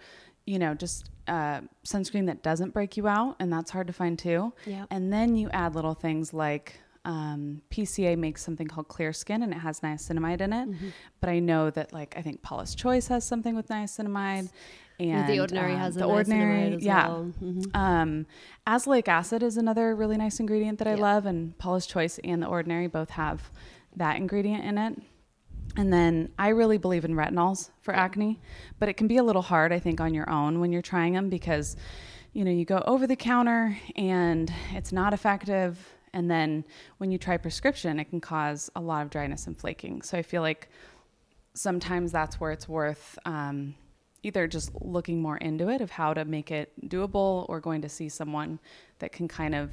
you 0.46 0.58
know, 0.58 0.74
just 0.74 1.10
uh, 1.28 1.62
sunscreen 1.86 2.26
that 2.28 2.44
doesn't 2.44 2.74
break 2.74 2.98
you 2.98 3.08
out, 3.08 3.36
and 3.39 3.52
that's 3.52 3.72
hard 3.72 3.88
to 3.88 3.94
find 3.94 4.18
too. 4.18 4.54
Yeah. 4.65 4.86
And 4.89 5.12
then 5.12 5.36
you 5.36 5.50
add 5.52 5.76
little 5.76 5.94
things 5.94 6.34
like 6.34 6.80
um, 7.06 7.62
PCA 7.72 8.18
makes 8.18 8.42
something 8.44 8.68
called 8.68 8.88
Clear 8.88 9.13
Skin, 9.13 9.44
and 9.44 9.54
it 9.54 9.58
has 9.58 9.82
niacinamide 9.82 10.42
in 10.42 10.54
it. 10.54 10.70
But 11.20 11.30
I 11.30 11.39
know 11.39 11.70
that 11.72 11.94
like 11.94 12.15
I 12.18 12.22
think 12.22 12.42
Paula's 12.42 12.74
Choice 12.74 13.08
has 13.08 13.26
something 13.26 13.56
with 13.56 13.68
niacinamide, 13.68 14.50
and 15.00 15.30
the 15.30 15.39
Ordinary 15.39 15.74
um, 15.74 15.80
has 15.80 15.96
the 15.96 16.02
niacinamide 16.02 16.10
Ordinary, 16.10 16.76
as 16.76 16.84
yeah. 16.84 17.08
well. 17.08 17.34
Mhm. 17.42 17.76
Um, 17.76 18.26
azelaic 18.68 19.08
acid 19.08 19.44
is 19.44 19.58
another 19.58 19.96
really 19.96 20.18
nice 20.18 20.39
ingredient 20.39 20.80
that 20.80 20.88
I 20.88 20.96
love, 20.96 21.26
and 21.26 21.58
Paula's 21.58 21.86
Choice 21.86 22.20
and 22.24 22.42
the 22.42 22.48
Ordinary 22.48 22.88
both 22.88 23.12
have 23.12 23.52
that 23.99 24.17
ingredient 24.17 24.65
in 24.65 24.77
it. 24.77 25.01
And 25.77 25.93
then 25.93 26.31
I 26.38 26.49
really 26.49 26.77
believe 26.77 27.05
in 27.05 27.13
retinols 27.13 27.69
for 27.81 27.95
acne, 27.95 28.39
but 28.79 28.89
it 28.89 28.93
can 28.97 29.07
be 29.07 29.17
a 29.17 29.23
little 29.23 29.43
hard, 29.43 29.71
I 29.71 29.79
think, 29.79 30.01
on 30.01 30.13
your 30.13 30.29
own 30.29 30.59
when 30.59 30.71
you're 30.71 30.81
trying 30.81 31.13
them 31.13 31.29
because, 31.29 31.77
you 32.33 32.43
know, 32.43 32.51
you 32.51 32.65
go 32.65 32.83
over 32.85 33.05
the 33.05 33.15
counter 33.15 33.77
and 33.95 34.51
it's 34.71 34.91
not 34.91 35.13
effective. 35.13 35.77
And 36.12 36.29
then 36.29 36.65
when 36.97 37.12
you 37.12 37.17
try 37.19 37.38
prescription, 37.38 37.99
it 37.99 38.05
can 38.05 38.19
cause 38.19 38.71
a 38.75 38.81
lot 38.81 39.03
of 39.03 39.12
dryness 39.12 39.45
and 39.45 39.55
flaking. 39.55 40.01
So 40.01 40.17
I 40.17 40.23
feel 40.23 40.41
like 40.41 40.69
sometimes 41.53 42.12
that's 42.12 42.39
where 42.39 42.51
it's 42.51 42.67
worth 42.67 43.17
um, 43.25 43.75
either 44.23 44.47
just 44.47 44.71
looking 44.81 45.21
more 45.21 45.38
into 45.38 45.69
it 45.69 45.81
of 45.81 45.91
how 45.91 46.13
to 46.13 46.25
make 46.25 46.51
it 46.51 46.73
doable 46.89 47.45
or 47.47 47.59
going 47.59 47.81
to 47.83 47.89
see 47.89 48.09
someone 48.09 48.59
that 48.99 49.12
can 49.12 49.27
kind 49.27 49.53
of 49.55 49.71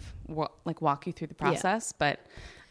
like 0.64 0.82
walk 0.82 1.06
you 1.06 1.12
through 1.12 1.28
the 1.28 1.34
Yeah. 1.34 1.50
process. 1.50 1.92
But 1.92 2.20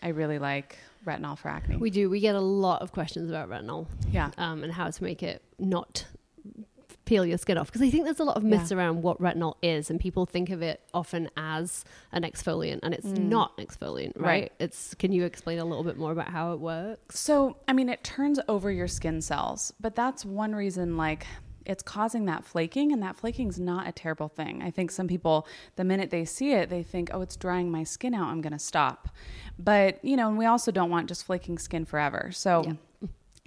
I 0.05 0.09
really 0.09 0.37
like 0.37 0.77
retinol 1.03 1.35
for 1.35 1.49
acne. 1.49 1.77
We 1.77 1.89
do. 1.89 2.11
We 2.11 2.19
get 2.19 2.35
a 2.35 2.39
lot 2.39 2.83
of 2.83 2.91
questions 2.91 3.31
about 3.31 3.49
retinol 3.49 3.87
yeah. 4.11 4.29
um, 4.37 4.63
and 4.63 4.71
how 4.71 4.91
to 4.91 5.03
make 5.03 5.23
it 5.23 5.41
not 5.57 6.05
peel 7.05 7.25
your 7.25 7.37
skin 7.37 7.57
off 7.57 7.67
because 7.67 7.81
I 7.81 7.89
think 7.89 8.05
there's 8.05 8.19
a 8.19 8.23
lot 8.23 8.37
of 8.37 8.43
myths 8.43 8.71
around 8.71 9.03
what 9.03 9.19
retinol 9.19 9.55
is 9.61 9.89
and 9.89 9.99
people 9.99 10.25
think 10.25 10.49
of 10.49 10.61
it 10.63 10.81
often 10.93 11.29
as 11.37 11.85
an 12.11 12.23
exfoliant 12.23 12.79
and 12.81 12.95
it's 12.95 13.05
not 13.05 13.51
an 13.57 13.65
exfoliant 13.65 14.13
right? 14.15 14.15
Mm. 14.15 14.21
Right. 14.25 14.51
it's 14.59 14.95
can 14.95 15.11
you 15.11 15.23
explain 15.23 15.59
a 15.59 15.65
little 15.65 15.83
bit 15.83 15.97
more 15.97 16.11
about 16.11 16.29
how 16.29 16.53
it 16.53 16.59
works 16.59 17.19
So, 17.19 17.57
I 17.67 17.73
mean, 17.73 17.89
it 17.89 18.03
turns 18.03 18.39
over 18.47 18.71
your 18.71 18.87
skin 18.87 19.21
cells, 19.21 19.71
but 19.79 19.95
that's 19.95 20.25
one 20.25 20.55
reason, 20.55 20.97
like, 20.97 21.27
it's 21.65 21.83
causing 21.83 22.25
that 22.25 22.43
flaking, 22.43 22.91
and 22.91 23.01
that 23.01 23.15
flaking 23.15 23.49
is 23.49 23.59
not 23.59 23.87
a 23.87 23.91
terrible 23.91 24.27
thing. 24.27 24.61
I 24.61 24.71
think 24.71 24.91
some 24.91 25.07
people, 25.07 25.47
the 25.75 25.83
minute 25.83 26.09
they 26.09 26.25
see 26.25 26.53
it, 26.53 26.69
they 26.69 26.83
think, 26.83 27.09
oh, 27.13 27.21
it's 27.21 27.35
drying 27.35 27.71
my 27.71 27.83
skin 27.83 28.13
out, 28.13 28.27
I'm 28.27 28.41
going 28.41 28.53
to 28.53 28.59
stop. 28.59 29.09
But, 29.57 30.03
you 30.03 30.15
know, 30.15 30.27
and 30.29 30.37
we 30.37 30.45
also 30.45 30.71
don't 30.71 30.89
want 30.89 31.07
just 31.07 31.25
flaking 31.25 31.57
skin 31.57 31.85
forever. 31.85 32.29
So, 32.33 32.77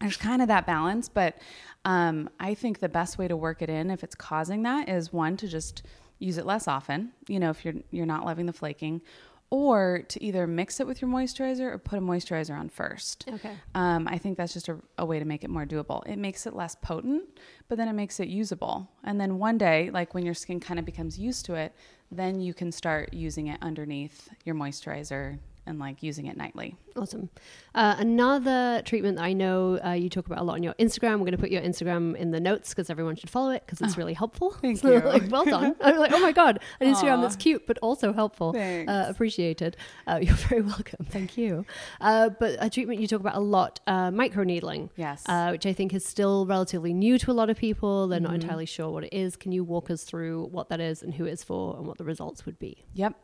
there's 0.00 0.16
kind 0.16 0.42
of 0.42 0.48
that 0.48 0.66
balance, 0.66 1.08
but 1.08 1.38
um, 1.84 2.30
I 2.38 2.54
think 2.54 2.78
the 2.78 2.88
best 2.88 3.18
way 3.18 3.26
to 3.28 3.36
work 3.36 3.62
it 3.62 3.68
in 3.68 3.90
if 3.90 4.04
it's 4.04 4.14
causing 4.14 4.62
that 4.62 4.88
is 4.88 5.12
one 5.12 5.36
to 5.38 5.48
just 5.48 5.82
use 6.18 6.38
it 6.38 6.46
less 6.46 6.68
often. 6.68 7.12
You 7.26 7.40
know, 7.40 7.50
if 7.50 7.64
you're 7.64 7.74
you're 7.90 8.06
not 8.06 8.24
loving 8.24 8.46
the 8.46 8.52
flaking, 8.52 9.02
or 9.50 10.02
to 10.08 10.22
either 10.22 10.46
mix 10.46 10.78
it 10.78 10.86
with 10.86 11.00
your 11.00 11.10
moisturizer 11.10 11.72
or 11.72 11.78
put 11.78 11.98
a 11.98 12.02
moisturizer 12.02 12.58
on 12.58 12.68
first. 12.68 13.24
Okay. 13.32 13.52
Um, 13.74 14.06
I 14.06 14.18
think 14.18 14.36
that's 14.36 14.52
just 14.52 14.68
a, 14.68 14.76
a 14.98 15.06
way 15.06 15.18
to 15.18 15.24
make 15.24 15.42
it 15.42 15.50
more 15.50 15.64
doable. 15.64 16.06
It 16.06 16.18
makes 16.18 16.46
it 16.46 16.54
less 16.54 16.74
potent, 16.74 17.24
but 17.68 17.78
then 17.78 17.88
it 17.88 17.94
makes 17.94 18.20
it 18.20 18.28
usable. 18.28 18.90
And 19.04 19.20
then 19.20 19.38
one 19.38 19.56
day, 19.56 19.90
like 19.90 20.12
when 20.12 20.24
your 20.24 20.34
skin 20.34 20.60
kind 20.60 20.78
of 20.78 20.84
becomes 20.84 21.18
used 21.18 21.46
to 21.46 21.54
it, 21.54 21.74
then 22.10 22.40
you 22.40 22.52
can 22.52 22.72
start 22.72 23.12
using 23.12 23.46
it 23.46 23.58
underneath 23.62 24.28
your 24.44 24.54
moisturizer 24.54 25.38
and 25.68 25.78
like 25.78 26.02
using 26.02 26.26
it 26.26 26.36
nightly. 26.36 26.76
Awesome. 26.96 27.28
Uh, 27.74 27.94
another 27.98 28.82
treatment 28.84 29.16
that 29.18 29.22
I 29.24 29.32
know 29.32 29.78
uh, 29.84 29.92
you 29.92 30.08
talk 30.08 30.26
about 30.26 30.38
a 30.40 30.42
lot 30.42 30.54
on 30.54 30.62
your 30.64 30.74
Instagram. 30.74 31.12
We're 31.12 31.26
going 31.26 31.32
to 31.32 31.38
put 31.38 31.50
your 31.50 31.62
Instagram 31.62 32.16
in 32.16 32.32
the 32.32 32.40
notes 32.40 32.70
because 32.70 32.90
everyone 32.90 33.14
should 33.14 33.30
follow 33.30 33.50
it 33.50 33.62
because 33.64 33.80
it's 33.80 33.96
really 33.96 34.14
helpful. 34.14 34.50
Thank 34.50 34.78
So, 34.82 34.90
you. 34.92 35.00
like, 35.00 35.30
well 35.30 35.44
done. 35.44 35.76
I'm 35.80 35.96
like, 35.98 36.10
oh 36.12 36.18
my 36.18 36.32
god, 36.32 36.58
an 36.80 36.92
Instagram 36.92 37.18
Aw. 37.18 37.22
that's 37.22 37.36
cute 37.36 37.66
but 37.68 37.78
also 37.78 38.12
helpful. 38.12 38.52
Thanks. 38.52 38.90
Uh, 38.90 39.06
appreciated. 39.08 39.76
Uh, 40.08 40.18
you're 40.22 40.34
very 40.34 40.62
welcome. 40.62 41.04
Thank 41.08 41.36
you. 41.36 41.64
Uh, 42.00 42.30
but 42.30 42.56
a 42.58 42.68
treatment 42.68 43.00
you 43.00 43.06
talk 43.06 43.20
about 43.20 43.36
a 43.36 43.40
lot, 43.40 43.78
uh, 43.86 44.10
microneedling. 44.10 44.90
Yes. 44.96 45.22
Uh, 45.26 45.50
which 45.50 45.66
I 45.66 45.72
think 45.72 45.94
is 45.94 46.04
still 46.04 46.46
relatively 46.46 46.92
new 46.92 47.16
to 47.18 47.30
a 47.30 47.32
lot 47.34 47.50
of 47.50 47.56
people. 47.56 48.08
They're 48.08 48.18
not 48.20 48.28
Mm-hmm. 48.28 48.42
entirely 48.42 48.66
sure 48.66 48.90
what 48.90 49.04
it 49.04 49.12
is. 49.12 49.36
Can 49.36 49.52
you 49.52 49.62
walk 49.64 49.90
us 49.90 50.02
through 50.04 50.46
what 50.50 50.68
that 50.70 50.80
is 50.80 51.02
and 51.02 51.14
who 51.14 51.24
it's 51.26 51.42
for 51.44 51.76
and 51.76 51.86
what 51.86 51.96
the 51.98 52.04
results 52.04 52.44
would 52.46 52.58
be? 52.58 52.84
Yep. 52.94 53.14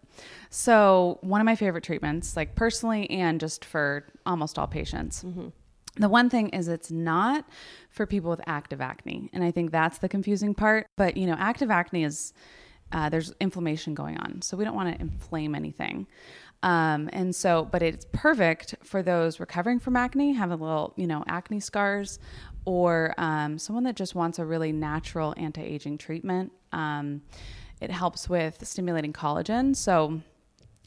So, 0.51 1.19
one 1.23 1.41
of 1.41 1.45
my 1.45 1.57
favorite 1.57 1.85
treatments, 1.85 2.34
like 2.37 2.55
personally 2.55 3.09
and 3.11 3.41
just 3.41 3.65
for 3.65 4.05
almost 4.27 4.59
all 4.59 4.67
patients. 4.67 5.23
The 5.97 6.09
one 6.09 6.29
thing 6.29 6.49
is, 6.49 6.67
it's 6.67 6.91
not 6.91 7.45
for 7.91 8.05
people 8.05 8.31
with 8.31 8.41
active 8.47 8.81
acne. 8.81 9.31
And 9.33 9.45
I 9.45 9.53
think 9.53 9.71
that's 9.71 9.99
the 9.99 10.09
confusing 10.09 10.55
part. 10.55 10.89
But, 10.97 11.17
you 11.17 11.27
know, 11.27 11.37
active 11.39 11.71
acne 11.71 12.03
is, 12.03 12.33
uh, 12.91 13.09
there's 13.09 13.33
inflammation 13.41 13.95
going 13.95 14.19
on. 14.19 14.43
So, 14.43 14.57
we 14.57 14.65
don't 14.65 14.75
want 14.75 14.93
to 14.93 15.01
inflame 15.01 15.55
anything. 15.55 16.09
Um, 16.65 17.11
and 17.13 17.35
so, 17.35 17.69
but 17.71 17.83
it's 17.83 18.07
perfect 18.13 18.75
for 18.83 19.03
those 19.03 19.39
recovering 19.39 19.79
from 19.79 19.97
acne, 19.97 20.33
have 20.33 20.51
a 20.51 20.57
little, 20.57 20.95
you 20.97 21.07
know, 21.07 21.23
acne 21.29 21.61
scars, 21.61 22.19
or 22.65 23.15
um, 23.19 23.59
someone 23.59 23.85
that 23.85 23.97
just 23.97 24.15
wants 24.15 24.39
a 24.39 24.45
really 24.45 24.73
natural 24.73 25.35
anti 25.37 25.63
aging 25.63 25.99
treatment. 25.99 26.51
Um, 26.73 27.21
it 27.81 27.91
helps 27.91 28.29
with 28.29 28.67
stimulating 28.67 29.13
collagen. 29.13 29.77
So, 29.77 30.21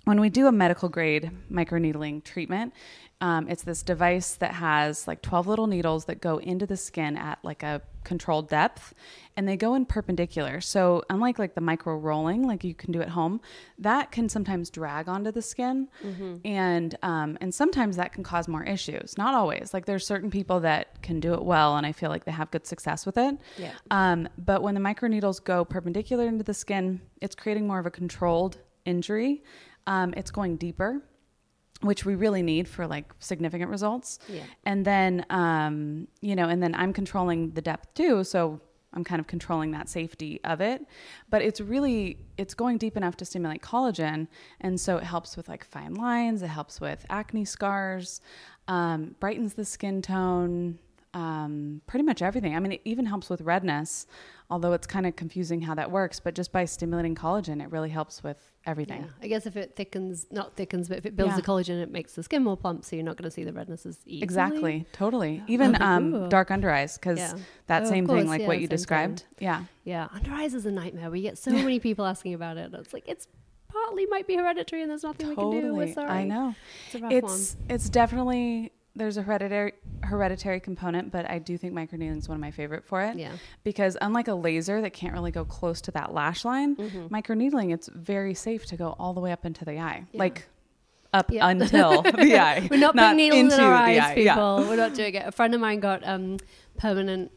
when 0.08 0.22
we 0.22 0.30
do 0.30 0.48
a 0.48 0.52
medical 0.54 0.88
grade 0.88 1.32
microneedling 1.52 2.24
treatment, 2.24 2.74
um, 3.20 3.50
it's 3.50 3.64
this 3.64 3.84
device 3.84 4.36
that 4.36 4.54
has 4.54 5.06
like 5.06 5.22
12 5.22 5.48
little 5.48 5.68
needles 5.68 6.06
that 6.06 6.22
go 6.22 6.38
into 6.38 6.66
the 6.66 6.78
skin 6.78 7.18
at 7.18 7.40
like 7.44 7.62
a 7.62 7.82
controlled 8.06 8.48
depth 8.48 8.94
and 9.36 9.46
they 9.46 9.58
go 9.58 9.74
in 9.76 9.86
perpendicular. 9.86 10.62
So, 10.62 11.04
unlike 11.10 11.38
like 11.38 11.56
the 11.56 11.62
micro 11.62 11.98
rolling, 11.98 12.48
like 12.48 12.64
you 12.64 12.74
can 12.74 12.94
do 12.94 13.02
at 13.02 13.10
home, 13.10 13.42
that 13.80 14.12
can 14.14 14.30
sometimes 14.30 14.70
drag 14.70 15.10
onto 15.10 15.30
the 15.30 15.42
skin. 15.42 15.90
Mm-hmm. 16.02 16.36
And, 16.46 16.98
um, 17.04 17.38
and 17.42 17.54
sometimes 17.54 17.98
that 17.98 18.14
can 18.14 18.24
cause 18.24 18.48
more 18.48 18.64
issues. 18.64 19.18
Not 19.18 19.34
always. 19.34 19.74
Like 19.74 19.88
there's 19.88 20.08
certain 20.08 20.32
people 20.32 20.62
that 20.62 21.02
can 21.02 21.20
do 21.20 21.34
it 21.34 21.44
well 21.44 21.76
and 21.76 21.86
I 21.86 21.92
feel 21.92 22.10
like 22.10 22.24
they 22.24 22.32
have 22.32 22.50
good 22.52 22.66
success 22.66 23.06
with 23.06 23.18
it. 23.18 23.38
Yeah. 23.58 23.74
Um, 23.92 24.30
but 24.38 24.64
when 24.64 24.74
the 24.74 24.80
micro 24.80 25.10
needles 25.10 25.42
go 25.42 25.66
perpendicular 25.66 26.28
into 26.28 26.46
the 26.46 26.54
skin, 26.54 27.02
it's 27.20 27.36
creating 27.36 27.68
more 27.68 27.80
of 27.80 27.86
a 27.86 27.92
controlled 27.92 28.58
injury. 28.86 29.44
Um, 29.88 30.14
it's 30.16 30.32
going 30.32 30.58
deeper 30.58 31.02
which 31.82 32.06
we 32.06 32.16
really 32.16 32.42
need 32.42 32.68
for 32.68 32.88
like 32.88 33.14
significant 33.20 33.70
results. 33.70 34.20
Yeah. 34.28 34.44
And 34.66 34.84
then, 34.84 35.26
um, 35.30 36.08
you 36.22 36.36
know, 36.36 36.50
and 36.50 36.62
then 36.62 36.74
I'm 36.74 36.94
controlling 36.94 37.52
the 37.52 37.62
depth 37.62 37.94
too. 37.94 38.24
So 38.24 38.60
I'm 38.94 39.04
kind 39.04 39.20
of 39.20 39.28
controlling 39.28 39.72
that 39.72 39.90
safety 39.90 40.40
of 40.44 40.60
it. 40.62 40.86
But 41.30 41.42
it's 41.42 41.62
really, 41.62 42.18
it's 42.38 42.54
going 42.54 42.78
deep 42.78 42.98
enough 42.98 43.16
to 43.18 43.26
stimulate 43.26 43.62
collagen. 43.62 44.28
And 44.62 44.80
so 44.80 44.98
it 44.98 45.04
helps 45.04 45.38
with 45.38 45.48
like 45.50 45.64
fine 45.64 45.94
lines, 45.94 46.42
it 46.42 46.48
helps 46.48 46.82
with 46.82 47.06
acne 47.10 47.46
scars, 47.46 48.22
um, 48.68 49.16
brightens 49.20 49.54
the 49.54 49.66
skin 49.66 50.02
tone, 50.02 50.80
um, 51.14 51.82
pretty 51.88 52.04
much 52.04 52.22
everything. 52.22 52.56
I 52.56 52.60
mean, 52.60 52.74
it 52.74 52.82
even 52.86 53.06
helps 53.06 53.30
with 53.30 53.42
redness, 53.42 54.06
although 54.50 54.74
it's 54.74 54.86
kind 54.86 55.08
of 55.08 55.16
confusing 55.16 55.62
how 55.62 55.74
that 55.76 55.90
works. 55.90 56.20
But 56.20 56.36
just 56.36 56.52
by 56.52 56.66
stimulating 56.66 57.16
collagen, 57.16 57.62
it 57.64 57.72
really 57.72 57.90
helps 57.90 58.24
with 58.24 58.38
everything. 58.66 59.02
Yeah. 59.04 59.10
I 59.22 59.28
guess 59.28 59.46
if 59.46 59.56
it 59.58 59.76
thickens, 59.76 60.28
not 60.32 60.56
thickens, 60.56 60.90
but 60.90 60.98
if 60.98 61.06
it 61.06 61.16
builds 61.16 61.32
Yeah. 61.32 61.38
the 61.38 61.42
collagen, 61.44 61.82
it 61.82 61.90
makes 61.92 62.14
the 62.14 62.24
skin 62.24 62.44
more 62.44 62.58
plump, 62.58 62.84
so 62.86 62.96
you're 62.96 63.06
not 63.06 63.16
going 63.18 63.24
to 63.24 63.32
see 63.32 63.44
the 63.44 63.54
redness 63.54 63.86
as 63.86 63.98
easily. 64.06 64.24
Exactly, 64.24 64.86
totally. 64.92 65.44
Even 65.48 65.72
Like, 65.72 65.82
um, 65.82 66.30
dark 66.30 66.52
under 66.52 66.70
eyes, 66.70 66.98
because 66.98 67.36
that 67.68 67.84
Oh, 67.84 67.86
same 67.86 68.06
course, 68.06 68.20
thing, 68.22 68.28
like 68.30 68.42
what 68.48 68.58
you 68.58 68.64
same 68.64 68.68
thing. 68.70 68.76
described. 68.78 69.26
Yeah. 69.40 69.64
Yeah, 69.86 70.10
under 70.14 70.32
eyes 70.34 70.54
is 70.54 70.66
a 70.66 70.72
nightmare. 70.72 71.10
We 71.10 71.22
get 71.22 71.38
so 71.38 71.52
many 71.52 71.80
people 71.80 72.06
asking 72.06 72.34
about 72.34 72.58
it. 72.58 72.74
It's 72.74 72.94
like 72.94 73.08
it's 73.08 73.28
partly 73.70 74.06
might 74.08 74.28
be 74.28 74.36
hereditary, 74.36 74.82
and 74.82 74.92
there's 74.92 75.04
nothing 75.04 75.30
we 75.30 75.36
can 75.36 75.50
do. 75.52 75.58
We're 75.74 75.86
Totally. 75.88 75.94
sorry. 75.94 76.10
I 76.10 76.24
know. 76.26 76.56
It's 76.94 77.02
It's 77.12 77.58
it's 77.70 77.90
definitely 77.90 78.72
there's 78.98 79.18
a 79.18 79.22
hereditary 79.22 79.74
hereditary 80.04 80.60
component, 80.60 81.12
but 81.12 81.30
I 81.30 81.40
do 81.40 81.58
think 81.58 81.74
microneedling 81.74 82.18
is 82.20 82.30
one 82.30 82.36
of 82.36 82.42
my 82.42 82.52
favorite 82.52 82.86
for 82.86 83.02
it. 83.04 83.18
Yeah. 83.18 83.32
Because 83.64 83.98
unlike 84.02 84.28
a 84.28 84.34
laser 84.36 84.82
that 84.82 84.94
can't 84.94 85.14
really 85.14 85.32
go 85.32 85.44
close 85.46 85.82
to 85.82 85.92
that 85.92 86.14
lash 86.14 86.44
line, 86.46 86.76
Mm-hmm. 86.76 87.14
microneedling 87.14 87.74
it's 87.74 87.88
very 87.90 88.34
safe 88.34 88.66
to 88.68 88.78
go 88.78 88.96
all 89.00 89.14
the 89.14 89.22
way 89.22 89.32
up 89.32 89.46
into 89.46 89.66
the 89.66 89.80
eye, 89.80 90.06
like 90.14 90.48
up 91.14 91.32
Yeah. 91.32 91.48
until 91.50 92.02
the 92.04 92.38
eye. 92.40 92.68
We're 92.70 92.78
not, 92.80 92.96
putting 92.96 93.18
needles 93.18 93.40
into 93.40 93.56
in 93.56 93.62
our 93.62 93.72
the 93.88 94.00
eyes, 94.00 94.18
eye. 94.18 94.20
Yeah. 94.22 94.34
people. 94.36 94.66
We're 94.70 94.76
not 94.76 94.94
doing 94.94 95.16
it. 95.16 95.26
A 95.28 95.32
friend 95.32 95.54
of 95.56 95.62
mine 95.62 95.80
got 95.80 96.06
um, 96.08 96.38
permanent 96.78 97.32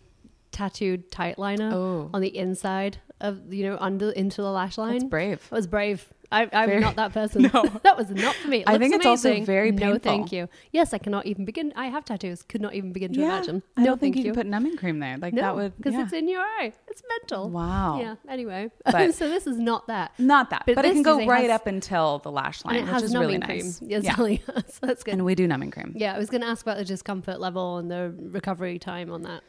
tattooed 0.52 1.11
tight 1.12 1.38
liner 1.38 1.70
Oh. 1.72 2.11
on 2.12 2.20
the 2.20 2.36
inside 2.36 2.98
of 3.20 3.52
you 3.52 3.64
know 3.64 3.76
under 3.80 4.11
into 4.11 4.42
the 4.42 4.50
lash 4.50 4.76
line. 4.78 4.92
That's 4.92 5.04
brave. 5.04 5.46
It 5.50 5.54
was 5.54 5.66
brave. 5.66 6.12
I, 6.33 6.49
I'm 6.53 6.68
Very- 6.68 6.81
not 6.81 6.97
that 6.97 7.12
person. 7.12 7.41
No. 7.53 7.64
that 7.83 7.97
was 7.97 8.11
not 8.11 8.35
for 8.37 8.49
me. 8.49 8.59
It 8.59 8.64
I 8.68 8.78
think 8.78 8.95
it's 8.95 9.07
also 9.07 9.43
very 9.45 9.72
No, 9.72 9.99
thank 9.99 10.31
you. 10.31 10.49
Yes, 10.72 10.93
I 10.93 10.99
cannot 10.99 11.26
even 11.26 11.45
begin. 11.45 11.72
I 11.74 11.87
have 11.87 12.05
tattoos. 12.05 12.43
Could 12.43 12.61
not 12.61 12.74
even 12.74 12.93
begin 12.93 13.12
to 13.14 13.20
Yeah. 13.20 13.37
imagine. 13.37 13.62
I 13.76 13.81
no, 13.81 13.87
don't 13.87 14.01
think 14.01 14.14
thank 14.14 14.26
you 14.26 14.33
can 14.33 14.41
put 14.43 14.47
numbing 14.47 14.76
cream 14.76 14.99
there. 15.01 15.16
Like 15.18 15.35
that 15.35 15.57
would 15.57 15.76
because 15.76 15.95
yeah. 15.95 16.03
it's 16.05 16.12
in 16.12 16.28
your 16.28 16.43
eye. 16.43 16.72
It's 16.87 17.03
mental. 17.09 17.49
Wow. 17.51 17.99
Yeah. 18.01 18.16
Anyway, 18.28 18.70
so 18.91 19.09
this 19.09 19.47
is 19.47 19.59
not 19.59 19.87
that. 19.87 20.12
Not 20.18 20.51
that, 20.51 20.64
But 20.66 20.76
but, 20.76 20.85
it 20.85 20.93
can 20.93 21.03
go 21.03 21.26
right 21.26 21.51
has- 21.51 21.61
up 21.61 21.66
until 21.66 22.18
the 22.18 22.31
lash 22.31 22.64
line, 22.64 22.87
which 22.87 23.03
is 23.03 23.14
really 23.14 23.39
nice. 23.39 23.78
cream. 23.78 23.91
Yes, 23.91 24.05
yeah. 24.05 24.55
us. 24.55 24.78
That's 24.81 25.03
good. 25.03 25.14
And 25.14 25.24
we 25.24 25.35
do 25.35 25.47
numbing 25.47 25.70
cream. 25.70 25.95
Yeah, 25.97 26.14
I 26.14 26.18
was 26.18 26.31
going 26.31 26.43
to 26.43 26.47
ask 26.47 26.62
about 26.64 26.76
the 26.76 26.85
discomfort 26.85 27.41
level 27.41 27.78
and 27.78 27.91
the 27.91 28.14
recovery 28.16 28.78
time 28.78 29.11
on 29.11 29.22
that. 29.22 29.43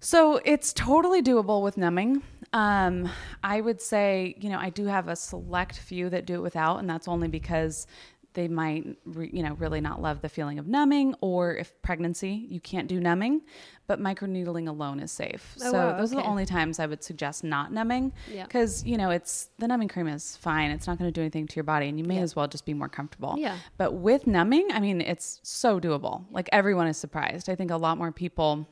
So 0.00 0.40
it's 0.44 0.72
totally 0.72 1.22
doable 1.22 1.62
with 1.62 1.76
numbing. 1.76 2.22
Um, 2.52 3.08
I 3.44 3.60
would 3.60 3.80
say, 3.80 4.34
you 4.40 4.48
know, 4.50 4.58
I 4.58 4.70
do 4.70 4.86
have 4.86 5.08
a 5.08 5.16
select 5.16 5.78
few 5.78 6.10
that 6.10 6.26
do 6.26 6.34
it 6.34 6.42
without, 6.42 6.78
and 6.78 6.90
that's 6.90 7.06
only 7.06 7.28
because 7.28 7.86
they 8.32 8.46
might, 8.46 8.96
re, 9.04 9.28
you 9.32 9.42
know, 9.42 9.54
really 9.54 9.80
not 9.80 10.00
love 10.00 10.20
the 10.22 10.28
feeling 10.28 10.58
of 10.60 10.66
numbing, 10.68 11.14
or 11.20 11.56
if 11.56 11.80
pregnancy, 11.82 12.46
you 12.48 12.60
can't 12.60 12.86
do 12.88 13.00
numbing, 13.00 13.40
but 13.88 14.00
microneedling 14.00 14.68
alone 14.68 15.00
is 15.00 15.10
safe. 15.10 15.56
Oh, 15.62 15.70
so 15.72 15.78
wow, 15.88 15.96
those 15.96 16.12
are 16.12 16.16
the 16.16 16.24
only 16.24 16.46
times 16.46 16.78
I 16.78 16.86
would 16.86 17.02
suggest 17.02 17.42
not 17.42 17.72
numbing, 17.72 18.12
Yeah. 18.32 18.44
because 18.44 18.84
you 18.84 18.96
know, 18.96 19.10
it's 19.10 19.50
the 19.58 19.66
numbing 19.66 19.88
cream 19.88 20.06
is 20.06 20.36
fine. 20.36 20.70
It's 20.70 20.86
not 20.86 20.96
going 20.98 21.08
to 21.08 21.12
do 21.12 21.20
anything 21.22 21.48
to 21.48 21.56
your 21.56 21.64
body, 21.64 21.88
and 21.88 21.98
you 21.98 22.04
may 22.04 22.16
Yeah. 22.16 22.22
as 22.22 22.36
well 22.36 22.46
just 22.46 22.64
be 22.66 22.74
more 22.74 22.88
comfortable. 22.88 23.34
Yeah. 23.36 23.56
But 23.78 23.94
with 23.94 24.28
numbing, 24.28 24.68
I 24.72 24.78
mean, 24.78 25.00
it's 25.00 25.40
so 25.42 25.80
doable. 25.80 26.24
Like 26.30 26.48
everyone 26.52 26.86
is 26.86 26.96
surprised. 26.96 27.48
I 27.48 27.56
think 27.56 27.70
a 27.72 27.76
lot 27.76 27.98
more 27.98 28.12
people 28.12 28.68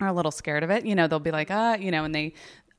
are 0.00 0.08
a 0.08 0.12
little 0.12 0.30
scared 0.32 0.62
of 0.62 0.70
it. 0.70 0.84
You 0.86 0.94
know, 0.94 1.06
they'll 1.06 1.18
be 1.18 1.30
like, 1.30 1.50
ah, 1.50 1.74
you 1.74 1.90
know, 1.90 2.04
and 2.04 2.14
they, 2.14 2.32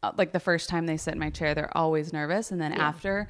Uh, 0.08 0.14
like 0.18 0.32
the 0.32 0.40
first 0.40 0.70
time 0.70 0.86
they 0.86 0.98
sit 0.98 1.14
in 1.14 1.20
my 1.20 1.30
chair, 1.30 1.54
they're 1.56 1.76
always 1.78 2.14
nervous. 2.14 2.52
And 2.52 2.60
then 2.62 2.74
after, 2.74 3.28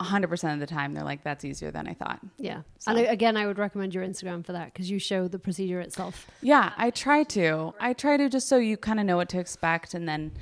100% 0.00 0.52
of 0.54 0.60
the 0.60 0.66
time, 0.66 0.92
they're 0.92 1.04
like, 1.04 1.24
that's 1.24 1.44
easier 1.44 1.70
than 1.70 1.88
I 1.88 1.94
thought. 1.94 2.20
Yeah. 2.36 2.62
So- 2.78 2.90
And 2.92 3.06
uh, 3.06 3.10
again, 3.10 3.36
I 3.36 3.46
would 3.46 3.58
recommend 3.58 3.94
your 3.94 4.04
Instagram 4.04 4.44
for 4.44 4.52
that 4.52 4.66
because 4.72 4.90
you 4.90 4.98
show 4.98 5.26
the 5.28 5.38
procedure 5.38 5.80
itself. 5.80 6.26
Yeah, 6.42 6.72
I 6.76 6.90
try 6.90 7.22
to. 7.24 7.72
I 7.80 7.92
try 7.94 8.16
to 8.18 8.28
just 8.28 8.46
so 8.48 8.58
you 8.58 8.76
kind 8.76 9.00
of 9.00 9.06
know 9.06 9.16
what 9.16 9.28
to 9.30 9.38
expect. 9.40 9.94
And 9.94 10.06
then 10.06 10.32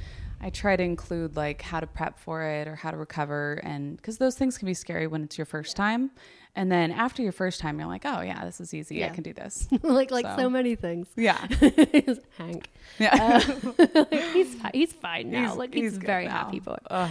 I 0.41 0.51
try 0.51 0.75
to 0.77 0.83
include 0.83 1.37
like 1.37 1.63
how 1.63 1.79
to 1.79 1.87
prep 1.87 2.19
for 2.19 2.43
it 2.43 2.67
or 2.67 2.75
how 2.75 2.91
to 2.91 2.97
recover. 2.97 3.61
And 3.63 3.97
because 3.97 4.19
those 4.19 4.35
things 4.35 4.59
can 4.59 4.67
be 4.67 4.75
scary 4.75 5.07
when 5.07 5.23
it's 5.23 5.39
your 5.39 5.45
first 5.47 5.77
time. 5.77 6.11
And 6.57 6.71
then 6.71 6.93
after 6.93 7.21
your 7.21 7.33
first 7.33 7.59
time, 7.61 7.81
you're 7.81 7.89
like, 7.89 8.03
oh, 8.05 8.21
yeah, 8.21 8.45
this 8.45 8.61
is 8.61 8.73
easy. 8.73 9.05
I 9.05 9.09
can 9.09 9.25
do 9.25 9.33
this. 9.33 9.67
like 9.83 10.13
like 10.13 10.25
so. 10.25 10.37
So. 10.37 10.51
many 10.51 10.77
things. 10.77 11.09
yeah. 11.17 11.45
Hank. 12.39 12.69
Yeah. 13.01 13.39
he's 14.33 14.55
fi- 14.55 14.71
he's 14.73 14.93
fine 14.93 15.31
now. 15.31 15.41
He's- 15.43 15.57
like 15.57 15.75
he's, 15.75 15.95
he's 15.95 15.99
very 15.99 16.27
now. 16.27 16.31
happy 16.45 16.61
boy. 16.61 16.77
Uh, 16.89 17.09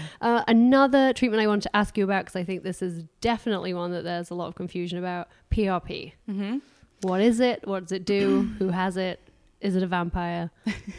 another 0.48 1.12
treatment 1.12 1.44
I 1.44 1.48
want 1.48 1.64
to 1.64 1.76
ask 1.76 1.98
you 1.98 2.06
about 2.06 2.24
because 2.26 2.38
I 2.38 2.46
think 2.46 2.64
this 2.64 2.82
is 2.82 3.04
definitely 3.20 3.74
one 3.74 3.92
that 3.92 4.04
there's 4.04 4.30
a 4.30 4.36
lot 4.36 4.48
of 4.48 4.56
confusion 4.56 4.98
about. 4.98 5.28
PRP. 5.52 6.14
Mm-hmm. 6.30 6.58
What 7.02 7.20
is 7.20 7.40
it? 7.42 7.68
What 7.68 7.82
does 7.82 7.92
it 7.92 8.06
do? 8.06 8.44
Who 8.60 8.70
has 8.70 8.96
it? 8.96 9.20
Is 9.64 9.78
it 9.78 9.82
a 9.82 9.88
vampire? 9.88 10.52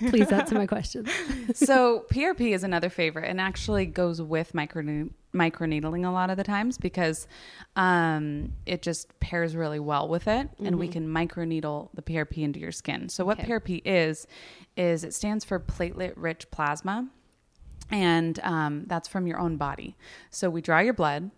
Please 0.09 0.33
answer 0.33 0.55
my 0.55 0.67
question. 0.67 1.07
so 1.55 2.07
PRP 2.11 2.55
is 2.55 2.65
another 2.65 2.89
favorite 2.89 3.29
and 3.29 3.39
actually 3.39 3.85
goes 3.85 4.21
with 4.23 4.55
micro 4.55 4.83
microneedling 5.35 6.07
a 6.07 6.11
lot 6.11 6.31
of 6.31 6.37
the 6.37 6.45
times 6.45 6.79
because 6.79 7.27
um, 7.77 8.53
it 8.67 8.81
just 8.83 9.19
pairs 9.21 9.55
really 9.55 9.81
well 9.81 10.09
with 10.09 10.29
it 10.29 10.49
and 10.65 10.79
we 10.79 10.89
can 10.89 11.07
microneedle 11.09 11.89
the 11.93 12.03
PRP 12.03 12.39
into 12.39 12.59
your 12.59 12.73
skin. 12.73 13.09
So 13.09 13.25
what 13.25 13.39
Okay. 13.41 13.49
PRP 13.49 13.83
is 13.85 14.27
is 14.77 15.05
it 15.05 15.13
stands 15.13 15.45
for 15.45 15.61
platelet 15.61 16.15
rich 16.17 16.51
plasma 16.51 17.09
and 17.91 18.41
um, 18.41 18.85
that's 18.87 19.09
from 19.09 19.27
your 19.27 19.39
own 19.39 19.57
body. 19.57 19.97
So 20.31 20.49
we 20.49 20.63
draw 20.63 20.79
your 20.79 20.95
blood, 20.95 21.31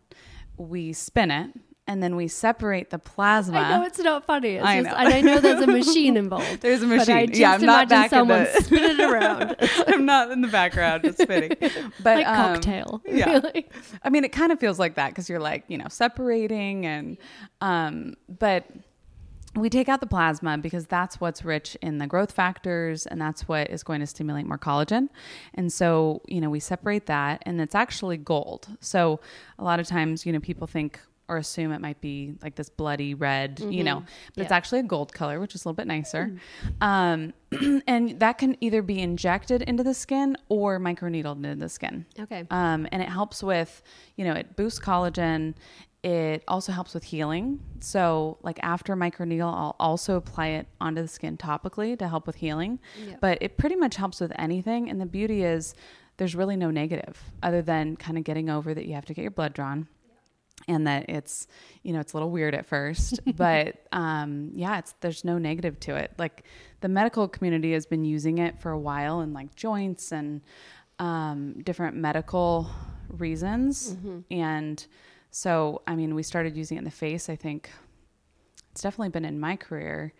we 0.58 0.92
spin 0.92 1.30
it, 1.30 1.50
and 1.88 2.02
then 2.02 2.16
we 2.16 2.26
separate 2.28 2.90
the 2.90 2.98
plasma. 2.98 3.58
I 3.58 3.78
know 3.78 3.84
it's 3.84 3.98
not 3.98 4.24
funny. 4.26 4.56
It's 4.56 4.64
I 4.66 4.82
just, 4.82 4.90
know. 4.90 4.96
and 4.96 5.14
I 5.14 5.20
know 5.20 5.40
there's 5.40 5.60
a 5.62 5.66
machine 5.80 6.16
involved. 6.16 6.60
There's 6.60 6.82
a 6.82 6.86
But 6.86 6.94
I 6.94 6.96
machine. 6.96 7.26
just 7.28 7.40
Yeah, 7.40 7.52
I'm 7.52 7.62
not 7.62 7.88
back 7.88 8.06
in 8.12 8.18
someone 8.18 8.44
the- 8.44 8.62
spin 8.64 8.82
it 8.82 9.00
around. 9.00 9.56
I'm 9.86 10.04
not 10.04 10.30
in 10.32 10.40
the 10.40 10.48
background 10.48 11.04
just 11.04 11.20
spinning. 11.22 11.52
But 12.02 12.16
like 12.18 12.26
um, 12.26 12.54
cocktail. 12.54 13.02
yeah. 13.06 13.30
Really. 13.30 13.68
I 14.02 14.10
mean, 14.10 14.24
it 14.24 14.32
kind 14.32 14.50
of 14.52 14.58
feels 14.58 14.78
like 14.78 14.96
that 14.96 15.10
because 15.10 15.28
you're 15.28 15.38
like, 15.40 15.64
you 15.68 15.78
know, 15.78 15.86
separating 15.88 16.86
and, 16.86 17.18
um, 17.60 18.14
but 18.28 18.66
we 19.54 19.70
take 19.70 19.88
out 19.88 20.00
the 20.00 20.06
plasma 20.06 20.58
because 20.58 20.86
that's 20.86 21.18
what's 21.20 21.44
rich 21.44 21.76
in 21.80 21.96
the 21.98 22.06
growth 22.06 22.32
factors 22.32 23.06
and 23.06 23.18
that's 23.20 23.48
what 23.48 23.70
is 23.70 23.82
going 23.82 24.00
to 24.00 24.06
stimulate 24.06 24.44
more 24.46 24.58
collagen. 24.58 25.08
And 25.54 25.72
so, 25.72 26.20
you 26.26 26.40
know, 26.42 26.50
we 26.50 26.60
separate 26.60 27.06
that 27.06 27.42
and 27.46 27.58
it's 27.60 27.74
actually 27.74 28.18
gold. 28.18 28.68
So 28.80 29.20
a 29.58 29.64
lot 29.64 29.80
of 29.80 29.86
times, 29.86 30.26
you 30.26 30.32
know, 30.32 30.40
people 30.40 30.66
think 30.66 31.00
or 31.28 31.38
assume 31.38 31.72
it 31.72 31.80
might 31.80 32.00
be 32.00 32.34
like 32.42 32.54
this 32.54 32.68
bloody 32.68 33.14
red, 33.14 33.58
you 33.60 33.82
know, 33.82 34.04
but 34.34 34.42
it's 34.42 34.52
actually 34.52 34.80
a 34.80 34.84
gold 34.84 35.12
color, 35.12 35.40
which 35.40 35.54
is 35.54 35.64
a 35.64 35.68
little 35.68 35.76
bit 35.76 35.86
nicer. 35.86 36.38
Um, 36.80 37.32
and 37.86 38.18
that 38.20 38.38
can 38.38 38.56
either 38.60 38.82
be 38.82 39.00
injected 39.00 39.62
into 39.62 39.82
the 39.82 39.94
skin 39.94 40.36
or 40.48 40.78
microneedled 40.78 41.36
into 41.36 41.56
the 41.56 41.68
skin. 41.68 42.06
Okay. 42.18 42.44
Um, 42.50 42.86
and 42.92 43.02
it 43.02 43.08
helps 43.08 43.42
with, 43.42 43.82
you 44.16 44.24
know, 44.24 44.34
it 44.34 44.56
boosts 44.56 44.78
collagen. 44.78 45.54
It 46.02 46.44
also 46.46 46.70
helps 46.70 46.94
with 46.94 47.02
healing. 47.02 47.58
So, 47.80 48.38
like 48.42 48.60
after 48.62 48.94
microneedle, 48.94 49.52
I'll 49.52 49.74
also 49.80 50.16
apply 50.16 50.48
it 50.48 50.68
onto 50.80 51.02
the 51.02 51.08
skin 51.08 51.36
topically 51.36 51.98
to 51.98 52.06
help 52.06 52.28
with 52.28 52.36
healing. 52.36 52.78
Yeah. 53.04 53.16
But 53.20 53.38
it 53.40 53.56
pretty 53.56 53.74
much 53.74 53.96
helps 53.96 54.20
with 54.20 54.32
anything. 54.38 54.88
And 54.88 55.00
the 55.00 55.06
beauty 55.06 55.42
is, 55.42 55.74
there's 56.18 56.36
really 56.36 56.56
no 56.56 56.70
negative 56.70 57.20
other 57.42 57.62
than 57.62 57.96
kind 57.96 58.16
of 58.16 58.24
getting 58.24 58.48
over 58.48 58.72
that 58.72 58.86
you 58.86 58.94
have 58.94 59.04
to 59.06 59.14
get 59.14 59.22
your 59.22 59.30
blood 59.32 59.52
drawn 59.52 59.88
and 60.68 60.86
that 60.86 61.08
it's 61.08 61.46
you 61.82 61.92
know 61.92 62.00
it's 62.00 62.12
a 62.12 62.16
little 62.16 62.30
weird 62.30 62.54
at 62.54 62.66
first 62.66 63.20
but 63.36 63.76
um 63.92 64.50
yeah 64.54 64.78
it's 64.78 64.94
there's 65.00 65.24
no 65.24 65.38
negative 65.38 65.78
to 65.80 65.94
it 65.94 66.12
like 66.18 66.44
the 66.80 66.88
medical 66.88 67.28
community 67.28 67.72
has 67.72 67.86
been 67.86 68.04
using 68.04 68.38
it 68.38 68.58
for 68.58 68.70
a 68.72 68.78
while 68.78 69.20
in 69.20 69.32
like 69.32 69.54
joints 69.54 70.12
and 70.12 70.40
um 70.98 71.54
different 71.62 71.94
medical 71.96 72.68
reasons 73.08 73.96
and 74.30 74.86
So, 75.30 75.82
I 75.86 75.94
mean, 75.96 76.14
we 76.14 76.22
started 76.22 76.56
using 76.56 76.76
it 76.78 76.80
in 76.80 76.84
the 76.84 76.90
face. 76.90 77.28
I 77.28 77.36
think 77.36 77.68
it's 78.72 78.80
definitely 78.80 79.10
been 79.10 79.24
in 79.26 79.38
my 79.38 79.54
career, 79.56 80.14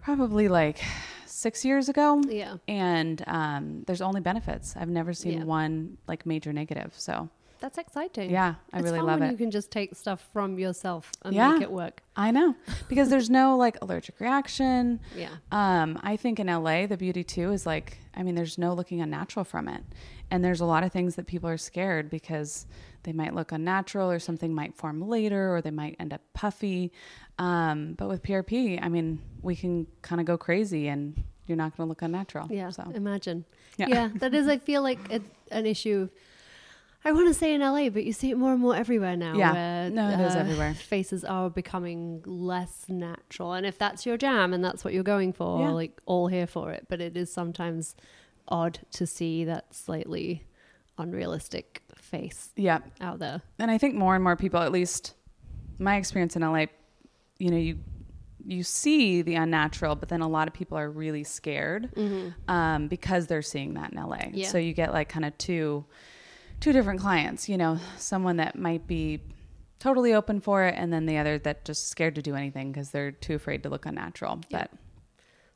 probably 0.00 0.46
like 0.48 0.78
six 1.26 1.64
years 1.64 1.88
ago. 1.88 2.22
Yeah. 2.28 2.56
And 2.68 3.22
um, 3.26 3.82
there's 3.86 4.00
only 4.02 4.20
benefits. 4.20 4.76
I've 4.76 4.88
never 4.88 5.12
seen 5.12 5.38
Yeah. 5.38 5.44
one 5.44 5.98
like 6.06 6.24
major 6.24 6.52
negative. 6.52 6.92
So, 6.96 7.28
That's 7.62 7.78
exciting. 7.78 8.28
yeah, 8.30 8.56
I 8.72 8.78
It's 8.78 8.84
really 8.84 8.98
love 9.00 9.20
when 9.20 9.28
it. 9.28 9.32
You 9.32 9.38
can 9.38 9.50
just 9.52 9.70
take 9.70 9.94
stuff 9.94 10.28
from 10.32 10.58
yourself 10.58 11.10
and 11.24 11.32
Yeah. 11.34 11.52
make 11.52 11.62
it 11.62 11.70
work. 11.70 12.02
I 12.16 12.30
know 12.32 12.56
because 12.88 13.08
there's 13.08 13.30
no 13.30 13.56
like 13.56 13.78
allergic 13.80 14.18
reaction. 14.20 14.98
Yeah. 15.16 15.28
Um, 15.52 15.98
I 16.02 16.16
think 16.16 16.40
in 16.40 16.48
LA, 16.48 16.86
the 16.86 16.96
beauty 16.96 17.22
too 17.24 17.52
is 17.52 17.64
like, 17.64 17.98
I 18.16 18.22
mean, 18.24 18.34
there's 18.34 18.58
no 18.58 18.74
looking 18.74 19.00
unnatural 19.00 19.44
from 19.44 19.68
it. 19.68 19.82
And 20.30 20.44
there's 20.44 20.60
a 20.60 20.64
lot 20.64 20.82
of 20.82 20.90
things 20.92 21.14
that 21.16 21.26
people 21.26 21.48
are 21.48 21.56
scared 21.58 22.10
because 22.10 22.66
they 23.04 23.12
might 23.12 23.32
look 23.34 23.52
unnatural 23.52 24.10
or 24.10 24.18
something 24.18 24.52
might 24.52 24.74
form 24.74 25.00
later 25.08 25.54
or 25.54 25.60
they 25.62 25.70
might 25.70 25.94
end 26.00 26.12
up 26.12 26.22
puffy. 26.34 26.90
Um, 27.38 27.94
but 27.98 28.08
with 28.08 28.22
PRP, 28.22 28.78
I 28.82 28.88
mean, 28.88 29.20
we 29.42 29.54
can 29.54 29.86
kind 30.02 30.20
of 30.20 30.26
go 30.26 30.36
crazy 30.36 30.88
and 30.88 31.22
you're 31.46 31.56
not 31.56 31.76
going 31.76 31.86
to 31.86 31.88
look 31.88 32.02
unnatural. 32.02 32.46
Yeah, 32.50 32.70
So, 32.70 32.90
imagine. 32.94 33.44
Yeah. 33.76 33.86
Yeah. 33.88 34.08
that 34.16 34.34
is. 34.34 34.48
I 34.48 34.58
feel 34.58 34.82
like 34.82 34.98
it, 35.10 35.22
an 35.50 35.66
issue. 35.66 36.08
I 37.04 37.12
want 37.12 37.28
to 37.28 37.34
say 37.34 37.52
in 37.54 37.60
LA, 37.60 37.88
but 37.90 38.04
you 38.04 38.12
see 38.12 38.30
it 38.30 38.38
more 38.38 38.52
and 38.52 38.60
more 38.60 38.76
everywhere 38.76 39.16
now. 39.16 39.34
Yeah. 39.34 39.52
where, 39.52 39.90
No, 39.90 40.08
it 40.10 40.20
is 40.20 40.36
everywhere. 40.36 40.74
Faces 40.74 41.24
are 41.24 41.50
becoming 41.50 42.22
less 42.24 42.84
natural, 42.88 43.54
and 43.54 43.66
if 43.66 43.76
that's 43.76 44.06
your 44.06 44.16
jam 44.16 44.52
and 44.52 44.64
that's 44.64 44.84
what 44.84 44.94
you're 44.94 45.02
going 45.02 45.32
for, 45.32 45.60
Yeah. 45.60 45.70
like 45.70 46.00
all 46.06 46.28
here 46.28 46.46
for 46.46 46.70
it. 46.70 46.86
But 46.88 47.00
it 47.00 47.16
is 47.16 47.32
sometimes 47.32 47.96
odd 48.48 48.80
to 48.92 49.06
see 49.06 49.44
that 49.44 49.74
slightly 49.74 50.44
unrealistic 50.98 51.82
face 51.96 52.50
yeah. 52.56 52.78
out 53.00 53.18
there. 53.18 53.42
And 53.58 53.70
I 53.70 53.78
think 53.78 53.94
more 53.94 54.14
and 54.14 54.22
more 54.22 54.36
people, 54.36 54.60
at 54.60 54.70
least 54.70 55.14
my 55.78 55.96
experience 55.96 56.36
in 56.36 56.42
LA, 56.42 56.66
you 57.38 57.50
know, 57.50 57.56
you 57.56 57.78
you 58.44 58.64
see 58.64 59.22
the 59.22 59.36
unnatural, 59.36 59.94
but 59.94 60.08
then 60.08 60.20
a 60.20 60.26
lot 60.28 60.48
of 60.48 60.54
people 60.54 60.76
are 60.76 60.90
really 60.90 61.22
scared 61.22 61.90
um, 62.48 62.88
because 62.88 63.28
they're 63.28 63.40
seeing 63.40 63.74
that 63.74 63.92
in 63.92 63.98
LA. 63.98 64.16
Mm-hmm. 64.16 64.34
Yeah. 64.34 64.48
So 64.48 64.58
you 64.58 64.72
get 64.72 64.92
like 64.92 65.08
kind 65.08 65.24
of 65.24 65.36
two 65.38 65.84
two 66.62 66.72
different 66.72 67.00
clients. 67.00 67.48
You 67.48 67.58
know, 67.58 67.78
someone 67.98 68.38
that 68.38 68.56
might 68.56 68.86
be 68.86 69.20
totally 69.78 70.14
open 70.14 70.40
for 70.40 70.64
it, 70.64 70.74
and 70.78 70.92
then 70.92 71.04
the 71.06 71.18
other 71.18 71.38
that 71.40 71.64
just 71.64 71.88
scared 71.88 72.14
to 72.14 72.22
do 72.22 72.34
anything 72.34 72.72
because 72.72 72.90
they're 72.90 73.10
too 73.10 73.34
afraid 73.34 73.64
to 73.64 73.68
look 73.68 73.84
unnatural. 73.84 74.40
Yeah. 74.48 74.60
But 74.60 74.70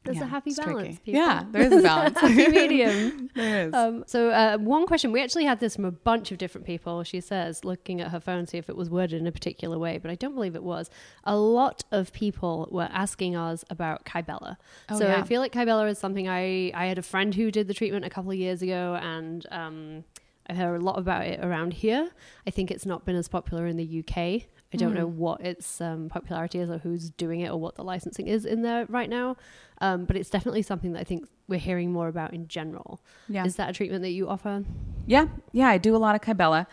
There's 0.03 0.17
yeah, 0.17 0.25
a 0.25 0.27
happy 0.27 0.53
balance. 0.53 1.01
Yeah, 1.05 1.45
there 1.53 1.63
is 1.63 1.73
a 1.73 1.83
balance. 1.83 2.19
happy 2.21 2.49
medium. 2.49 3.31
there 3.37 3.69
is. 3.69 3.75
Um, 3.75 4.03
so 4.09 4.31
uh, 4.31 4.59
one 4.59 4.87
question 4.87 5.13
we 5.13 5.23
actually 5.23 5.45
had 5.45 5.61
this 5.61 5.77
from 5.77 5.85
a 5.85 5.93
bunch 5.93 6.33
of 6.33 6.39
different 6.39 6.67
people. 6.67 7.05
She 7.05 7.21
says, 7.21 7.65
looking 7.65 8.01
at 8.01 8.11
her 8.11 8.19
phone, 8.19 8.49
see 8.49 8.59
if 8.59 8.69
it 8.69 8.77
was 8.77 8.91
worded 8.91 9.21
in 9.21 9.29
a 9.29 9.33
particular 9.33 9.79
way, 9.79 9.99
but 9.99 10.11
I 10.11 10.17
don't 10.17 10.35
believe 10.35 10.57
it 10.57 10.65
was. 10.65 10.91
A 11.23 11.37
lot 11.37 11.85
of 11.93 12.13
people 12.13 12.69
were 12.73 12.89
asking 12.91 13.37
us 13.37 13.65
about 13.71 14.05
Kybella. 14.05 14.57
Oh, 14.89 14.99
so 14.99 15.07
yeah. 15.07 15.21
I 15.21 15.23
feel 15.23 15.41
like 15.41 15.53
Kybella 15.53 15.89
is 15.89 15.99
something 16.01 16.29
I 16.29 16.73
I 16.75 16.87
had 16.87 16.99
a 16.99 17.03
friend 17.03 17.33
who 17.33 17.53
did 17.53 17.69
the 17.69 17.75
treatment 17.75 18.05
a 18.05 18.11
couple 18.11 18.33
of 18.33 18.37
years 18.37 18.61
ago, 18.61 18.99
and 19.01 19.47
um, 19.53 20.05
I 20.49 20.55
heard 20.55 20.81
a 20.81 20.85
lot 20.85 20.99
about 20.99 21.27
it 21.27 21.41
around 21.45 21.73
here. 21.73 22.11
I 22.47 22.51
think 22.51 22.71
it's 22.71 22.87
not 22.87 23.05
been 23.05 23.17
as 23.17 23.27
popular 23.29 23.67
in 23.67 23.77
the 23.77 23.99
UK. 24.01 24.19
I 24.73 24.77
don't 24.77 24.91
Hmm. 24.93 24.99
know 24.99 25.07
what 25.07 25.41
its 25.41 25.81
um, 25.81 26.09
popularity 26.09 26.59
is 26.59 26.69
or 26.71 26.79
who's 26.79 27.11
doing 27.11 27.41
it 27.41 27.51
or 27.51 27.59
what 27.59 27.77
the 27.77 27.85
licensing 27.85 28.27
is 28.27 28.45
in 28.45 28.63
there 28.63 28.85
right 28.89 29.09
now. 29.09 29.37
Um, 29.81 30.05
but 30.05 30.17
it's 30.17 30.31
definitely 30.31 30.63
something 30.63 30.93
that 30.93 31.01
I 31.01 31.05
think 31.05 31.29
we're 31.49 31.59
hearing 31.61 31.93
more 31.93 32.09
about 32.09 32.33
in 32.35 32.49
general. 32.49 33.01
Yeah. 33.29 33.45
Is 33.45 33.57
that 33.57 33.71
a 33.71 33.73
treatment 33.73 34.03
that 34.03 34.11
you 34.11 34.29
offer? 34.29 34.65
Yeah, 35.07 35.27
yeah, 35.53 35.69
I 35.69 35.79
do 35.79 35.95
a 35.95 35.99
lot 35.99 36.15
of 36.15 36.21
Kybella. 36.21 36.67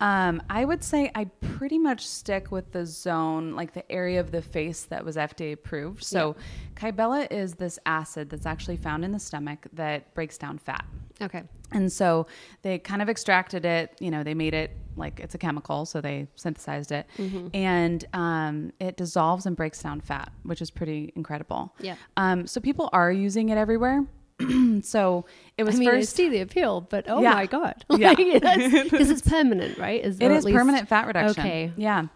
Um, 0.00 0.40
I 0.48 0.64
would 0.64 0.84
say 0.84 1.10
I 1.14 1.24
pretty 1.40 1.78
much 1.78 2.06
stick 2.06 2.50
with 2.52 2.70
the 2.72 2.86
zone, 2.86 3.54
like 3.56 3.72
the 3.72 3.90
area 3.90 4.20
of 4.20 4.30
the 4.30 4.42
face 4.42 4.84
that 4.84 5.04
was 5.04 5.16
FDA 5.16 5.52
approved. 5.52 6.04
So, 6.04 6.36
Kybella 6.76 7.30
is 7.32 7.54
this 7.54 7.78
acid 7.84 8.30
that's 8.30 8.46
actually 8.46 8.76
found 8.76 9.04
in 9.04 9.10
the 9.12 9.18
stomach 9.18 9.66
that 9.72 10.14
breaks 10.14 10.38
down 10.38 10.58
fat. 10.58 10.84
Okay. 11.20 11.42
And 11.72 11.92
so 11.92 12.26
they 12.62 12.78
kind 12.78 13.02
of 13.02 13.08
extracted 13.08 13.64
it, 13.64 13.94
you 14.00 14.10
know, 14.10 14.22
they 14.22 14.34
made 14.34 14.54
it 14.54 14.70
like 14.96 15.20
it's 15.20 15.34
a 15.34 15.38
chemical, 15.38 15.84
so 15.86 16.00
they 16.00 16.26
synthesized 16.36 16.92
it. 16.92 17.06
Mm-hmm. 17.18 17.48
And 17.54 18.04
um, 18.12 18.72
it 18.80 18.96
dissolves 18.96 19.46
and 19.46 19.56
breaks 19.56 19.82
down 19.82 20.00
fat, 20.00 20.32
which 20.44 20.62
is 20.62 20.70
pretty 20.70 21.12
incredible. 21.16 21.74
Yeah. 21.80 21.96
Um, 22.16 22.46
so 22.46 22.60
people 22.60 22.88
are 22.92 23.12
using 23.12 23.48
it 23.50 23.58
everywhere. 23.58 24.04
so 24.82 25.26
it 25.56 25.64
was 25.64 25.74
I 25.74 25.78
mean, 25.78 25.88
first. 25.90 26.14
I 26.14 26.16
see 26.16 26.28
the 26.28 26.40
appeal, 26.40 26.80
but 26.80 27.06
oh 27.08 27.20
Yeah. 27.20 27.34
my 27.34 27.46
god, 27.46 27.84
Yeah. 27.90 28.14
because 28.14 29.10
it's 29.10 29.22
permanent, 29.22 29.76
right? 29.78 30.02
Is 30.04 30.20
It 30.20 30.30
is 30.30 30.44
least- 30.44 30.56
permanent 30.56 30.88
fat 30.88 31.06
reduction. 31.08 31.44
Okay. 31.44 31.72
Yeah. 31.76 32.06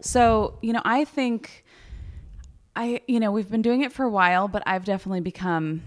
So, 0.00 0.58
you 0.62 0.72
know, 0.72 0.82
I 0.84 1.04
think 1.04 1.64
I, 2.74 3.02
you 3.06 3.20
know, 3.20 3.32
we've 3.32 3.50
been 3.50 3.62
doing 3.62 3.82
it 3.82 3.92
for 3.92 4.04
a 4.04 4.10
while, 4.10 4.48
but 4.48 4.62
I've 4.66 4.84
definitely 4.84 5.20
become 5.20 5.82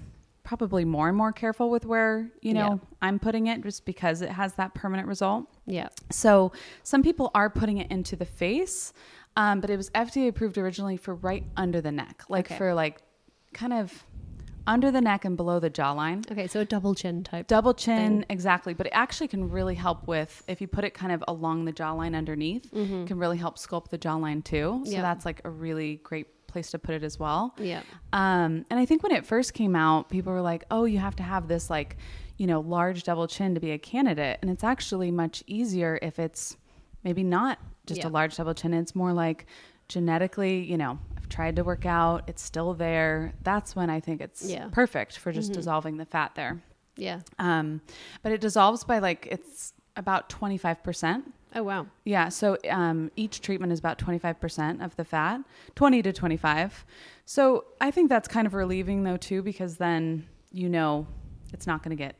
probably 0.45 0.85
more 0.85 1.09
and 1.09 1.17
more 1.17 1.33
careful 1.33 1.69
with 1.69 1.85
where, 1.85 2.29
you 2.41 2.53
know, 2.53 2.79
Yeah. 2.81 2.87
I'm 3.01 3.19
putting 3.19 3.47
it 3.47 3.61
just 3.63 3.83
because 3.85 4.21
it 4.21 4.29
has 4.29 4.53
that 4.53 4.73
permanent 4.73 5.07
result. 5.09 5.47
Yeah. 5.65 5.89
So 6.11 6.53
some 6.83 7.03
people 7.03 7.31
are 7.35 7.49
putting 7.49 7.77
it 7.79 7.91
into 7.91 8.15
the 8.15 8.25
face, 8.25 8.93
um, 9.35 9.59
but 9.59 9.69
it 9.69 9.75
was 9.75 9.89
FDA 9.89 10.29
approved 10.29 10.57
originally 10.57 10.95
for 10.95 11.15
right 11.15 11.43
under 11.57 11.81
the 11.81 11.91
neck, 11.91 12.23
like 12.29 12.45
Okay. 12.45 12.57
for 12.57 12.73
like 12.73 13.01
kind 13.53 13.73
of 13.73 14.05
under 14.67 14.89
the 14.89 15.01
neck 15.01 15.25
and 15.25 15.37
below 15.37 15.59
the 15.59 15.69
jawline. 15.69 16.29
Okay, 16.31 16.47
so 16.47 16.59
a 16.61 16.65
double 16.65 16.95
chin 16.95 17.23
type. 17.23 17.45
Double 17.47 17.73
chin, 17.75 18.21
thing. 18.21 18.25
exactly. 18.29 18.73
But 18.73 18.87
it 18.87 18.93
actually 18.95 19.27
can 19.27 19.49
really 19.49 19.75
help 19.75 20.07
with 20.07 20.43
if 20.47 20.59
you 20.61 20.67
put 20.67 20.83
it 20.83 20.93
kind 20.95 21.11
of 21.11 21.23
along 21.27 21.65
the 21.65 21.73
jawline 21.73 22.15
underneath, 22.15 22.71
it 22.73 23.07
can 23.07 23.19
really 23.19 23.37
help 23.37 23.57
sculpt 23.59 23.89
the 23.89 23.97
jawline 23.99 24.43
too. 24.43 24.55
So 24.83 24.89
Mm-hmm. 24.89 24.91
Yeah. 24.91 25.01
that's 25.03 25.23
like 25.25 25.41
a 25.43 25.49
really 25.51 25.97
great 26.03 26.27
place 26.55 26.71
to 26.71 26.79
put 26.79 26.95
it 26.95 27.03
as 27.03 27.19
well. 27.19 27.53
Yeah. 27.59 27.81
Um, 28.13 28.65
and 28.69 28.79
I 28.79 28.85
think 28.85 29.03
when 29.03 29.11
it 29.11 29.25
first 29.25 29.53
came 29.53 29.75
out, 29.75 30.09
people 30.09 30.31
were 30.31 30.41
like, 30.41 30.63
oh, 30.71 30.85
you 30.85 30.99
have 30.99 31.15
to 31.17 31.23
have 31.23 31.49
this 31.49 31.69
like, 31.69 31.97
you 32.37 32.47
know, 32.47 32.61
large 32.61 33.03
double 33.03 33.27
chin 33.27 33.53
to 33.55 33.59
be 33.59 33.71
a 33.71 33.77
candidate. 33.77 34.39
And 34.41 34.49
it's 34.49 34.63
actually 34.63 35.11
much 35.11 35.43
easier 35.47 35.99
if 36.01 36.17
it's 36.17 36.55
maybe 37.03 37.23
not 37.23 37.59
just 37.85 38.01
Yeah. 38.01 38.07
a 38.07 38.09
large 38.09 38.37
double 38.37 38.53
chin. 38.53 38.73
It's 38.73 38.95
more 38.95 39.11
like 39.11 39.47
genetically, 39.89 40.63
you 40.63 40.77
know, 40.77 40.97
I've 41.17 41.27
tried 41.27 41.57
to 41.57 41.63
work 41.65 41.85
out, 41.85 42.23
it's 42.27 42.41
still 42.41 42.73
there. 42.73 43.33
That's 43.43 43.75
when 43.75 43.89
I 43.89 43.99
think 43.99 44.21
it's 44.21 44.43
Yeah. 44.49 44.61
Mm-hmm. 44.61 44.69
perfect 44.71 45.17
for 45.17 45.31
just 45.33 45.51
dissolving 45.51 45.97
the 45.97 46.05
fat 46.05 46.35
there. 46.35 46.61
Yeah. 46.95 47.19
Um, 47.37 47.81
but 48.23 48.31
it 48.31 48.39
dissolves 48.39 48.85
by 48.85 48.99
like 48.99 49.27
it's 49.29 49.73
about 49.97 50.29
25%. 50.29 51.23
Oh 51.55 51.63
wow. 51.63 51.87
Yeah, 52.03 52.27
so 52.29 52.57
um, 52.69 53.09
each 53.15 53.41
treatment 53.41 53.71
is 53.71 53.79
about 53.79 53.97
25% 53.97 54.83
of 54.83 54.95
the 54.97 55.05
fat, 55.05 55.39
20 55.75 56.01
to 56.03 56.11
25. 56.13 56.85
So 57.25 57.63
I 57.79 57.91
think 57.91 58.09
that's 58.09 58.27
kind 58.27 58.45
of 58.45 58.53
relieving 58.53 59.03
though 59.03 59.17
too 59.17 59.41
because 59.41 59.77
then 59.77 60.27
you 60.51 60.67
know 60.69 61.07
it's 61.53 61.65
not 61.65 61.81
going 61.81 61.95
to 61.95 62.01
get 62.03 62.15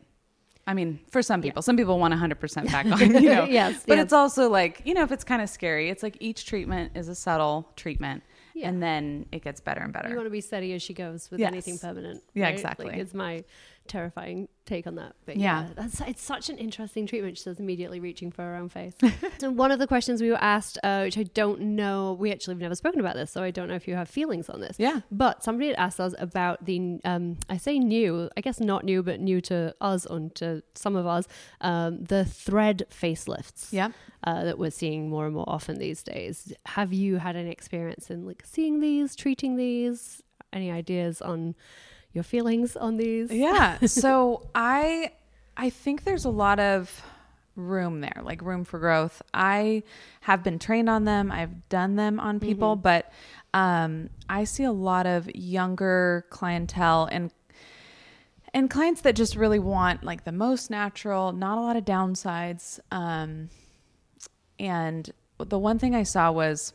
I 0.68 0.74
mean, 0.74 1.00
for 1.12 1.22
some 1.22 1.44
people, 1.44 1.62
some 1.62 1.78
people 1.78 2.00
want 2.00 2.12
100% 2.12 2.72
back 2.72 2.86
on, 2.92 3.00
you 3.22 3.30
know. 3.30 3.46
Yes, 3.46 3.84
But 3.86 3.98
yes. 3.98 4.06
it's 4.06 4.14
also 4.14 4.50
like, 4.50 4.82
you 4.84 4.96
know, 4.96 5.04
if 5.04 5.12
it's 5.12 5.24
kind 5.24 5.40
of 5.44 5.48
scary, 5.48 5.90
it's 5.92 6.02
like 6.02 6.18
each 6.20 6.48
treatment 6.48 6.94
is 6.96 7.08
a 7.08 7.14
subtle 7.14 7.70
treatment 7.76 8.24
Yeah. 8.56 8.70
and 8.70 8.82
then 8.82 9.28
it 9.32 9.44
gets 9.44 9.62
better 9.62 9.82
and 9.82 9.94
better. 9.94 10.10
You 10.10 10.16
want 10.16 10.26
to 10.26 10.32
be 10.32 10.42
steady 10.42 10.74
as 10.74 10.82
she 10.82 10.96
goes 10.96 11.30
with 11.30 11.40
Yes. 11.40 11.52
anything 11.52 11.78
permanent. 11.78 12.24
Yeah, 12.34 12.46
right? 12.46 12.54
exactly. 12.56 12.88
Like, 12.88 12.98
it's 12.98 13.14
my 13.14 13.44
terrifying 13.88 14.48
take 14.66 14.88
on 14.88 14.95
that. 14.95 15.13
But 15.26 15.38
Yeah. 15.38 15.68
yeah, 15.68 15.74
that's 15.76 16.01
it's 16.01 16.22
such 16.24 16.49
an 16.49 16.57
interesting 16.57 17.05
treatment. 17.05 17.38
She 17.38 17.43
says 17.43 17.59
immediately 17.59 17.99
reaching 17.99 18.32
for 18.32 18.41
her 18.41 18.55
own 18.55 18.70
face. 18.70 18.93
so 19.38 19.51
one 19.51 19.72
of 19.72 19.80
the 19.80 19.88
questions 19.88 20.22
we 20.22 20.30
were 20.30 20.41
asked, 20.41 20.78
uh, 20.84 21.01
which 21.03 21.18
I 21.18 21.24
don't 21.24 21.61
know, 21.61 22.13
we 22.20 22.32
actually 22.32 22.53
have 22.55 22.61
never 22.61 22.76
spoken 22.76 22.99
about 22.99 23.16
this, 23.16 23.30
so 23.32 23.43
I 23.43 23.51
don't 23.51 23.68
know 23.68 23.76
if 23.76 23.88
you 23.88 23.95
have 23.95 24.09
feelings 24.09 24.49
on 24.49 24.61
this. 24.61 24.78
Yeah. 24.80 25.01
But 25.11 25.43
somebody 25.43 25.68
had 25.68 25.78
asked 25.78 25.99
us 25.99 26.16
about 26.18 26.66
the, 26.66 26.99
um, 27.05 27.38
I 27.49 27.57
say 27.57 27.78
new, 27.80 28.30
I 28.36 28.41
guess 28.41 28.59
not 28.59 28.84
new, 28.84 29.03
but 29.03 29.20
new 29.20 29.39
to 29.41 29.76
us 29.82 30.05
and 30.07 30.34
to 30.36 30.63
some 30.74 30.95
of 30.95 31.05
us, 31.05 31.28
um, 31.61 32.03
the 32.03 32.26
thread 32.26 32.84
facelifts 32.89 33.72
Yeah. 33.72 33.89
uh, 34.24 34.43
that 34.45 34.57
we're 34.57 34.72
seeing 34.72 35.09
more 35.09 35.26
and 35.26 35.36
more 35.36 35.45
often 35.47 35.78
these 35.78 36.01
days. 36.01 36.51
Have 36.66 36.91
you 36.91 37.18
had 37.18 37.36
any 37.36 37.51
experience 37.51 38.09
in 38.09 38.26
like 38.26 38.41
seeing 38.45 38.80
these, 38.80 39.16
treating 39.16 39.57
these? 39.57 40.22
Any 40.53 40.72
ideas 40.72 41.22
on 41.22 41.53
your 42.16 42.24
feelings 42.24 42.76
on 42.76 42.97
these? 42.97 43.32
Yeah. 43.32 43.78
So 43.88 44.47
I 44.55 45.11
I 45.57 45.70
think 45.70 46.03
there's 46.03 46.26
a 46.26 46.30
lot 46.30 46.59
of 46.59 47.03
room 47.55 48.01
there, 48.01 48.22
like 48.24 48.41
room 48.41 48.63
for 48.66 48.80
growth. 48.80 49.22
I 49.34 49.84
have 50.22 50.43
been 50.43 50.59
trained 50.59 50.89
on 50.89 51.05
them. 51.05 51.32
I've 51.32 51.70
done 51.70 51.95
them 51.95 52.20
on 52.20 52.39
people, 52.39 52.76
but 52.76 53.11
um, 53.53 54.09
I 54.28 54.43
see 54.43 54.63
a 54.63 54.72
lot 54.72 55.05
of 55.05 55.34
younger 55.34 56.26
clientele 56.30 57.07
and 57.11 57.32
and 58.53 58.70
clients 58.70 59.01
that 59.01 59.16
just 59.16 59.36
really 59.36 59.59
want 59.59 60.03
like 60.03 60.24
the 60.24 60.32
most 60.32 60.70
natural, 60.70 61.34
not 61.34 61.57
a 61.57 61.61
lot 61.61 61.76
of 61.76 61.84
downsides. 61.84 62.80
Um, 62.89 63.49
and 64.57 65.11
the 65.38 65.59
one 65.59 65.78
thing 65.78 65.93
I 65.93 66.03
saw 66.03 66.32
was 66.32 66.74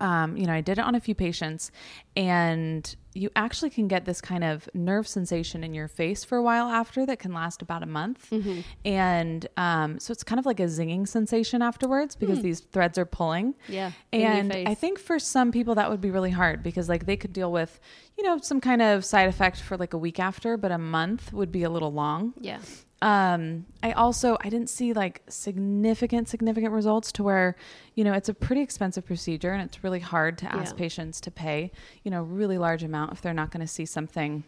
um, 0.00 0.36
you 0.36 0.46
know, 0.46 0.52
I 0.52 0.60
did 0.60 0.78
it 0.78 0.84
on 0.84 0.94
a 0.94 1.00
few 1.00 1.14
patients, 1.14 1.70
and 2.16 2.94
you 3.14 3.30
actually 3.34 3.70
can 3.70 3.88
get 3.88 4.04
this 4.04 4.20
kind 4.20 4.44
of 4.44 4.68
nerve 4.74 5.08
sensation 5.08 5.64
in 5.64 5.72
your 5.72 5.88
face 5.88 6.22
for 6.22 6.36
a 6.36 6.42
while 6.42 6.68
after 6.68 7.06
that 7.06 7.18
can 7.18 7.32
last 7.32 7.62
about 7.62 7.82
a 7.82 7.86
month. 7.86 8.28
Mm-hmm. 8.30 8.60
And 8.84 9.48
um, 9.56 9.98
so 9.98 10.12
it's 10.12 10.22
kind 10.22 10.38
of 10.38 10.44
like 10.44 10.60
a 10.60 10.64
zinging 10.64 11.08
sensation 11.08 11.62
afterwards 11.62 12.14
because 12.14 12.42
these 12.42 12.60
threads 12.60 12.98
are 12.98 13.06
pulling. 13.06 13.54
Yeah, 13.68 13.92
And. 14.12 14.52
I 14.52 14.74
think 14.74 14.98
for 14.98 15.18
some 15.18 15.50
people 15.50 15.76
that 15.76 15.88
would 15.88 16.00
be 16.00 16.10
really 16.10 16.30
hard 16.30 16.62
because 16.62 16.88
like 16.88 17.06
they 17.06 17.16
could 17.16 17.32
deal 17.32 17.50
with, 17.50 17.80
you 18.18 18.24
know, 18.24 18.38
some 18.38 18.60
kind 18.60 18.82
of 18.82 19.04
side 19.04 19.28
effect 19.28 19.60
for 19.60 19.78
like 19.78 19.94
a 19.94 19.98
week 19.98 20.20
after, 20.20 20.58
but 20.58 20.70
a 20.70 20.78
month 20.78 21.32
would 21.32 21.50
be 21.50 21.62
a 21.62 21.70
little 21.70 21.92
long. 21.92 22.34
Yeah. 22.38 22.58
Um, 23.02 23.66
I 23.82 23.92
also 23.92 24.38
I 24.40 24.48
didn't 24.48 24.70
see 24.70 24.92
like 24.94 25.22
significant 25.28 26.28
significant 26.28 26.72
results 26.72 27.12
to 27.12 27.22
where, 27.22 27.56
you 27.94 28.04
know, 28.04 28.12
it's 28.14 28.28
a 28.28 28.34
pretty 28.34 28.62
expensive 28.62 29.04
procedure 29.04 29.52
and 29.52 29.62
it's 29.62 29.84
really 29.84 30.00
hard 30.00 30.38
to 30.38 30.54
ask 30.54 30.74
Yeah. 30.74 30.78
patients 30.78 31.20
to 31.22 31.30
pay, 31.30 31.72
you 32.04 32.10
know, 32.10 32.20
a 32.20 32.24
really 32.24 32.56
large 32.58 32.82
amount 32.82 33.12
if 33.12 33.20
they're 33.20 33.34
not 33.34 33.50
going 33.50 33.60
to 33.60 33.66
see 33.66 33.84
something 33.84 34.44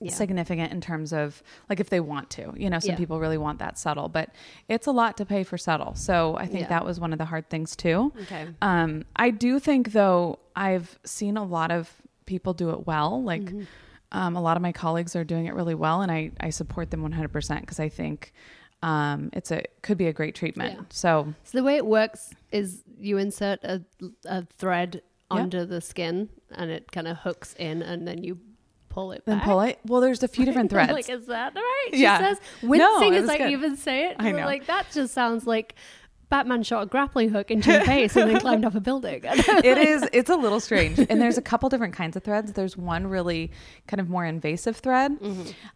Yeah. 0.00 0.12
significant 0.12 0.72
in 0.72 0.80
terms 0.80 1.12
of 1.12 1.42
like 1.68 1.78
if 1.80 1.88
they 1.88 2.00
want 2.00 2.30
to. 2.30 2.52
You 2.56 2.68
know, 2.68 2.78
some 2.80 2.90
Yeah. 2.90 2.96
people 2.96 3.20
really 3.20 3.38
want 3.38 3.60
that 3.60 3.78
subtle, 3.78 4.08
but 4.08 4.30
it's 4.68 4.86
a 4.88 4.92
lot 4.92 5.16
to 5.18 5.24
pay 5.24 5.44
for 5.44 5.56
subtle. 5.56 5.94
So 5.94 6.36
I 6.36 6.46
think 6.46 6.62
Yeah. 6.62 6.68
that 6.68 6.84
was 6.84 6.98
one 6.98 7.12
of 7.12 7.18
the 7.18 7.24
hard 7.26 7.48
things 7.48 7.76
too. 7.76 8.12
Okay. 8.22 8.48
Um, 8.60 9.04
I 9.14 9.30
do 9.30 9.58
think 9.60 9.92
though 9.92 10.40
I've 10.56 10.98
seen 11.04 11.36
a 11.36 11.44
lot 11.44 11.70
of 11.70 11.92
people 12.26 12.54
do 12.54 12.70
it 12.70 12.86
well. 12.88 13.22
Like 13.22 13.42
Mm-hmm. 13.42 13.62
Um, 14.12 14.36
a 14.36 14.40
lot 14.40 14.56
of 14.56 14.62
my 14.62 14.72
colleagues 14.72 15.14
are 15.16 15.24
doing 15.24 15.46
it 15.46 15.54
really 15.54 15.74
well, 15.74 16.02
and 16.02 16.10
I 16.12 16.30
I 16.40 16.50
support 16.50 16.90
them 16.90 17.02
one 17.02 17.12
hundred 17.12 17.32
percent 17.32 17.60
because 17.62 17.78
I 17.80 17.88
think 17.88 18.32
um, 18.82 19.30
it's 19.32 19.50
a 19.50 19.62
could 19.82 19.98
be 19.98 20.06
a 20.06 20.12
great 20.12 20.34
treatment. 20.34 20.74
Yeah. 20.76 20.84
So 20.90 21.34
So 21.44 21.58
the 21.58 21.64
way 21.64 21.76
it 21.76 21.86
works 21.86 22.30
is 22.52 22.84
you 22.98 23.18
insert 23.18 23.62
a, 23.64 23.82
a 24.24 24.46
thread 24.56 25.02
Yeah. 25.30 25.38
under 25.42 25.64
the 25.66 25.80
skin 25.80 26.28
and 26.52 26.70
it 26.70 26.90
kind 26.92 27.08
of 27.08 27.18
hooks 27.18 27.54
in 27.58 27.82
and 27.82 28.06
then 28.08 28.22
you 28.24 28.38
pull 28.88 29.12
it 29.12 29.22
then 29.26 29.38
back. 29.38 29.46
pull 29.46 29.60
it. 29.62 29.78
Well, 29.84 30.00
there's 30.00 30.22
a 30.22 30.28
few 30.28 30.44
different 30.48 30.70
threads. 30.70 30.92
like, 30.92 31.10
is 31.10 31.26
that 31.26 31.54
right? 31.54 31.88
She 31.92 32.02
Yeah. 32.02 32.18
says, 32.20 32.38
No, 32.62 32.68
wincing 32.70 33.14
it 33.14 33.16
as 33.16 33.22
was 33.22 33.30
I 33.30 33.38
good. 33.38 33.50
even 33.50 33.76
say 33.76 34.06
it. 34.10 34.16
I 34.18 34.30
know. 34.32 34.46
Like, 34.46 34.66
that 34.66 34.86
just 34.92 35.12
sounds 35.12 35.46
like 35.46 35.74
Batman 36.30 36.62
shot 36.62 36.82
a 36.82 36.86
grappling 36.86 37.30
hook 37.30 37.50
into 37.50 37.72
your 37.72 37.84
face 37.84 38.14
and 38.16 38.30
then 38.30 38.40
climbed 38.42 38.64
up 38.64 38.74
a 38.74 38.80
building. 38.80 39.20
it 39.24 39.78
is 39.78 40.06
it's 40.12 40.30
a 40.30 40.36
little 40.36 40.60
strange. 40.60 40.98
And 40.98 41.20
there's 41.20 41.38
a 41.38 41.42
couple 41.42 41.68
different 41.68 41.94
kinds 41.94 42.16
of 42.16 42.22
threads. 42.22 42.52
There's 42.52 42.76
one 42.76 43.06
really 43.06 43.50
kind 43.86 44.00
of 44.00 44.08
more 44.08 44.24
invasive 44.24 44.76
thread. 44.76 45.12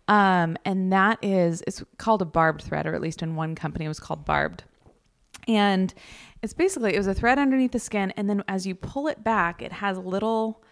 Um, 0.08 0.58
and 0.64 0.92
that 0.92 1.18
is 1.22 1.62
it's 1.66 1.82
called 1.98 2.22
a 2.22 2.26
barbed 2.26 2.62
thread 2.62 2.86
or 2.86 2.94
at 2.94 3.00
least 3.00 3.22
in 3.22 3.34
one 3.34 3.54
company 3.54 3.86
it 3.86 3.88
was 3.88 4.00
called 4.00 4.24
barbed. 4.24 4.64
And 5.48 5.92
it's 6.42 6.52
basically 6.52 6.94
it 6.94 6.98
was 6.98 7.06
a 7.06 7.14
thread 7.14 7.38
underneath 7.38 7.72
the 7.72 7.78
skin 7.78 8.12
and 8.16 8.28
then 8.28 8.42
as 8.48 8.66
you 8.66 8.74
pull 8.74 9.08
it 9.08 9.22
back 9.24 9.62
it 9.62 9.72
has 9.72 9.96
little 9.96 10.62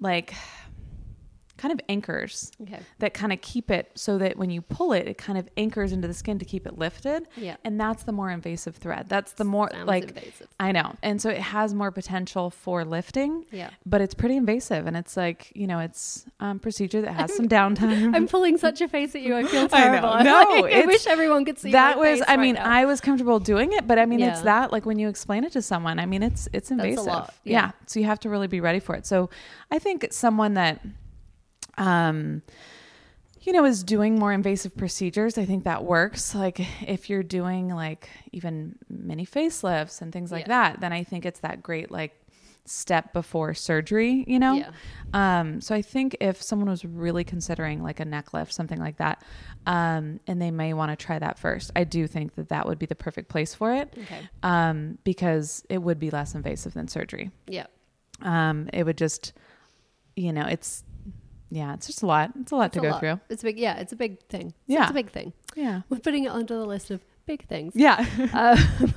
like 0.00 0.34
kind 1.58 1.72
of 1.72 1.80
anchors 1.88 2.50
Okay. 2.62 2.78
that 3.00 3.12
kind 3.12 3.32
of 3.32 3.40
keep 3.42 3.70
it 3.70 3.90
so 3.94 4.16
that 4.18 4.36
when 4.38 4.48
you 4.48 4.62
pull 4.62 4.92
it, 4.92 5.06
it 5.08 5.18
kind 5.18 5.36
of 5.38 5.48
anchors 5.56 5.92
into 5.92 6.08
the 6.08 6.14
skin 6.14 6.38
to 6.38 6.44
keep 6.44 6.66
it 6.66 6.78
lifted. 6.78 7.26
Yeah. 7.36 7.56
And 7.64 7.78
that's 7.80 8.04
the 8.04 8.12
more 8.12 8.30
invasive 8.30 8.76
thread. 8.76 9.08
That's 9.08 9.32
the 9.32 9.44
more 9.44 9.68
Sounds 9.70 9.86
like 9.86 10.04
invasive. 10.10 10.46
I 10.60 10.72
know. 10.72 10.94
And 11.02 11.20
so 11.20 11.28
it 11.30 11.38
has 11.38 11.74
more 11.74 11.90
potential 11.90 12.48
for 12.50 12.84
lifting. 12.84 13.44
Yeah. 13.50 13.70
But 13.84 14.00
it's 14.00 14.14
pretty 14.14 14.36
invasive 14.36 14.86
and 14.86 14.96
it's 14.96 15.16
like, 15.16 15.52
you 15.54 15.66
know, 15.66 15.80
it's 15.80 16.24
um 16.40 16.58
procedure 16.60 17.00
that 17.02 17.12
has 17.12 17.34
some 17.34 17.48
downtime. 17.48 18.14
I'm 18.14 18.28
pulling 18.28 18.56
such 18.56 18.80
a 18.80 18.88
face 18.88 19.14
at 19.14 19.22
you. 19.22 19.36
I 19.36 19.42
feel 19.44 19.60
I 19.72 19.84
know. 19.84 19.84
terrible. 19.84 20.24
No, 20.24 20.60
Like, 20.62 20.72
I 20.74 20.86
wish 20.86 21.06
everyone 21.06 21.44
could 21.44 21.58
see 21.58 21.72
that 21.72 21.98
was 21.98 22.20
I 22.22 22.32
right 22.36 22.38
mean, 22.40 22.54
now. 22.54 22.64
I 22.64 22.84
was 22.84 23.00
comfortable 23.00 23.40
doing 23.40 23.72
it, 23.72 23.86
but 23.86 23.98
I 23.98 24.06
mean 24.06 24.20
it's 24.20 24.42
that 24.42 24.70
like 24.72 24.86
when 24.86 24.98
you 24.98 25.08
explain 25.08 25.44
it 25.44 25.52
to 25.52 25.62
someone, 25.62 25.98
I 25.98 26.06
mean 26.06 26.22
it's 26.22 26.48
it's 26.52 26.70
invasive. 26.70 27.06
Yeah. 27.06 27.24
yeah. 27.44 27.70
So 27.86 27.98
you 28.00 28.06
have 28.06 28.20
to 28.20 28.30
really 28.30 28.46
be 28.46 28.60
ready 28.60 28.78
for 28.80 28.94
it. 28.94 29.06
So 29.06 29.28
I 29.72 29.78
think 29.80 30.06
someone 30.12 30.54
that 30.54 30.80
um 31.78 32.42
you 33.40 33.52
know 33.52 33.64
is 33.64 33.82
doing 33.84 34.18
more 34.18 34.32
invasive 34.32 34.76
procedures, 34.76 35.38
I 35.38 35.44
think 35.46 35.64
that 35.64 35.84
works. 35.84 36.34
Like 36.34 36.60
if 36.86 37.08
you're 37.08 37.22
doing 37.22 37.68
like 37.68 38.10
even 38.32 38.76
mini 38.90 39.24
facelifts 39.24 40.02
and 40.02 40.12
things 40.12 40.30
like 40.30 40.46
Yeah. 40.48 40.70
that, 40.72 40.80
then 40.80 40.92
I 40.92 41.04
think 41.04 41.24
it's 41.24 41.40
that 41.40 41.62
great 41.62 41.90
like 41.90 42.14
step 42.66 43.14
before 43.14 43.54
surgery, 43.54 44.24
you 44.26 44.38
know? 44.38 44.54
Yeah. 44.54 44.70
Um, 45.14 45.62
so 45.62 45.74
I 45.74 45.80
think 45.80 46.18
if 46.20 46.42
someone 46.42 46.68
was 46.68 46.84
really 46.84 47.24
considering 47.24 47.82
like 47.82 47.98
a 48.00 48.04
neck 48.04 48.34
lift, 48.34 48.52
something 48.52 48.78
like 48.78 48.98
that, 48.98 49.22
um, 49.66 50.20
and 50.26 50.42
they 50.42 50.50
may 50.50 50.74
want 50.74 50.90
to 50.90 50.96
try 51.06 51.18
that 51.18 51.38
first, 51.38 51.70
I 51.74 51.84
do 51.84 52.06
think 52.06 52.34
that 52.34 52.50
that 52.50 52.66
would 52.66 52.78
be 52.78 52.84
the 52.84 52.94
perfect 52.96 53.30
place 53.30 53.54
for 53.54 53.72
it. 53.72 53.94
Okay. 53.96 54.28
Um, 54.42 54.98
because 55.04 55.64
it 55.70 55.78
would 55.78 55.98
be 55.98 56.10
less 56.10 56.34
invasive 56.34 56.74
than 56.74 56.88
surgery. 56.88 57.30
Yeah. 57.46 57.68
Um, 58.20 58.68
it 58.74 58.84
would 58.84 58.98
just, 58.98 59.32
you 60.16 60.34
know, 60.34 60.44
it's, 60.44 60.84
yeah, 61.50 61.74
it's 61.74 61.86
just 61.86 62.02
a 62.02 62.06
lot. 62.06 62.32
It's 62.40 62.52
a 62.52 62.56
lot 62.56 62.66
It's 62.66 62.74
to 62.74 62.80
a 62.80 62.82
go 62.82 62.88
lot. 62.90 63.00
through. 63.00 63.20
It's 63.30 63.42
a 63.42 63.46
big. 63.46 63.58
Yeah, 63.58 63.76
it's 63.78 63.92
a 63.92 63.96
big 63.96 64.20
thing. 64.28 64.54
Yeah. 64.66 64.82
it's 64.82 64.90
a 64.90 64.94
big 64.94 65.10
thing. 65.10 65.32
Yeah. 65.56 65.82
We're 65.88 65.98
putting 65.98 66.24
it 66.24 66.28
onto 66.28 66.54
the 66.54 66.64
list 66.66 66.90
of 66.90 67.04
big 67.26 67.46
things. 67.46 67.72
Yeah. 67.76 68.04
Uh, 68.32 68.56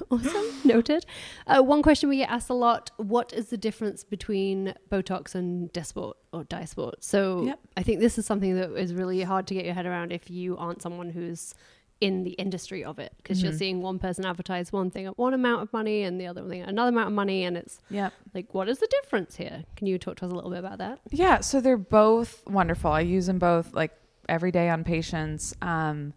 awesome. 0.10 0.46
Noted. 0.64 1.06
Uh, 1.48 1.62
one 1.62 1.82
question 1.82 2.10
we 2.10 2.18
get 2.18 2.30
asked 2.30 2.50
a 2.50 2.54
lot 2.54 2.92
What 2.98 3.34
is 3.34 3.48
the 3.48 3.58
difference 3.58 4.04
between 4.04 4.74
Botox 4.92 5.36
and 5.36 5.72
Dysport 5.74 6.14
or 6.34 6.44
Dysport? 6.44 6.94
So 7.00 7.44
Yep. 7.46 7.60
I 7.78 7.84
think 7.84 8.00
this 8.00 8.18
is 8.18 8.26
something 8.26 8.56
that 8.56 8.72
is 8.76 8.94
really 8.94 9.22
hard 9.24 9.48
to 9.48 9.54
get 9.54 9.66
your 9.66 9.74
head 9.74 9.86
around 9.86 10.12
if 10.12 10.30
you 10.30 10.58
aren't 10.58 10.82
someone 10.82 11.10
who's 11.10 11.54
in 12.02 12.24
the 12.24 12.32
industry 12.32 12.84
of 12.84 13.00
it 13.00 13.14
because 13.18 13.38
Mm-hmm. 13.38 13.46
you're 13.48 13.58
seeing 13.58 13.82
one 13.82 14.00
person 14.00 14.26
advertise 14.26 14.74
one 14.74 14.90
thing 14.92 15.06
at 15.06 15.18
one 15.18 15.34
amount 15.34 15.62
of 15.62 15.72
money 15.72 16.02
and 16.04 16.20
the 16.20 16.28
other 16.28 16.46
thing 16.50 16.62
at 16.62 16.68
another 16.70 16.90
amount 16.90 17.08
of 17.08 17.14
money 17.14 17.44
and 17.46 17.56
it's 17.56 17.80
Yep. 17.92 18.12
like 18.34 18.54
what 18.54 18.68
is 18.68 18.80
the 18.80 18.88
difference 19.02 19.36
here 19.36 19.64
can 19.76 19.88
you 19.88 19.98
talk 20.00 20.18
to 20.18 20.26
us 20.26 20.32
a 20.32 20.36
little 20.36 20.50
bit 20.50 20.60
about 20.60 20.80
that 20.80 21.00
Yeah, 21.12 21.40
so 21.42 21.62
they're 21.62 21.78
both 21.78 22.44
wonderful. 22.48 22.92
I 22.92 23.02
use 23.02 23.28
them 23.28 23.40
both 23.40 23.74
like 23.74 23.92
every 24.28 24.52
day 24.52 24.68
on 24.70 24.84
patients. 24.84 25.54
Um, 25.62 26.14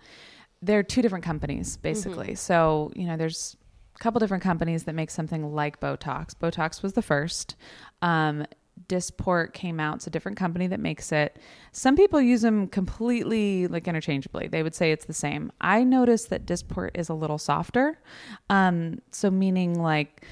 they're 0.63 0.83
two 0.83 1.03
different 1.03 1.25
companies 1.25 1.77
basically. 1.77 2.35
So 2.35 2.91
you 2.97 3.07
know, 3.07 3.17
there's 3.19 3.57
a 3.95 3.99
couple 3.99 4.19
different 4.21 4.43
companies 4.43 4.85
that 4.85 4.95
make 4.95 5.11
something 5.11 5.55
like 5.55 5.79
Botox. 5.81 6.35
Botox 6.35 6.83
was 6.83 6.95
the 6.95 7.03
first. 7.03 7.55
Um, 8.03 8.47
Dysport 8.89 9.53
came 9.55 9.81
out. 9.81 9.97
It's 9.97 10.07
a 10.07 10.11
different 10.11 10.37
company 10.37 10.67
that 10.67 10.81
makes 10.81 11.11
it. 11.13 11.39
Some 11.73 11.97
people 11.97 12.21
use 12.21 12.43
them 12.43 12.67
completely 12.69 13.67
like 13.67 13.89
interchangeably. 13.89 14.49
They 14.49 14.63
would 14.63 14.75
say 14.75 14.93
it's 14.93 15.07
the 15.07 15.15
same. 15.15 15.53
I 15.61 15.85
noticed 15.85 16.31
that 16.31 16.45
Dysport 16.47 16.91
is 16.95 17.09
a 17.09 17.15
little 17.15 17.39
softer. 17.39 17.99
Um, 18.51 19.01
so 19.11 19.31
meaning 19.31 19.81
like 19.81 20.25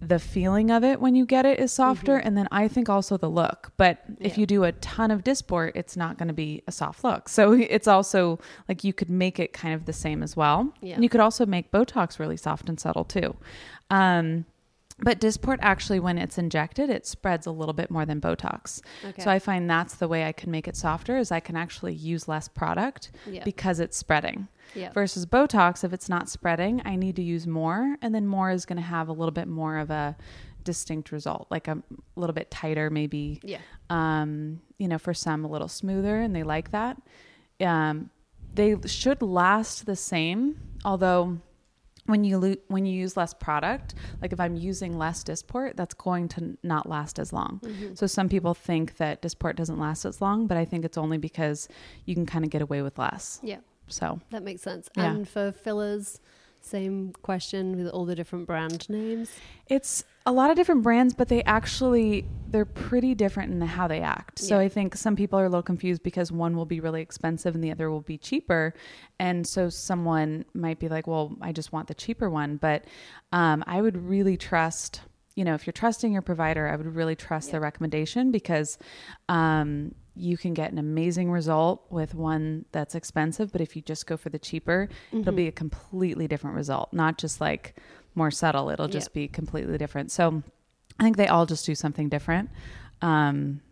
the 0.00 0.18
feeling 0.18 0.72
of 0.72 0.82
it 0.82 1.00
when 1.00 1.14
you 1.14 1.24
get 1.24 1.46
it 1.46 1.60
is 1.60 1.70
softer 1.70 2.16
and 2.16 2.36
then 2.36 2.48
i 2.50 2.66
think 2.66 2.88
also 2.88 3.16
the 3.16 3.30
look 3.30 3.70
but 3.76 3.98
if 4.18 4.36
you 4.36 4.46
do 4.46 4.64
a 4.64 4.72
ton 4.72 5.12
of 5.12 5.22
Dysport, 5.22 5.70
it's 5.76 5.96
not 5.96 6.18
going 6.18 6.26
to 6.26 6.34
be 6.34 6.60
a 6.66 6.72
soft 6.72 7.04
look 7.04 7.28
so 7.28 7.52
it's 7.70 7.86
also 7.86 8.40
like 8.68 8.82
you 8.82 8.92
could 8.92 9.08
make 9.08 9.38
it 9.38 9.52
kind 9.52 9.72
of 9.76 9.84
the 9.84 9.92
same 9.92 10.20
as 10.24 10.36
well 10.36 10.72
Yeah. 10.80 10.94
and 10.96 11.04
you 11.04 11.08
could 11.08 11.20
also 11.20 11.46
make 11.46 11.70
botox 11.70 12.18
really 12.18 12.36
soft 12.36 12.68
and 12.68 12.80
subtle 12.80 13.04
too 13.04 13.36
um, 13.90 14.44
but 15.02 15.20
Dysport 15.20 15.58
actually, 15.60 16.00
when 16.00 16.16
it's 16.18 16.38
injected, 16.38 16.88
it 16.90 17.06
spreads 17.06 17.46
a 17.46 17.50
little 17.50 17.72
bit 17.74 17.90
more 17.90 18.06
than 18.06 18.20
Botox. 18.20 18.80
Okay. 19.04 19.22
So 19.22 19.30
I 19.30 19.38
find 19.38 19.68
that's 19.68 19.94
the 19.96 20.08
way 20.08 20.24
I 20.24 20.32
can 20.32 20.50
make 20.50 20.66
it 20.68 20.76
softer 20.76 21.18
is 21.18 21.30
I 21.32 21.40
can 21.40 21.56
actually 21.56 21.94
use 21.94 22.28
less 22.28 22.48
product 22.48 23.10
Yeah. 23.26 23.44
because 23.44 23.80
it's 23.80 23.96
spreading. 23.96 24.48
Yeah. 24.74 24.90
Versus 24.92 25.26
Botox, 25.26 25.84
if 25.84 25.92
it's 25.92 26.08
not 26.08 26.28
spreading, 26.28 26.80
I 26.84 26.96
need 26.96 27.16
to 27.16 27.22
use 27.22 27.46
more, 27.46 27.96
and 28.00 28.14
then 28.14 28.26
more 28.26 28.50
is 28.50 28.64
going 28.64 28.76
to 28.76 28.82
have 28.82 29.08
a 29.08 29.12
little 29.12 29.32
bit 29.32 29.48
more 29.48 29.76
of 29.78 29.90
a 29.90 30.16
distinct 30.64 31.10
result, 31.12 31.48
like 31.50 31.66
a 31.68 31.82
little 32.16 32.32
bit 32.34 32.50
tighter, 32.50 32.88
maybe. 32.88 33.40
yeah 33.42 33.58
Um, 33.90 34.60
you 34.78 34.88
know, 34.88 34.98
for 34.98 35.12
some 35.12 35.44
a 35.44 35.48
little 35.48 35.68
smoother, 35.68 36.20
and 36.20 36.34
they 36.34 36.42
like 36.44 36.70
that. 36.70 36.96
Um, 37.60 38.10
they 38.54 38.76
should 38.86 39.22
last 39.22 39.86
the 39.86 39.96
same, 39.96 40.60
although 40.84 41.38
when 42.06 42.24
you 42.24 42.38
lo- 42.38 42.56
when 42.68 42.84
you 42.84 42.92
use 42.94 43.16
less 43.16 43.32
product, 43.32 43.94
like 44.20 44.32
if 44.32 44.40
I'm 44.40 44.56
using 44.56 44.98
less 44.98 45.22
Dysport, 45.22 45.76
that's 45.76 45.94
going 45.94 46.28
to 46.28 46.56
not 46.62 46.88
last 46.88 47.18
as 47.18 47.32
long. 47.32 47.60
Mm-hmm. 47.62 47.94
So 47.94 48.06
some 48.06 48.28
people 48.28 48.54
think 48.54 48.96
that 48.96 49.22
Dysport 49.22 49.56
doesn't 49.56 49.78
last 49.78 50.04
as 50.04 50.20
long, 50.20 50.46
but 50.46 50.56
I 50.56 50.64
think 50.64 50.84
it's 50.84 50.98
only 50.98 51.18
because 51.18 51.68
you 52.04 52.14
can 52.14 52.26
kind 52.26 52.44
of 52.44 52.50
get 52.50 52.60
away 52.62 52.82
with 52.82 52.98
less. 52.98 53.38
yeah 53.42 53.58
So 53.88 54.20
that 54.30 54.42
makes 54.42 54.62
sense 54.62 54.88
Yeah. 54.96 55.12
and 55.12 55.28
for 55.28 55.52
fillers 55.52 56.20
same 56.64 57.12
question 57.22 57.76
with 57.76 57.88
all 57.88 58.04
the 58.04 58.14
different 58.14 58.46
brand 58.46 58.88
names 58.88 59.30
it's 59.72 60.04
a 60.26 60.32
lot 60.32 60.50
of 60.50 60.56
different 60.56 60.82
brands, 60.82 61.14
but 61.14 61.28
they 61.28 61.42
actually 61.44 62.26
they're 62.48 62.64
pretty 62.66 63.14
different 63.14 63.50
in 63.52 63.60
how 63.62 63.88
they 63.88 64.00
act. 64.00 64.38
So 64.38 64.56
Yeah. 64.56 64.64
I 64.64 64.68
think 64.68 64.94
some 64.94 65.16
people 65.16 65.38
are 65.38 65.46
a 65.46 65.48
little 65.48 65.62
confused 65.62 66.02
because 66.02 66.30
one 66.30 66.54
will 66.54 66.66
be 66.66 66.80
really 66.80 67.00
expensive 67.00 67.54
and 67.54 67.64
the 67.64 67.70
other 67.70 67.90
will 67.90 68.02
be 68.02 68.18
cheaper, 68.18 68.74
and 69.18 69.46
so 69.46 69.70
someone 69.70 70.44
might 70.54 70.78
be 70.78 70.88
like, 70.88 71.06
"Well, 71.06 71.34
I 71.40 71.52
just 71.52 71.72
want 71.72 71.88
the 71.88 71.94
cheaper 71.94 72.28
one," 72.28 72.58
but 72.58 72.84
um, 73.32 73.64
I 73.66 73.80
would 73.80 73.96
really 73.96 74.36
trust. 74.36 75.00
You 75.34 75.44
know, 75.44 75.54
if 75.54 75.66
you're 75.66 75.72
trusting 75.72 76.12
your 76.12 76.20
provider, 76.20 76.68
I 76.68 76.76
would 76.76 76.94
really 76.94 77.16
trust 77.16 77.50
their 77.52 77.60
recommendation 77.60 78.30
because 78.30 78.76
um, 79.30 79.94
you 80.14 80.36
can 80.36 80.52
get 80.54 80.70
an 80.72 80.78
amazing 80.78 81.30
result 81.30 81.84
with 81.90 82.14
one 82.14 82.64
that's 82.72 82.94
expensive. 82.94 83.50
But 83.50 83.60
if 83.60 83.74
you 83.76 83.82
just 83.82 84.06
go 84.06 84.16
for 84.16 84.28
the 84.28 84.38
cheaper, 84.38 84.88
it'll 85.12 85.32
be 85.32 85.48
a 85.48 85.52
completely 85.52 86.28
different 86.28 86.56
result, 86.56 86.92
not 86.92 87.18
just 87.18 87.40
like 87.40 87.76
more 88.14 88.30
subtle. 88.30 88.68
It'll 88.70 88.88
just 88.88 89.14
be 89.14 89.26
completely 89.28 89.78
different. 89.78 90.10
So 90.12 90.42
I 90.98 91.02
think 91.04 91.16
they 91.16 91.28
all 91.28 91.46
just 91.46 91.64
do 91.64 91.74
something 91.74 92.08
different. 92.10 92.50
Um, 93.00 93.62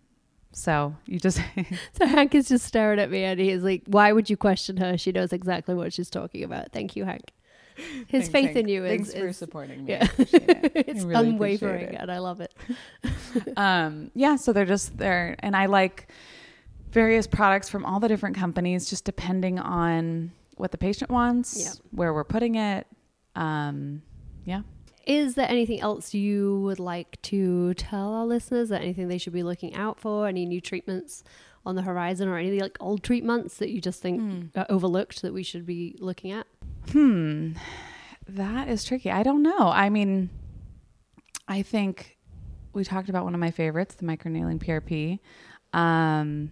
so 0.52 0.96
you 1.06 1.20
just 1.20 1.40
So 1.92 2.06
Hank 2.06 2.34
is 2.34 2.48
just 2.48 2.64
staring 2.64 2.98
at 2.98 3.10
me 3.10 3.22
and 3.24 3.38
he's 3.38 3.62
like, 3.62 3.82
Why 3.86 4.12
would 4.12 4.28
you 4.30 4.36
question 4.36 4.78
her? 4.78 4.96
She 4.98 5.12
knows 5.12 5.32
exactly 5.32 5.74
what 5.74 5.92
she's 5.92 6.10
talking 6.10 6.42
about. 6.42 6.72
Thank 6.72 6.96
you, 6.96 7.04
Hank. 7.04 7.32
His 8.08 8.28
faith 8.28 8.56
in 8.56 8.68
you 8.68 8.84
is, 8.84 8.90
Thanks 8.90 9.14
for 9.14 9.28
is 9.28 9.36
supporting 9.36 9.84
me. 9.84 9.92
yeah. 9.92 10.08
It. 10.18 10.72
It's 10.88 11.04
really 11.04 11.28
unwavering 11.30 11.86
it. 11.86 12.00
and 12.00 12.10
I 12.10 12.18
love 12.18 12.40
it. 12.40 12.52
um, 13.56 14.10
yeah, 14.14 14.36
so 14.36 14.52
they're 14.52 14.64
just 14.64 14.96
there, 14.98 15.36
and 15.40 15.56
I 15.56 15.66
like 15.66 16.08
various 16.90 17.26
products 17.26 17.68
from 17.68 17.84
all 17.84 18.00
the 18.00 18.08
different 18.08 18.36
companies, 18.36 18.88
just 18.90 19.04
depending 19.04 19.58
on 19.58 20.32
what 20.56 20.72
the 20.72 20.78
patient 20.78 21.10
wants, 21.10 21.58
Yeah. 21.62 21.72
where 21.92 22.12
we're 22.12 22.24
putting 22.24 22.56
it. 22.56 22.86
Um, 23.36 24.02
yeah. 24.44 24.62
Is 25.06 25.34
there 25.34 25.48
anything 25.48 25.80
else 25.80 26.12
you 26.14 26.60
would 26.60 26.78
like 26.78 27.20
to 27.22 27.74
tell 27.74 28.12
our 28.12 28.26
listeners? 28.26 28.64
Is 28.64 28.68
there 28.70 28.80
anything 28.80 29.08
they 29.08 29.18
should 29.18 29.32
be 29.32 29.42
looking 29.42 29.74
out 29.74 29.98
for? 29.98 30.26
Any 30.28 30.44
new 30.46 30.60
treatments 30.60 31.24
on 31.64 31.74
the 31.74 31.82
horizon 31.82 32.28
or 32.28 32.36
any 32.38 32.60
like 32.60 32.76
old 32.80 33.02
treatments 33.02 33.56
that 33.58 33.70
you 33.70 33.80
just 33.80 34.02
think 34.02 34.50
are 34.56 34.66
overlooked 34.68 35.22
that 35.22 35.32
we 35.32 35.42
should 35.42 35.64
be 35.64 35.96
looking 36.00 36.32
at? 36.32 36.46
Hmm. 36.92 37.52
That 38.28 38.68
is 38.68 38.84
tricky. 38.84 39.10
I 39.10 39.22
don't 39.22 39.42
know. 39.42 39.68
I 39.68 39.88
mean, 39.90 40.28
I 41.48 41.62
think 41.62 42.18
we 42.72 42.84
talked 42.84 43.08
about 43.08 43.24
one 43.24 43.34
of 43.34 43.40
my 43.40 43.50
favorites, 43.50 43.94
the 43.94 44.04
microneedling 44.04 44.58
PRP. 44.58 45.18
Um, 45.78 46.50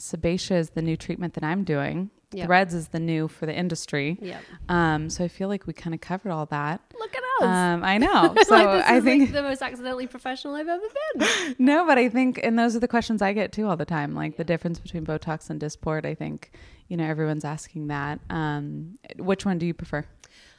Sebacia 0.00 0.56
is 0.56 0.70
the 0.70 0.82
new 0.82 0.96
treatment 0.96 1.34
that 1.34 1.44
I'm 1.44 1.64
doing. 1.64 2.10
Yep. 2.34 2.46
Threads 2.46 2.72
is 2.72 2.88
the 2.88 2.98
new 2.98 3.28
for 3.28 3.44
the 3.44 3.54
industry. 3.54 4.18
Yeah. 4.20 4.38
Um, 4.68 5.10
so 5.10 5.22
I 5.22 5.28
feel 5.28 5.48
like 5.48 5.66
we 5.66 5.74
kind 5.74 5.92
of 5.92 6.00
covered 6.00 6.30
all 6.30 6.46
that. 6.46 6.80
Look 6.98 7.14
at 7.14 7.22
us. 7.22 7.46
Um, 7.46 7.84
I 7.84 7.98
know. 7.98 8.34
So 8.44 8.54
like, 8.54 8.84
I 8.86 9.00
think 9.00 9.24
like 9.24 9.32
the 9.32 9.42
most 9.42 9.60
accidentally 9.60 10.06
professional 10.06 10.54
I've 10.54 10.68
ever 10.68 10.82
been. 11.14 11.56
no, 11.58 11.86
but 11.86 11.98
I 11.98 12.08
think, 12.08 12.40
and 12.42 12.58
those 12.58 12.74
are 12.74 12.80
the 12.80 12.88
questions 12.88 13.20
I 13.20 13.34
get 13.34 13.52
too 13.52 13.68
all 13.68 13.76
the 13.76 13.84
time, 13.84 14.14
like 14.14 14.38
the 14.38 14.44
difference 14.44 14.78
between 14.78 15.04
Botox 15.04 15.50
and 15.50 15.60
Dysport. 15.60 16.06
I 16.06 16.14
think, 16.14 16.52
you 16.88 16.96
know, 16.96 17.04
everyone's 17.04 17.44
asking 17.44 17.88
that. 17.88 18.18
Um, 18.30 18.98
which 19.18 19.44
one 19.44 19.58
do 19.58 19.66
you 19.66 19.74
prefer? 19.74 20.06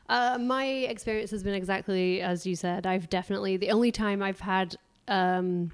Uh, 0.09 0.37
my 0.39 0.65
experience 0.65 1.31
has 1.31 1.43
been 1.43 1.53
exactly 1.53 2.21
as 2.21 2.45
you 2.45 2.55
said. 2.55 2.85
I've 2.85 3.09
definitely 3.09 3.57
the 3.57 3.71
only 3.71 3.91
time 3.91 4.21
I've 4.21 4.41
had 4.41 4.75
um, 5.07 5.71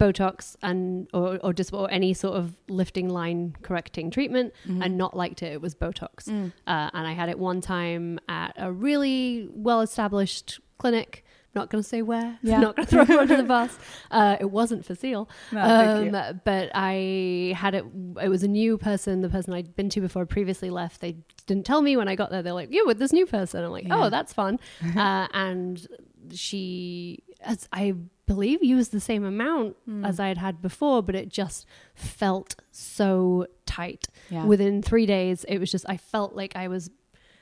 Botox 0.00 0.56
and 0.62 1.06
or 1.14 1.38
or 1.42 1.52
just 1.52 1.72
or 1.72 1.90
any 1.90 2.12
sort 2.12 2.36
of 2.36 2.56
lifting 2.68 3.08
line 3.08 3.54
correcting 3.62 4.10
treatment 4.10 4.52
and 4.82 4.98
not 4.98 5.16
liked 5.16 5.42
it. 5.42 5.52
It 5.52 5.60
was 5.60 5.74
Botox, 5.74 6.28
uh, 6.28 6.50
and 6.66 7.06
I 7.06 7.12
had 7.12 7.28
it 7.28 7.38
one 7.38 7.60
time 7.60 8.18
at 8.28 8.52
a 8.56 8.72
really 8.72 9.48
well 9.52 9.80
established 9.80 10.60
clinic. 10.78 11.21
Not 11.54 11.68
going 11.70 11.82
to 11.82 11.88
say 11.88 12.00
where. 12.02 12.38
Yeah. 12.42 12.60
Not 12.60 12.76
going 12.76 12.86
to 12.86 12.90
throw 12.90 13.04
her 13.04 13.18
under 13.20 13.36
the 13.36 13.42
bus. 13.56 13.78
Uh, 14.10 14.36
it 14.40 14.50
wasn't 14.50 14.84
Facile. 14.86 15.28
No. 15.52 15.60
Um, 15.60 16.40
but 16.44 16.70
I 16.74 17.54
had 17.56 17.74
it. 17.74 17.84
It 18.22 18.28
was 18.28 18.42
a 18.42 18.48
new 18.48 18.78
person. 18.78 19.20
The 19.20 19.28
person 19.28 19.52
I'd 19.52 19.76
been 19.76 19.88
to 19.90 20.00
before 20.00 20.24
previously 20.26 20.70
left. 20.70 21.00
They 21.00 21.16
didn't 21.46 21.66
tell 21.66 21.82
me 21.82 21.96
when 21.96 22.08
I 22.08 22.14
got 22.16 22.30
there. 22.30 22.42
They're 22.42 22.52
like, 22.54 22.68
"Yeah, 22.70 22.82
with 22.86 22.98
this 22.98 23.12
new 23.12 23.26
person." 23.26 23.62
I'm 23.64 23.70
like, 23.70 23.86
"Oh, 23.90 24.08
that's 24.08 24.32
fun." 24.32 24.58
uh, 24.96 25.28
and 25.34 25.86
she, 26.32 27.22
as 27.42 27.68
I 27.72 27.94
believe, 28.26 28.62
used 28.62 28.92
the 28.92 29.00
same 29.00 29.24
amount 29.24 29.76
Hmm. 29.84 30.04
as 30.04 30.18
I 30.20 30.28
had 30.28 30.38
had 30.38 30.62
before, 30.62 31.02
but 31.02 31.14
it 31.14 31.28
just 31.28 31.66
felt 31.94 32.54
so 32.70 33.46
tight. 33.66 34.06
Yeah. 34.30 34.46
Within 34.46 34.82
three 34.82 35.06
days, 35.06 35.44
it 35.44 35.58
was 35.58 35.70
just 35.70 35.84
I 35.88 35.96
felt 35.96 36.34
like 36.34 36.56
I 36.56 36.68
was 36.68 36.90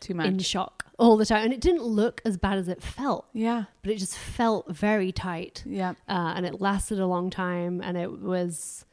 Too 0.01 0.15
much. 0.15 0.27
in 0.27 0.39
shock 0.39 0.87
all 1.01 1.17
the 1.17 1.27
time, 1.27 1.45
and 1.45 1.53
it 1.53 1.61
didn't 1.61 1.83
look 1.83 2.21
as 2.25 2.37
bad 2.37 2.59
as 2.59 2.69
it 2.69 2.83
felt, 2.83 3.27
yeah. 3.33 3.65
but 3.83 3.91
it 3.91 3.97
just 3.99 4.17
felt 4.17 4.69
very 4.69 5.11
tight 5.13 5.63
Yeah. 5.67 5.91
uh, 6.09 6.35
and 6.37 6.45
it 6.47 6.61
lasted 6.61 6.99
a 7.01 7.07
long 7.07 7.31
time 7.31 7.81
and 7.81 7.97
it 7.97 8.21
was 8.21 8.85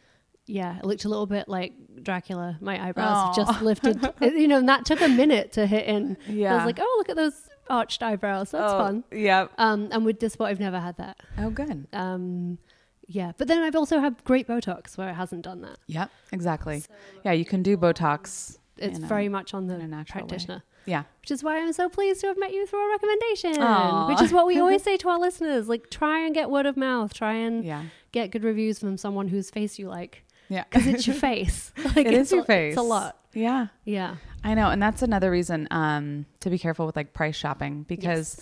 yeah 0.50 0.78
it 0.78 0.86
looked 0.86 1.04
a 1.04 1.10
little 1.10 1.26
bit 1.26 1.50
like 1.50 1.74
dracula 2.04 2.58
my 2.62 2.82
eyebrows 2.88 3.08
Aw. 3.18 3.34
just 3.34 3.62
lifted 3.62 4.00
you 4.22 4.48
know 4.48 4.60
and 4.60 4.70
that 4.70 4.86
took 4.86 5.02
a 5.02 5.10
minute 5.10 5.52
to 5.54 5.68
hit 5.68 5.86
in 5.88 6.16
Yeah. 6.26 6.54
i 6.54 6.56
was 6.56 6.66
like 6.66 6.80
oh 6.80 6.96
look 7.00 7.10
at 7.10 7.18
those 7.18 7.50
arched 7.70 8.02
eyebrows 8.02 8.52
that's 8.52 8.72
oh, 8.72 8.78
fun 8.80 9.04
Yeah. 9.12 9.48
um 9.58 9.90
and 9.92 10.06
with 10.06 10.20
Dysport 10.20 10.46
i've 10.46 10.62
never 10.62 10.80
had 10.80 10.96
that 10.98 11.18
Oh, 11.38 11.50
good. 11.50 11.86
um 11.92 12.60
yeah 13.08 13.34
but 13.38 13.50
then 13.50 13.62
i've 13.62 13.76
also 13.76 14.00
had 14.00 14.24
great 14.24 14.48
botox 14.48 14.98
where 14.98 15.10
it 15.10 15.16
hasn't 15.16 15.42
done 15.42 15.60
that 15.64 15.80
Yeah, 15.86 16.08
Exactly. 16.32 16.84
yeah, 17.26 17.34
you 17.34 17.44
can 17.44 17.62
do 17.62 17.76
Botox. 17.76 18.58
it's 18.78 18.98
in 19.00 19.04
a- 19.04 19.08
very 19.08 19.28
much 19.28 19.54
on 19.54 19.68
the 19.68 19.76
way. 19.76 20.62
Yeah. 20.88 21.04
which 21.22 21.32
is 21.32 21.44
why 21.44 21.60
I'm 21.60 21.74
so 21.74 21.90
pleased 21.90 22.22
to 22.22 22.28
have 22.28 22.40
met 22.40 22.54
you 22.54 22.66
through 22.66 22.88
a 22.88 22.90
recommendation. 22.92 23.62
Aw. 23.62 24.08
Which 24.08 24.22
is 24.22 24.32
what 24.34 24.48
we 24.48 24.58
always 24.64 24.82
say 24.82 24.98
to 24.98 25.10
our 25.10 25.20
listeners: 25.20 25.68
like, 25.70 25.90
try 25.92 26.26
and 26.26 26.34
get 26.34 26.50
word 26.50 26.66
of 26.66 26.76
mouth, 26.78 27.14
try 27.14 27.34
and 27.34 27.64
Yeah. 27.64 27.84
get 28.12 28.32
good 28.32 28.44
reviews 28.44 28.80
from 28.80 28.98
someone 28.98 29.28
whose 29.28 29.50
face 29.52 29.78
you 29.78 29.88
like. 29.90 30.24
Yeah. 30.50 30.64
because 30.70 30.88
it's 30.88 31.06
your 31.06 31.16
face. 31.30 31.72
Like 31.96 32.08
It 32.08 32.14
it's 32.14 32.30
is 32.30 32.32
your 32.32 32.42
a, 32.42 32.46
face. 32.46 32.72
It's 32.74 32.80
a 32.80 32.84
lot. 32.84 33.18
Yeah. 33.34 33.68
Yeah. 33.84 34.16
I 34.44 34.54
know, 34.54 34.70
and 34.70 34.82
that's 34.82 35.02
another 35.02 35.30
reason 35.30 35.68
um, 35.72 36.26
to 36.40 36.50
be 36.50 36.58
careful 36.58 36.86
with 36.86 36.96
like 36.96 37.12
price 37.14 37.36
shopping 37.36 37.84
because, 37.88 38.40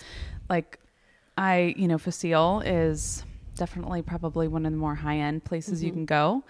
like, 0.50 0.80
I 1.38 1.74
you 1.78 1.88
know, 1.88 1.98
Facile 1.98 2.62
is 2.62 3.24
definitely 3.56 4.02
probably 4.04 4.48
one 4.48 4.66
of 4.68 4.72
the 4.72 4.78
more 4.78 4.94
high 4.96 5.18
end 5.18 5.44
places 5.46 5.80
Mm-hmm. 5.80 5.86
you 5.88 5.92
can 5.94 6.06
go. 6.06 6.44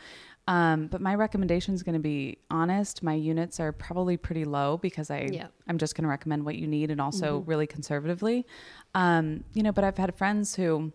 Um, 0.48 0.88
but 0.88 1.02
my 1.02 1.16
recommendation 1.16 1.74
is 1.74 1.82
going 1.82 1.94
to 1.94 2.00
be 2.00 2.38
honest. 2.52 3.02
My 3.02 3.16
units 3.16 3.60
are 3.60 3.72
probably 3.72 4.16
pretty 4.16 4.46
low 4.46 4.78
because 4.78 5.10
I 5.10 5.28
Yeah. 5.32 5.48
I'm 5.68 5.78
just 5.80 5.96
going 5.96 6.04
to 6.04 6.10
recommend 6.10 6.46
what 6.46 6.56
you 6.56 6.68
need 6.68 6.92
and 6.92 7.02
also 7.02 7.40
Mm-hmm. 7.40 7.50
really 7.50 7.68
conservatively. 7.68 8.46
Um, 8.94 9.44
you 9.54 9.64
know, 9.64 9.72
but 9.72 9.84
I've 9.84 9.98
had 9.98 10.14
friends 10.16 10.56
who 10.56 10.92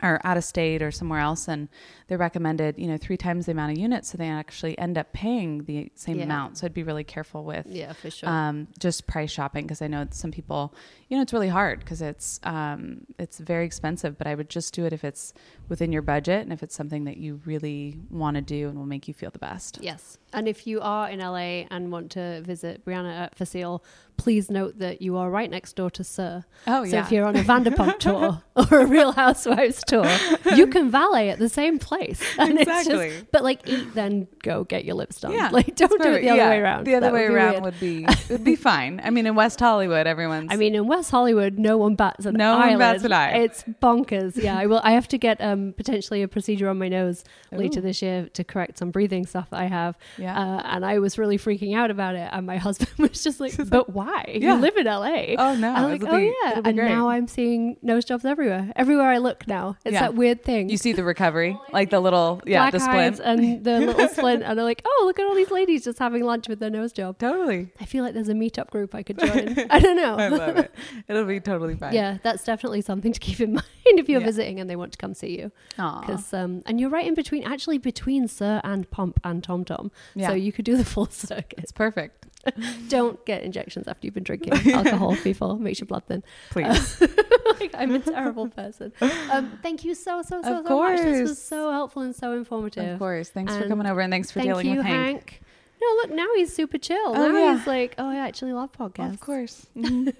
are 0.00 0.20
out 0.22 0.36
of 0.36 0.44
state 0.44 0.80
or 0.80 0.92
somewhere 0.92 1.18
else 1.18 1.48
and 1.48 1.68
they 2.08 2.16
recommended 2.16 2.78
you 2.78 2.86
know 2.86 2.96
three 2.96 3.16
times 3.16 3.46
the 3.46 3.52
amount 3.52 3.70
of 3.72 3.78
units 3.78 4.08
so 4.10 4.18
they 4.18 4.28
actually 4.28 4.76
end 4.78 4.98
up 4.98 5.12
paying 5.12 5.64
the 5.64 5.90
same 5.94 6.18
Yeah. 6.18 6.24
amount 6.24 6.58
so 6.58 6.66
i'd 6.66 6.74
be 6.74 6.82
really 6.82 7.04
careful 7.04 7.44
with 7.44 7.66
Yeah, 7.66 7.92
for 7.92 8.10
sure. 8.10 8.28
um, 8.28 8.68
just 8.78 9.06
price 9.06 9.30
shopping 9.30 9.64
because 9.64 9.82
I 9.82 9.86
know 9.88 10.06
some 10.10 10.30
people, 10.30 10.74
you 11.08 11.16
know, 11.16 11.22
it's 11.22 11.32
really 11.32 11.48
hard 11.48 11.80
because 11.80 12.02
it's 12.02 12.40
um, 12.44 13.06
it's 13.18 13.38
very 13.38 13.64
expensive. 13.66 14.16
But 14.18 14.26
I 14.26 14.34
would 14.34 14.48
just 14.50 14.74
do 14.74 14.84
it 14.86 14.92
if 14.92 15.04
it's 15.04 15.32
within 15.68 15.92
your 15.92 16.02
budget 16.02 16.42
and 16.42 16.52
if 16.52 16.62
it's 16.62 16.74
something 16.74 17.04
that 17.04 17.16
you 17.16 17.40
really 17.44 17.98
want 18.10 18.34
to 18.36 18.42
do 18.42 18.68
and 18.68 18.76
will 18.78 18.86
make 18.86 19.06
you 19.08 19.14
feel 19.14 19.30
the 19.30 19.38
best. 19.38 19.78
Yes. 19.80 20.18
And 20.32 20.46
if 20.48 20.66
you 20.66 20.80
are 20.80 21.08
in 21.08 21.20
LA 21.20 21.64
and 21.70 21.90
want 21.90 22.10
to 22.12 22.42
visit 22.42 22.84
Brianna 22.84 23.14
at 23.24 23.34
Facile, 23.36 23.82
please 24.18 24.50
note 24.50 24.78
that 24.78 25.00
you 25.00 25.16
are 25.16 25.30
right 25.30 25.50
next 25.50 25.74
door 25.76 25.90
to 25.90 26.04
SUR. 26.04 26.44
Oh, 26.66 26.84
so 26.84 26.96
yeah. 26.96 27.04
if 27.04 27.12
you're 27.12 27.26
on 27.26 27.36
a 27.36 27.42
Vanderpump 27.50 27.98
tour 27.98 28.42
or 28.56 28.80
a 28.80 28.86
Real 28.86 29.12
Housewives 29.12 29.82
tour, 29.86 30.06
you 30.54 30.66
can 30.66 30.90
valet 30.90 31.30
at 31.30 31.38
the 31.38 31.48
same 31.48 31.78
place. 31.78 31.97
And 32.38 32.52
it's 32.58 32.62
Exactly. 32.62 33.10
just, 33.10 33.30
but 33.32 33.42
like 33.44 33.68
eat, 33.68 33.94
then 33.94 34.28
go 34.42 34.64
get 34.64 34.84
your 34.84 34.94
lips 34.94 35.20
done. 35.20 35.32
Yeah, 35.32 35.48
Like 35.52 35.74
don't 35.76 36.00
do 36.02 36.12
it 36.12 36.22
the 36.22 36.30
other 36.30 36.36
Yeah, 36.38 36.50
way 36.50 36.58
around. 36.58 36.84
The 36.86 36.94
other 36.94 37.06
That 37.06 37.12
way 37.14 37.28
would 37.28 37.34
around 37.34 37.52
weird. 37.52 37.62
would 37.64 37.80
be 37.80 38.04
it 38.08 38.28
would 38.30 38.44
be 38.44 38.56
fine. 38.56 39.00
I 39.04 39.10
mean, 39.10 39.26
in 39.26 39.34
West 39.34 39.58
Hollywood, 39.60 40.06
everyone's. 40.06 40.48
I 40.52 40.56
mean, 40.56 40.74
in 40.74 40.86
West 40.86 41.10
Hollywood, 41.10 41.58
no 41.58 41.76
one 41.76 41.94
bats 41.94 42.24
an 42.26 42.34
No 42.34 42.56
one 42.58 42.78
bats 42.78 43.02
an 43.04 43.12
eye. 43.12 43.32
It's 43.38 43.64
bonkers. 43.82 44.36
Yeah, 44.42 44.58
I 44.58 44.66
will. 44.66 44.80
I 44.84 44.92
have 44.92 45.08
to 45.08 45.18
get 45.18 45.40
um, 45.40 45.74
potentially 45.76 46.22
a 46.22 46.28
procedure 46.28 46.68
on 46.68 46.78
my 46.78 46.88
nose 46.88 47.24
later 47.52 47.80
this 47.80 48.02
year 48.02 48.28
to 48.34 48.44
correct 48.44 48.78
some 48.78 48.90
breathing 48.90 49.26
stuff 49.26 49.50
that 49.50 49.60
I 49.60 49.66
have. 49.66 49.96
Yeah. 50.16 50.38
Uh, 50.38 50.62
and 50.64 50.84
I 50.84 50.98
was 50.98 51.18
really 51.18 51.38
freaking 51.38 51.74
out 51.76 51.90
about 51.90 52.14
it, 52.14 52.28
and 52.32 52.46
my 52.46 52.56
husband 52.58 52.90
was 52.98 53.22
just 53.22 53.40
like, 53.40 53.54
"But 53.68 53.90
why? 53.90 54.24
Yeah. 54.40 54.54
You 54.54 54.60
live 54.60 54.76
in 54.76 54.86
LA." 54.86 55.34
Oh, 55.38 55.54
no, 55.56 55.72
I'm 55.72 55.90
like, 55.90 56.02
"Oh 56.04 56.16
be- 56.16 56.32
yeah." 56.44 56.60
And 56.64 56.76
great. 56.76 56.88
now 56.88 57.08
I'm 57.08 57.26
seeing 57.26 57.76
nose 57.82 58.04
jobs 58.04 58.24
everywhere. 58.24 58.72
Everywhere 58.76 59.08
I 59.08 59.18
look 59.18 59.46
now, 59.48 59.76
it's 59.84 59.94
Yeah. 59.94 60.00
that 60.02 60.14
weird 60.14 60.44
thing. 60.44 60.68
you 60.68 60.76
see 60.76 60.92
the 60.92 61.04
recovery, 61.04 61.58
like 61.72 61.87
the 61.90 62.00
little 62.00 62.40
yeah, 62.46 62.70
the 62.70 62.78
splint. 62.80 63.20
and 63.22 63.64
the 63.64 63.80
little 63.80 64.08
splint, 64.16 64.42
and 64.42 64.58
they're 64.58 64.64
like, 64.64 64.82
"Oh, 64.84 65.02
look 65.06 65.18
at 65.18 65.26
all 65.26 65.34
these 65.34 65.50
ladies 65.50 65.84
just 65.84 65.98
having 65.98 66.24
lunch 66.24 66.48
with 66.48 66.58
their 66.60 66.70
nose 66.70 66.92
job." 66.92 67.18
totally. 67.18 67.68
I 67.80 67.84
feel 67.84 68.04
like 68.04 68.14
there's 68.14 68.28
a 68.28 68.34
meetup 68.34 68.70
group 68.70 68.94
I 68.94 69.02
could 69.02 69.18
join. 69.20 69.66
I 69.70 69.78
don't 69.80 69.96
know. 69.96 70.16
I 70.16 70.28
love 70.28 70.56
it. 70.58 70.74
It'll 71.08 71.24
be 71.24 71.40
totally 71.40 71.74
fine. 71.76 71.92
Yeah, 71.94 72.18
that's 72.22 72.44
definitely 72.44 72.80
something 72.82 73.12
to 73.12 73.20
keep 73.20 73.40
in 73.40 73.52
mind 73.54 73.64
if 73.86 74.08
you're 74.08 74.20
Yeah. 74.20 74.26
visiting 74.26 74.60
and 74.60 74.68
they 74.70 74.76
want 74.76 74.92
to 74.92 74.98
come 74.98 75.14
see 75.14 75.38
you. 75.38 75.52
Because 75.76 76.32
um, 76.34 76.62
and 76.66 76.78
you're 76.80 76.90
right 76.90 77.06
in 77.06 77.14
between, 77.14 77.44
actually 77.44 77.78
between 77.78 78.28
SUR 78.28 78.60
and 78.64 78.90
Pump 78.90 79.20
and 79.24 79.42
Tom 79.42 79.64
Tom. 79.64 79.90
Yeah. 80.14 80.28
So 80.28 80.34
you 80.34 80.52
could 80.52 80.64
do 80.64 80.76
the 80.76 80.84
full 80.84 81.06
circuit. 81.10 81.58
It's 81.58 81.72
perfect. 81.72 82.26
Don't 82.88 83.24
get 83.26 83.42
injections 83.42 83.88
after 83.88 84.06
you've 84.06 84.14
been 84.14 84.24
drinking 84.24 84.52
alcohol. 84.72 85.16
People 85.16 85.56
makes 85.58 85.80
your 85.80 85.86
blood 85.86 86.04
thin. 86.06 86.22
Please. 86.50 87.00
like, 87.60 87.74
I'm 87.74 87.94
a 87.94 87.98
terrible 87.98 88.48
person. 88.48 88.92
Um, 89.30 89.58
thank 89.62 89.84
you 89.84 89.94
so 89.94 90.22
so 90.22 90.42
so 90.42 90.58
Of 90.60 90.66
so 90.66 90.78
much. 90.80 91.00
This 91.00 91.28
was 91.28 91.42
so 91.42 91.70
helpful 91.72 92.02
and 92.02 92.14
so 92.14 92.32
informative. 92.32 92.94
Of 92.94 92.98
course. 92.98 93.30
Thanks 93.30 93.56
for 93.56 93.66
coming 93.68 93.86
over 93.86 94.00
and 94.00 94.12
thanks 94.12 94.30
for 94.30 94.40
Thank 94.40 94.50
dealing 94.50 94.66
you, 94.66 94.76
with 94.76 94.86
Hank. 94.86 95.06
Hank. 95.30 95.42
No, 95.80 95.86
look 96.02 96.10
now 96.10 96.26
he's 96.34 96.52
super 96.52 96.76
chill. 96.76 96.96
Oh, 97.06 97.12
now 97.28 97.38
yeah. 97.38 97.56
he's 97.56 97.66
like, 97.66 97.94
oh, 97.98 98.08
I 98.08 98.16
actually 98.16 98.52
love 98.52 98.72
podcasts. 98.72 99.14
Of 99.14 99.20
course. 99.20 99.66
Mhm. 99.76 100.12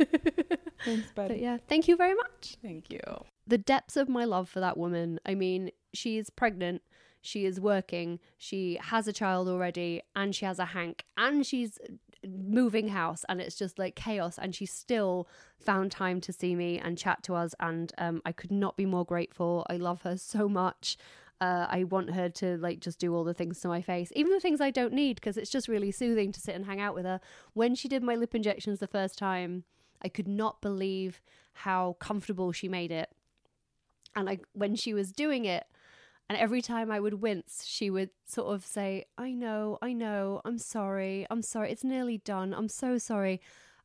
Thanks, 0.84 1.08
But 1.14 1.38
yeah, 1.40 1.58
thank 1.68 1.88
you 1.88 1.96
very 1.96 2.14
much. 2.14 2.56
Thank 2.62 2.90
you. 2.92 3.00
the 3.46 3.58
depths 3.58 3.96
of 3.96 4.08
my 4.08 4.24
love 4.24 4.48
for 4.48 4.60
that 4.60 4.76
woman. 4.76 5.18
I 5.26 5.34
mean, 5.34 5.70
she's 5.92 6.30
pregnant, 6.30 6.82
she 7.22 7.44
is 7.44 7.58
working, 7.60 8.20
she 8.36 8.78
has 8.80 9.08
a 9.08 9.12
child 9.12 9.48
already, 9.48 10.02
and 10.14 10.32
she 10.34 10.44
has 10.44 10.60
a 10.60 10.66
Hank, 10.66 11.04
and 11.16 11.44
she's 11.44 11.78
moving 12.26 12.88
house 12.88 13.24
and 13.28 13.40
it's 13.40 13.56
just 13.56 13.78
like 13.78 13.94
chaos 13.94 14.38
and 14.38 14.54
she 14.54 14.66
still 14.66 15.28
found 15.60 15.90
time 15.90 16.20
to 16.20 16.32
see 16.32 16.54
me 16.54 16.78
and 16.78 16.98
chat 16.98 17.22
to 17.22 17.34
us 17.34 17.54
and 17.60 17.92
um, 17.98 18.20
i 18.24 18.32
could 18.32 18.50
not 18.50 18.76
be 18.76 18.86
more 18.86 19.04
grateful. 19.04 19.66
I 19.70 19.76
love 19.76 20.02
her 20.02 20.16
so 20.16 20.48
much. 20.48 20.96
Uh, 21.40 21.66
i 21.70 21.84
want 21.84 22.10
her 22.10 22.28
to 22.28 22.56
like 22.56 22.80
just 22.80 22.98
do 22.98 23.14
all 23.14 23.22
the 23.22 23.32
things 23.32 23.60
to 23.60 23.68
my 23.68 23.80
face 23.80 24.10
even 24.16 24.32
the 24.32 24.40
things 24.40 24.60
i 24.60 24.72
don't 24.72 24.92
need 24.92 25.14
because 25.14 25.36
it's 25.36 25.50
just 25.50 25.68
really 25.68 25.92
soothing 25.92 26.32
to 26.32 26.40
sit 26.40 26.56
and 26.56 26.66
hang 26.66 26.80
out 26.80 26.96
with 26.96 27.04
her. 27.04 27.20
When 27.52 27.76
she 27.76 27.86
did 27.86 28.02
my 28.02 28.16
lip 28.16 28.34
injections 28.34 28.80
the 28.80 28.88
first 28.88 29.16
time 29.16 29.62
i 30.02 30.08
could 30.08 30.26
not 30.26 30.60
believe 30.60 31.20
how 31.52 31.96
comfortable 31.98 32.52
she 32.52 32.68
made 32.68 32.92
it. 32.92 33.10
And 34.14 34.28
I, 34.30 34.38
when 34.52 34.74
she 34.76 34.94
was 34.94 35.12
doing 35.12 35.44
it 35.44 35.66
and 36.28 36.36
every 36.36 36.60
time 36.60 36.90
I 36.90 37.00
would 37.00 37.14
wince, 37.14 37.64
she 37.66 37.88
would 37.88 38.10
sort 38.26 38.54
of 38.54 38.64
say, 38.64 39.06
I 39.16 39.32
know, 39.32 39.78
I 39.80 39.94
know, 39.94 40.42
I'm 40.44 40.58
sorry, 40.58 41.26
I'm 41.30 41.42
sorry, 41.42 41.72
it's 41.72 41.84
nearly 41.84 42.18
done, 42.18 42.52
I'm 42.52 42.68
so 42.68 42.98
sorry. 42.98 43.40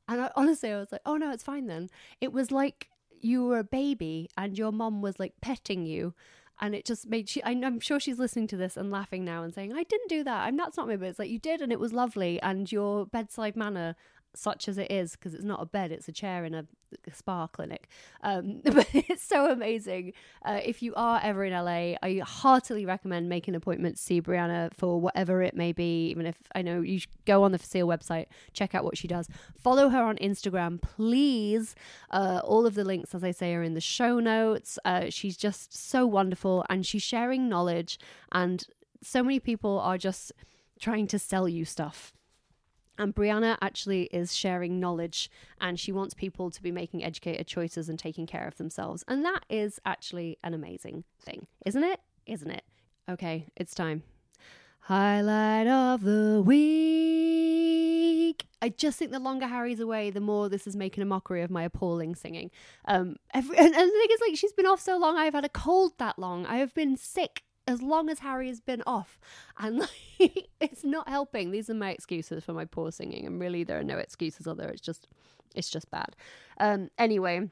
And 0.09 0.19
I, 0.21 0.31
honestly, 0.35 0.71
I 0.71 0.79
was 0.79 0.91
like, 0.91 1.01
oh 1.05 1.15
no, 1.15 1.31
it's 1.31 1.43
fine 1.43 1.67
then. 1.67 1.89
It 2.19 2.33
was 2.33 2.51
like 2.51 2.89
you 3.21 3.45
were 3.45 3.59
a 3.59 3.63
baby 3.63 4.29
and 4.37 4.57
your 4.57 4.73
mom 4.73 5.01
was 5.01 5.19
like 5.19 5.33
petting 5.41 5.85
you. 5.85 6.13
And 6.59 6.75
it 6.75 6.85
just 6.85 7.09
made 7.09 7.29
she, 7.29 7.43
I'm 7.43 7.79
sure 7.79 7.99
she's 7.99 8.19
listening 8.19 8.47
to 8.47 8.57
this 8.57 8.77
and 8.77 8.91
laughing 8.91 9.25
now 9.25 9.43
and 9.43 9.53
saying, 9.53 9.73
I 9.73 9.83
didn't 9.83 10.09
do 10.09 10.23
that. 10.25 10.43
I'm 10.43 10.57
that's 10.57 10.77
not 10.77 10.87
me, 10.87 10.97
but 10.97 11.07
it's 11.07 11.19
like 11.19 11.29
you 11.29 11.39
did 11.39 11.61
and 11.61 11.71
it 11.71 11.79
was 11.79 11.93
lovely. 11.93 12.41
And 12.41 12.71
your 12.71 13.05
bedside 13.05 13.55
manner 13.55 13.95
such 14.35 14.67
as 14.67 14.77
it 14.77 14.91
is, 14.91 15.11
because 15.11 15.33
it's 15.33 15.43
not 15.43 15.61
a 15.61 15.65
bed, 15.65 15.91
it's 15.91 16.07
a 16.07 16.11
chair 16.11 16.45
in 16.45 16.53
a, 16.53 16.65
a 17.07 17.13
spa 17.13 17.47
clinic. 17.47 17.87
Um, 18.21 18.61
but 18.63 18.87
it's 18.93 19.23
so 19.23 19.51
amazing. 19.51 20.13
Uh, 20.43 20.59
if 20.63 20.81
you 20.81 20.93
are 20.95 21.19
ever 21.23 21.43
in 21.45 21.53
LA, 21.53 21.95
I 22.01 22.21
heartily 22.23 22.85
recommend 22.85 23.29
making 23.29 23.53
an 23.53 23.57
appointment 23.57 23.97
to 23.97 24.01
see 24.01 24.21
Brianna 24.21 24.73
for 24.73 24.99
whatever 24.99 25.41
it 25.41 25.55
may 25.55 25.71
be. 25.71 26.07
Even 26.07 26.25
if 26.25 26.37
I 26.55 26.61
know 26.61 26.81
you 26.81 27.01
go 27.25 27.43
on 27.43 27.51
the 27.51 27.59
Facile 27.59 27.87
website, 27.87 28.25
check 28.53 28.73
out 28.73 28.83
what 28.83 28.97
she 28.97 29.07
does. 29.07 29.27
Follow 29.57 29.89
her 29.89 30.01
on 30.01 30.17
Instagram, 30.17 30.81
please. 30.81 31.75
Uh, 32.09 32.41
all 32.43 32.65
of 32.65 32.75
the 32.75 32.83
links, 32.83 33.13
as 33.13 33.23
I 33.23 33.31
say, 33.31 33.53
are 33.53 33.63
in 33.63 33.73
the 33.73 33.81
show 33.81 34.19
notes. 34.19 34.79
Uh, 34.85 35.09
she's 35.09 35.37
just 35.37 35.75
so 35.75 36.05
wonderful 36.05 36.65
and 36.69 36.85
she's 36.85 37.03
sharing 37.03 37.47
knowledge. 37.47 37.99
And 38.31 38.65
so 39.01 39.21
many 39.21 39.39
people 39.39 39.79
are 39.79 39.97
just 39.97 40.31
trying 40.79 41.07
to 41.07 41.19
sell 41.19 41.47
you 41.47 41.65
stuff 41.65 42.13
and 42.97 43.15
Brianna 43.15 43.57
actually 43.61 44.03
is 44.05 44.35
sharing 44.35 44.79
knowledge 44.79 45.29
and 45.59 45.79
she 45.79 45.91
wants 45.91 46.13
people 46.13 46.51
to 46.51 46.61
be 46.61 46.71
making 46.71 47.03
educated 47.03 47.47
choices 47.47 47.89
and 47.89 47.97
taking 47.97 48.27
care 48.27 48.47
of 48.47 48.57
themselves. 48.57 49.03
And 49.07 49.25
that 49.25 49.45
is 49.49 49.79
actually 49.85 50.37
an 50.43 50.53
amazing 50.53 51.03
thing, 51.19 51.47
isn't 51.65 51.83
it? 51.83 51.99
Isn't 52.25 52.51
it? 52.51 52.63
Okay, 53.09 53.47
it's 53.55 53.73
time. 53.75 54.03
Highlight 54.81 55.67
of 55.67 56.03
the 56.03 56.41
week. 56.45 57.73
I 58.61 58.69
just 58.69 58.99
think 58.99 59.11
the 59.11 59.19
longer 59.19 59.47
Harry's 59.47 59.79
away, 59.79 60.09
the 60.09 60.21
more 60.21 60.49
this 60.49 60.67
is 60.67 60.75
making 60.75 61.01
a 61.01 61.05
mockery 61.05 61.41
of 61.41 61.49
my 61.49 61.63
appalling 61.63 62.15
singing. 62.15 62.51
Um, 62.85 63.17
every, 63.33 63.57
and, 63.59 63.67
and 63.67 63.73
the 63.73 63.91
thing 63.91 64.07
is, 64.11 64.21
like, 64.21 64.37
she's 64.37 64.53
been 64.53 64.65
off 64.65 64.79
so 64.81 64.97
long. 64.97 65.17
I've 65.17 65.33
had 65.33 65.45
a 65.45 65.49
cold 65.49 65.93
that 65.99 66.19
long. 66.19 66.45
I 66.45 66.57
have 66.57 66.73
been 66.73 66.95
sick 66.97 67.43
as 67.67 67.81
long 67.81 68.09
as 68.09 68.19
Harry 68.19 68.47
has 68.47 68.59
been 68.59 68.83
off. 68.85 69.19
And 69.57 69.79
like, 69.79 70.49
it's 70.59 70.83
not 70.83 71.07
helping. 71.07 71.51
These 71.51 71.69
are 71.69 71.75
my 71.75 71.91
excuses 71.91 72.43
for 72.43 72.53
my 72.53 72.65
poor 72.65 72.91
singing. 72.91 73.25
And 73.25 73.39
really, 73.39 73.63
there 73.63 73.79
are 73.79 73.83
no 73.83 73.97
excuses 73.97 74.47
other. 74.47 74.69
It's 74.69 74.81
just, 74.81 75.07
it's 75.55 75.69
just 75.69 75.89
bad. 75.89 76.15
Um, 76.59 76.89
anyway, 76.97 77.49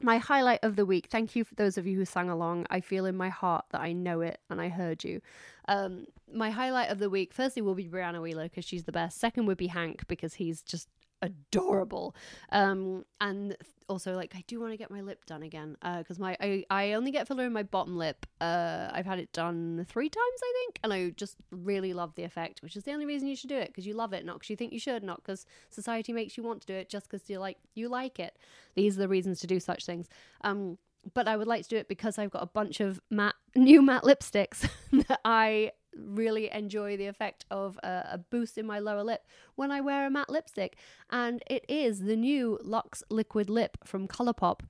my 0.00 0.18
highlight 0.18 0.60
of 0.62 0.76
the 0.76 0.86
week. 0.86 1.08
Thank 1.10 1.34
you 1.34 1.44
for 1.44 1.54
those 1.54 1.76
of 1.78 1.86
you 1.86 1.96
who 1.96 2.04
sang 2.04 2.30
along. 2.30 2.66
I 2.70 2.80
feel 2.80 3.06
in 3.06 3.16
my 3.16 3.28
heart 3.28 3.64
that 3.70 3.80
I 3.80 3.92
know 3.92 4.20
it 4.20 4.40
and 4.50 4.60
I 4.60 4.68
heard 4.68 5.02
you. 5.02 5.20
Um, 5.66 6.06
my 6.32 6.50
highlight 6.50 6.90
of 6.90 6.98
the 6.98 7.10
week, 7.10 7.32
firstly, 7.32 7.62
will 7.62 7.74
be 7.74 7.88
Brianna 7.88 8.22
Wheeler 8.22 8.44
because 8.44 8.64
she's 8.64 8.84
the 8.84 8.92
best. 8.92 9.18
Second 9.18 9.46
would 9.46 9.58
be 9.58 9.68
Hank 9.68 10.06
because 10.06 10.34
he's 10.34 10.62
just 10.62 10.88
adorable. 11.22 12.14
Um, 12.50 13.04
and 13.20 13.56
also 13.88 14.14
like 14.14 14.34
I 14.36 14.44
do 14.46 14.60
want 14.60 14.72
to 14.72 14.76
get 14.76 14.90
my 14.90 15.00
lip 15.00 15.24
done 15.24 15.42
again 15.42 15.76
because 15.80 16.18
uh, 16.18 16.22
my 16.22 16.36
I, 16.40 16.64
I 16.70 16.92
only 16.92 17.10
get 17.10 17.26
filler 17.26 17.44
in 17.44 17.52
my 17.52 17.62
bottom 17.62 17.96
lip. 17.96 18.26
Uh, 18.40 18.88
I've 18.92 19.06
had 19.06 19.18
it 19.18 19.32
done 19.32 19.86
three 19.88 20.08
times 20.08 20.40
I 20.42 20.52
think, 20.58 20.80
and 20.84 20.92
I 20.92 21.10
just 21.10 21.36
really 21.50 21.94
love 21.94 22.14
the 22.14 22.24
effect, 22.24 22.62
which 22.62 22.76
is 22.76 22.84
the 22.84 22.92
only 22.92 23.06
reason 23.06 23.28
you 23.28 23.36
should 23.36 23.48
do 23.48 23.56
it 23.56 23.68
because 23.68 23.86
you 23.86 23.94
love 23.94 24.12
it, 24.12 24.24
not 24.24 24.36
because 24.36 24.50
you 24.50 24.56
think 24.56 24.72
you 24.72 24.80
should, 24.80 25.02
not 25.02 25.22
because 25.22 25.46
society 25.70 26.12
makes 26.12 26.36
you 26.36 26.42
want 26.42 26.60
to 26.60 26.66
do 26.66 26.74
it, 26.74 26.88
just 26.88 27.08
because 27.08 27.28
you 27.30 27.38
like 27.38 27.58
you 27.74 27.88
like 27.88 28.18
it. 28.18 28.36
These 28.74 28.96
are 28.96 29.00
the 29.00 29.08
reasons 29.08 29.40
to 29.40 29.46
do 29.46 29.58
such 29.60 29.86
things. 29.86 30.08
Um, 30.42 30.78
but 31.14 31.28
I 31.28 31.36
would 31.36 31.46
like 31.46 31.62
to 31.64 31.68
do 31.68 31.76
it 31.76 31.88
because 31.88 32.18
I've 32.18 32.30
got 32.30 32.42
a 32.42 32.46
bunch 32.46 32.80
of 32.80 33.00
matte 33.10 33.34
new 33.56 33.82
matte 33.82 34.04
lipsticks 34.04 34.68
that 35.08 35.20
I 35.24 35.72
really 35.98 36.50
enjoy 36.52 36.96
the 36.96 37.06
effect 37.06 37.44
of 37.50 37.78
a, 37.82 38.08
a, 38.12 38.18
boost 38.18 38.58
in 38.58 38.66
my 38.66 38.78
lower 38.78 39.02
lip 39.02 39.26
when 39.54 39.70
I 39.70 39.80
wear 39.80 40.06
a 40.06 40.10
matte 40.10 40.30
lipstick. 40.30 40.76
And 41.10 41.42
it 41.48 41.64
is 41.68 42.00
the 42.00 42.16
new 42.16 42.58
Lux 42.62 43.02
Liquid 43.10 43.50
Lip 43.50 43.76
from 43.84 44.08
Colourpop. 44.08 44.60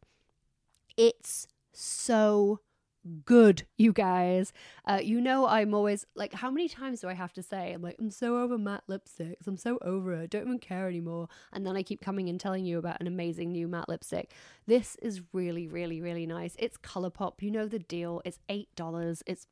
It's 0.97 1.47
so 1.73 2.61
good, 3.25 3.65
you 3.77 3.93
guys. 3.93 4.53
Uh, 4.85 5.01
you 5.03 5.21
know, 5.21 5.47
I'm 5.47 5.75
always 5.75 6.05
like, 6.15 6.35
how 6.35 6.51
many 6.51 6.69
times 6.69 7.01
do 7.01 7.09
I 7.09 7.15
have 7.15 7.33
to 7.35 7.43
say, 7.43 7.73
I'm 7.73 7.83
like, 7.83 7.97
I'm 7.99 8.11
so 8.11 8.39
over 8.39 8.59
matte 8.59 8.85
lipsticks. 8.89 9.47
I'm 9.47 9.57
so 9.57 9.79
over 9.83 10.13
it. 10.15 10.31
Don't 10.31 10.43
even 10.43 10.59
care 10.59 10.89
anymore. 10.89 11.29
And 11.53 11.67
then 11.67 11.77
I 11.77 11.83
keep 11.83 12.01
coming 12.01 12.29
and 12.29 12.39
telling 12.39 12.65
you 12.65 12.79
about 12.79 13.01
an 13.01 13.07
amazing 13.07 13.53
new 13.53 13.69
matte 13.69 13.89
lipstick. 13.89 14.33
This 14.67 14.97
is 14.97 15.23
really, 15.33 15.67
really, 15.67 16.01
really 16.01 16.27
nice. 16.27 16.57
It's 16.59 16.77
Colourpop. 16.77 17.35
You 17.41 17.51
know 17.51 17.67
the 17.67 17.79
deal. 17.79 18.21
It's 18.25 18.39
$8. 18.49 19.23
It's 19.27 19.47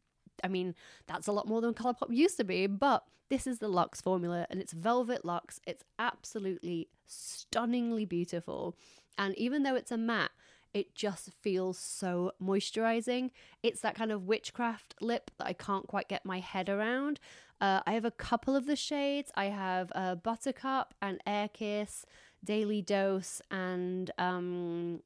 I 0.45 0.49
mean, 0.49 0.74
that's 1.07 1.26
a 1.26 1.32
lot 1.32 1.49
more 1.49 1.61
than 1.61 1.74
Colourpop 1.74 2.11
used 2.11 2.37
to 2.39 2.45
be, 2.45 2.66
but 2.66 3.05
this 3.28 3.47
is 3.47 3.59
the 3.59 3.68
Lux 3.68 4.01
formula 4.01 4.47
and 4.51 4.61
it's 4.61 4.72
Velvet 4.72 5.24
Lux. 5.24 5.61
It's 5.66 5.84
absolutely 5.99 6.89
stunningly 7.07 8.05
beautiful. 8.05 8.76
And 9.18 9.37
even 9.37 9.62
though 9.62 9.74
it's 9.74 9.91
a 9.91 9.97
matte, 9.97 10.30
it 10.74 10.95
just 10.95 11.30
feels 11.41 11.78
so 11.78 12.32
moisturizing. 12.43 13.30
It's 13.62 13.80
that 13.80 13.95
kind 13.95 14.12
of 14.12 14.26
witchcraft 14.26 14.95
lip 15.01 15.30
that 15.39 15.47
I 15.47 15.55
can't 15.55 15.87
quite 15.87 16.09
get 16.09 16.26
my 16.26 16.41
head 16.41 16.68
around. 16.68 17.18
Uh, 17.61 17.80
I 17.87 17.93
have 17.93 18.05
a 18.05 18.11
couple 18.11 18.55
of 18.55 18.66
the 18.66 18.76
shades. 18.76 19.32
I 19.34 19.47
have 19.47 19.91
uh, 19.95 20.16
Buttercup 20.16 20.93
and 21.01 21.22
Air 21.26 21.49
Kiss, 21.49 22.05
Daily 22.45 22.82
Dose, 22.82 23.41
and 23.51 24.11
um, 24.18 25.01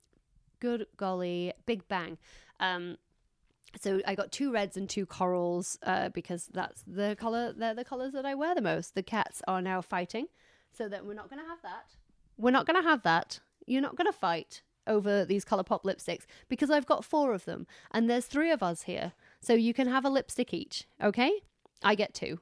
Good 0.59 0.87
Golly, 0.97 1.53
Big 1.67 1.87
Bang. 1.87 2.19
Um, 2.59 2.99
so 3.79 4.01
I 4.07 4.15
got 4.15 4.33
two 4.33 4.53
reds 4.53 4.77
and 4.77 4.89
two 4.89 5.07
corals 5.07 5.79
uh, 5.83 6.09
because 6.11 6.49
that's 6.53 6.83
the 6.87 7.17
color. 7.19 7.53
They're 7.53 7.75
the 7.75 7.85
colors 7.85 8.13
that 8.13 8.27
I 8.27 8.35
wear 8.35 8.55
the 8.55 8.61
most. 8.61 8.95
The 8.95 9.03
cats 9.03 9.43
are 9.47 9.63
now 9.63 9.81
fighting, 9.81 10.27
so 10.73 10.89
that 10.89 11.05
we're 11.05 11.15
not 11.15 11.31
going 11.31 11.43
to 11.43 11.49
have 11.49 11.63
that. 11.63 11.95
We're 12.37 12.51
not 12.51 12.67
going 12.67 12.83
to 12.83 12.89
have 12.89 13.03
that. 13.03 13.41
You're 13.67 13.83
not 13.83 13.97
going 13.97 14.07
to 14.07 14.19
fight 14.19 14.63
over 14.87 15.25
these 15.25 15.45
Colourpop 15.45 15.85
lipsticks 15.85 16.25
because 16.49 16.71
I've 16.71 16.87
got 16.87 17.05
four 17.05 17.33
of 17.33 17.45
them, 17.45 17.67
and 17.91 18.09
there's 18.09 18.27
three 18.27 18.51
of 18.51 18.63
us 18.63 18.83
here, 18.83 19.13
so 19.41 19.53
you 19.53 19.75
can 19.75 19.87
have 19.89 20.05
a 20.05 20.11
lipstick 20.11 20.53
each. 20.53 20.87
Okay, 21.03 21.33
I 21.83 21.95
get 21.95 22.15
two 22.15 22.41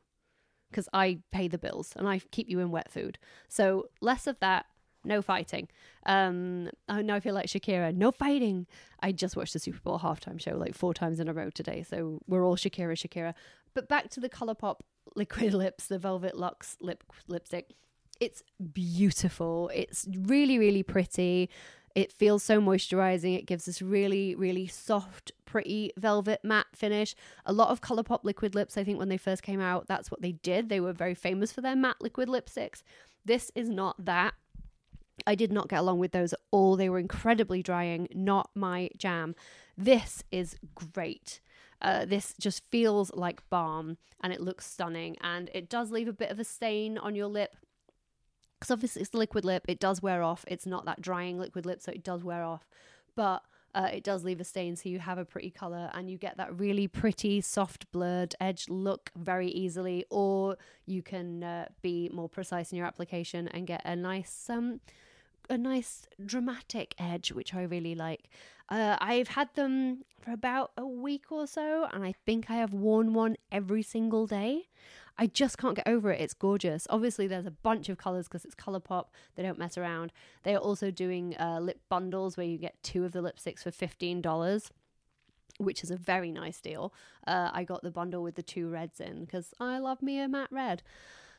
because 0.70 0.88
I 0.92 1.20
pay 1.32 1.48
the 1.48 1.58
bills 1.58 1.92
and 1.96 2.08
I 2.08 2.20
keep 2.30 2.48
you 2.48 2.60
in 2.60 2.70
wet 2.70 2.90
food. 2.90 3.18
So 3.48 3.88
less 4.00 4.26
of 4.26 4.38
that 4.40 4.66
no 5.04 5.22
fighting. 5.22 5.68
Um, 6.06 6.70
oh, 6.88 7.00
now 7.00 7.14
I 7.14 7.20
feel 7.20 7.34
like 7.34 7.46
Shakira, 7.46 7.94
no 7.94 8.10
fighting. 8.10 8.66
I 9.00 9.12
just 9.12 9.36
watched 9.36 9.52
the 9.52 9.58
Super 9.58 9.80
Bowl 9.80 9.98
halftime 9.98 10.40
show 10.40 10.56
like 10.56 10.74
four 10.74 10.94
times 10.94 11.20
in 11.20 11.28
a 11.28 11.32
row 11.32 11.50
today, 11.50 11.82
so 11.82 12.20
we're 12.26 12.44
all 12.44 12.56
Shakira, 12.56 12.94
Shakira. 12.94 13.34
But 13.74 13.88
back 13.88 14.10
to 14.10 14.20
the 14.20 14.28
Colourpop 14.28 14.80
liquid 15.14 15.54
lips, 15.54 15.86
the 15.86 15.98
Velvet 15.98 16.36
Lux 16.36 16.76
lip 16.80 17.04
lipstick. 17.26 17.74
It's 18.20 18.42
beautiful. 18.72 19.70
It's 19.72 20.08
really, 20.12 20.58
really 20.58 20.82
pretty. 20.82 21.50
It 21.94 22.12
feels 22.12 22.42
so 22.42 22.60
moisturizing. 22.60 23.36
It 23.36 23.46
gives 23.46 23.64
this 23.64 23.80
really, 23.80 24.34
really 24.34 24.66
soft, 24.66 25.32
pretty 25.44 25.92
velvet 25.96 26.40
matte 26.44 26.66
finish. 26.74 27.14
A 27.46 27.52
lot 27.52 27.70
of 27.70 27.80
Colourpop 27.80 28.24
liquid 28.24 28.54
lips, 28.54 28.76
I 28.76 28.84
think, 28.84 28.98
when 28.98 29.08
they 29.08 29.16
first 29.16 29.42
came 29.42 29.60
out, 29.60 29.86
that's 29.86 30.10
what 30.10 30.22
they 30.22 30.32
did. 30.32 30.68
They 30.68 30.80
were 30.80 30.92
very 30.92 31.14
famous 31.14 31.52
for 31.52 31.60
their 31.60 31.76
matte 31.76 32.00
liquid 32.00 32.28
lipsticks. 32.28 32.82
This 33.24 33.50
is 33.54 33.68
not 33.68 34.04
that. 34.04 34.34
I 35.26 35.34
did 35.34 35.52
not 35.52 35.68
get 35.68 35.80
along 35.80 35.98
with 35.98 36.12
those 36.12 36.32
at 36.32 36.40
all. 36.50 36.76
They 36.76 36.88
were 36.88 36.98
incredibly 36.98 37.62
drying, 37.62 38.08
not 38.14 38.50
my 38.54 38.90
jam. 38.96 39.34
This 39.76 40.24
is 40.30 40.56
great. 40.74 41.40
Uh, 41.80 42.04
this 42.04 42.34
just 42.40 42.64
feels 42.70 43.12
like 43.14 43.48
balm 43.50 43.98
and 44.20 44.32
it 44.32 44.40
looks 44.40 44.66
stunning 44.66 45.16
and 45.20 45.48
it 45.54 45.68
does 45.68 45.90
leave 45.92 46.08
a 46.08 46.12
bit 46.12 46.30
of 46.30 46.40
a 46.40 46.44
stain 46.44 46.98
on 46.98 47.14
your 47.14 47.28
lip 47.28 47.54
because 48.58 48.72
obviously 48.72 49.00
it's 49.00 49.14
liquid 49.14 49.44
lip 49.44 49.64
it 49.68 49.78
does 49.78 50.02
wear 50.02 50.22
off 50.22 50.44
it's 50.48 50.66
not 50.66 50.84
that 50.84 51.00
drying 51.00 51.38
liquid 51.38 51.64
lip 51.64 51.80
so 51.80 51.92
it 51.92 52.02
does 52.02 52.24
wear 52.24 52.42
off 52.42 52.68
but 53.14 53.42
uh, 53.74 53.88
it 53.92 54.02
does 54.02 54.24
leave 54.24 54.40
a 54.40 54.44
stain 54.44 54.74
so 54.74 54.88
you 54.88 54.98
have 54.98 55.18
a 55.18 55.24
pretty 55.24 55.50
color 55.50 55.88
and 55.94 56.10
you 56.10 56.18
get 56.18 56.36
that 56.36 56.58
really 56.58 56.88
pretty 56.88 57.40
soft 57.40 57.90
blurred 57.92 58.34
edge 58.40 58.68
look 58.68 59.10
very 59.16 59.48
easily 59.48 60.04
or 60.10 60.56
you 60.86 61.00
can 61.02 61.44
uh, 61.44 61.66
be 61.80 62.10
more 62.12 62.28
precise 62.28 62.72
in 62.72 62.78
your 62.78 62.86
application 62.86 63.46
and 63.48 63.66
get 63.66 63.82
a 63.84 63.94
nice 63.94 64.50
um 64.50 64.80
a 65.48 65.58
nice 65.58 66.06
dramatic 66.24 66.94
edge, 66.98 67.32
which 67.32 67.54
I 67.54 67.62
really 67.62 67.94
like. 67.94 68.28
Uh, 68.68 68.96
I've 69.00 69.28
had 69.28 69.48
them 69.54 70.04
for 70.20 70.32
about 70.32 70.72
a 70.76 70.86
week 70.86 71.30
or 71.30 71.46
so, 71.46 71.88
and 71.92 72.04
I 72.04 72.12
think 72.26 72.50
I 72.50 72.56
have 72.56 72.72
worn 72.72 73.14
one 73.14 73.36
every 73.50 73.82
single 73.82 74.26
day. 74.26 74.68
I 75.16 75.26
just 75.26 75.58
can't 75.58 75.74
get 75.74 75.88
over 75.88 76.12
it. 76.12 76.20
It's 76.20 76.34
gorgeous. 76.34 76.86
Obviously, 76.90 77.26
there's 77.26 77.46
a 77.46 77.50
bunch 77.50 77.88
of 77.88 77.98
colors 77.98 78.28
because 78.28 78.44
it's 78.44 78.54
Colourpop. 78.54 79.06
They 79.34 79.42
don't 79.42 79.58
mess 79.58 79.76
around. 79.76 80.12
They 80.44 80.54
are 80.54 80.60
also 80.60 80.92
doing 80.92 81.36
uh, 81.38 81.58
lip 81.60 81.80
bundles 81.88 82.36
where 82.36 82.46
you 82.46 82.56
get 82.56 82.80
two 82.84 83.04
of 83.04 83.12
the 83.12 83.20
lipsticks 83.20 83.62
for 83.62 83.70
$15 83.70 84.70
which 85.58 85.82
is 85.82 85.90
a 85.90 85.96
very 85.96 86.30
nice 86.30 86.60
deal. 86.60 86.94
Uh, 87.26 87.50
I 87.52 87.64
got 87.64 87.82
the 87.82 87.90
bundle 87.90 88.22
with 88.22 88.36
the 88.36 88.42
two 88.42 88.68
reds 88.68 89.00
in 89.00 89.24
because 89.24 89.52
I 89.60 89.78
love 89.78 90.00
me 90.02 90.20
a 90.20 90.28
matte 90.28 90.52
red. 90.52 90.82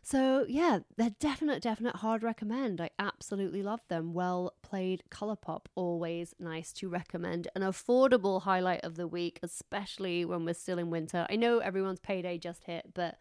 So 0.02 0.46
yeah, 0.48 0.80
they're 0.98 1.16
definite, 1.20 1.62
definite 1.62 1.98
hard 1.98 2.24
recommend. 2.24 2.82
I 2.82 2.90
absolutely 2.98 3.62
love 3.62 3.82
them. 3.90 4.14
Well 4.14 4.54
played 4.62 5.04
Colourpop, 5.12 5.66
always 5.76 6.34
nice 6.40 6.72
to 6.74 6.90
recommend. 6.90 7.48
An 7.56 7.62
affordable 7.62 8.44
highlight 8.44 8.84
of 8.84 8.96
the 8.96 9.08
week, 9.08 9.40
especially 9.44 10.26
when 10.26 10.46
we're 10.46 10.54
still 10.54 10.80
in 10.80 10.90
winter. 10.90 11.28
I 11.30 11.36
know 11.36 11.60
everyone's 11.60 12.00
payday 12.00 12.38
just 12.38 12.64
hit, 12.64 12.94
but 12.94 13.20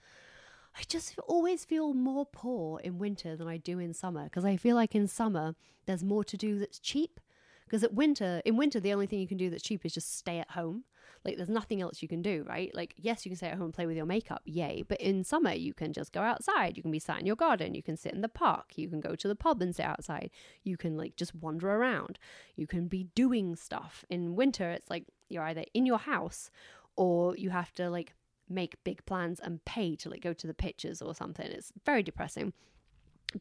I 0.76 0.83
just 0.87 1.18
always 1.26 1.64
feel 1.64 1.93
more 1.93 2.26
poor 2.26 2.79
in 2.81 2.99
winter 2.99 3.37
than 3.37 3.49
I 3.49 3.57
do 3.57 3.79
in 3.79 3.93
summer 3.93 4.24
because 4.24 4.45
I 4.45 4.57
feel 4.57 4.76
like 4.76 4.95
in 4.95 5.09
summer 5.09 5.57
there's 5.87 6.05
more 6.05 6.24
to 6.24 6.37
do 6.37 6.59
that's 6.59 6.79
cheap. 6.79 7.20
Because 7.64 7.85
at 7.85 7.93
winter, 7.93 8.41
in 8.47 8.57
winter, 8.57 8.81
the 8.81 8.95
only 8.95 9.07
thing 9.07 9.18
you 9.18 9.29
can 9.29 9.37
do 9.37 9.51
that's 9.51 9.62
cheap 9.62 9.85
is 9.85 9.93
just 9.93 10.16
stay 10.16 10.39
at 10.39 10.53
home. 10.53 10.85
Like 11.29 11.37
there's 11.37 11.51
nothing 11.51 11.83
else 11.83 12.01
you 12.01 12.09
can 12.09 12.22
do, 12.22 12.43
right? 12.49 12.74
Like 12.74 12.95
yes, 12.97 13.26
you 13.26 13.31
can 13.31 13.37
stay 13.37 13.49
at 13.49 13.57
home 13.57 13.66
and 13.66 13.74
play 13.74 13.85
with 13.85 13.99
your 13.99 14.07
makeup, 14.07 14.41
yay. 14.47 14.83
But 14.89 14.99
in 14.99 15.24
summer, 15.24 15.53
you 15.53 15.74
can 15.74 15.93
just 15.93 16.11
go 16.11 16.22
outside. 16.22 16.74
You 16.74 16.83
can 16.83 16.91
be 16.91 16.99
sat 16.99 17.20
in 17.20 17.26
your 17.26 17.37
garden. 17.37 17.74
You 17.74 17.83
can 17.83 17.99
sit 17.99 18.14
in 18.14 18.22
the 18.22 18.31
park. 18.31 18.79
You 18.79 18.89
can 18.89 19.01
go 19.01 19.14
to 19.14 19.29
the 19.29 19.37
pub 19.37 19.61
and 19.61 19.76
sit 19.76 19.85
outside. 19.85 20.31
You 20.64 20.79
can 20.79 20.97
like 20.97 21.16
just 21.16 21.35
wander 21.35 21.70
around. 21.70 22.18
You 22.57 22.66
can 22.66 22.89
be 22.89 23.09
doing 23.14 23.57
stuff. 23.57 24.07
In 24.09 24.37
winter, 24.37 24.70
it's 24.70 24.89
like 24.89 25.05
you're 25.29 25.45
either 25.45 25.64
in 25.74 25.85
your 25.85 25.99
house 25.99 26.51
or 26.97 27.37
you 27.37 27.51
have 27.51 27.72
to 27.74 27.91
like 27.91 28.14
make 28.49 28.83
big 28.83 29.05
plans 29.05 29.39
and 29.39 29.62
pay 29.66 29.95
to 29.97 30.09
like 30.09 30.22
go 30.22 30.33
to 30.33 30.47
the 30.47 30.55
pictures 30.55 31.03
or 31.03 31.14
something. 31.14 31.47
It's 31.47 31.74
very 31.85 32.03
depressing. 32.03 32.55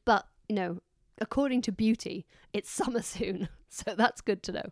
But 0.03 0.27
you 0.49 0.55
know, 0.55 0.79
according 1.19 1.61
to 1.63 1.71
beauty, 1.71 2.25
it's 2.53 2.69
summer 2.69 3.01
soon. 3.01 3.49
So 3.69 3.95
that's 3.95 4.21
good 4.21 4.43
to 4.43 4.51
know. 4.53 4.71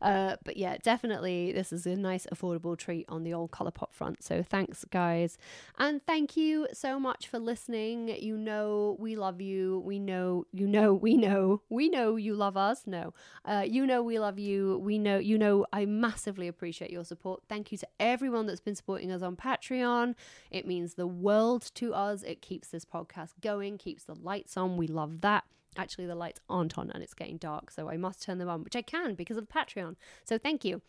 Uh, 0.00 0.36
but 0.44 0.56
yeah, 0.56 0.76
definitely 0.82 1.50
this 1.50 1.72
is 1.72 1.84
a 1.84 1.96
nice 1.96 2.28
affordable 2.32 2.78
treat 2.78 3.04
on 3.08 3.24
the 3.24 3.34
old 3.34 3.50
Colourpop 3.50 3.92
front. 3.92 4.22
So 4.22 4.42
thanks, 4.42 4.84
guys. 4.88 5.36
And 5.78 6.00
thank 6.06 6.36
you 6.36 6.68
so 6.72 7.00
much 7.00 7.26
for 7.26 7.40
listening. 7.40 8.08
You 8.08 8.38
know 8.38 8.96
we 9.00 9.16
love 9.16 9.40
you. 9.40 9.82
We 9.84 9.98
know, 9.98 10.46
you 10.52 10.68
know, 10.68 10.94
we 10.94 11.16
know, 11.16 11.62
we 11.68 11.88
know 11.88 12.14
you 12.14 12.34
love 12.34 12.56
us. 12.56 12.82
No, 12.86 13.14
uh, 13.44 13.64
you 13.66 13.84
know 13.84 14.00
we 14.02 14.18
love 14.20 14.38
you. 14.38 14.78
We 14.78 14.98
know, 14.98 15.18
you 15.18 15.38
know, 15.38 15.66
I 15.72 15.84
massively 15.84 16.46
appreciate 16.46 16.92
your 16.92 17.04
support. 17.04 17.42
Thank 17.48 17.72
you 17.72 17.78
to 17.78 17.88
everyone 17.98 18.46
that's 18.46 18.60
been 18.60 18.76
supporting 18.76 19.10
us 19.10 19.22
on 19.22 19.34
Patreon. 19.34 20.14
It 20.52 20.68
means 20.68 20.94
the 20.94 21.08
world 21.08 21.68
to 21.74 21.92
us. 21.92 22.22
It 22.22 22.42
keeps 22.42 22.68
this 22.68 22.84
podcast 22.84 23.32
going, 23.42 23.76
keeps 23.76 24.04
the 24.04 24.14
lights 24.14 24.56
on. 24.56 24.76
We 24.76 24.86
love 24.86 25.20
that 25.22 25.44
actually 25.76 26.06
the 26.06 26.14
lights 26.14 26.40
aren't 26.48 26.76
on 26.78 26.90
and 26.90 27.02
it's 27.02 27.14
getting 27.14 27.36
dark 27.36 27.70
so 27.70 27.88
i 27.88 27.96
must 27.96 28.22
turn 28.22 28.38
them 28.38 28.48
on 28.48 28.62
which 28.62 28.76
i 28.76 28.82
can 28.82 29.14
because 29.14 29.36
of 29.36 29.46
the 29.46 29.52
patreon 29.52 29.96
so 30.24 30.38
thank 30.38 30.64
you 30.64 30.80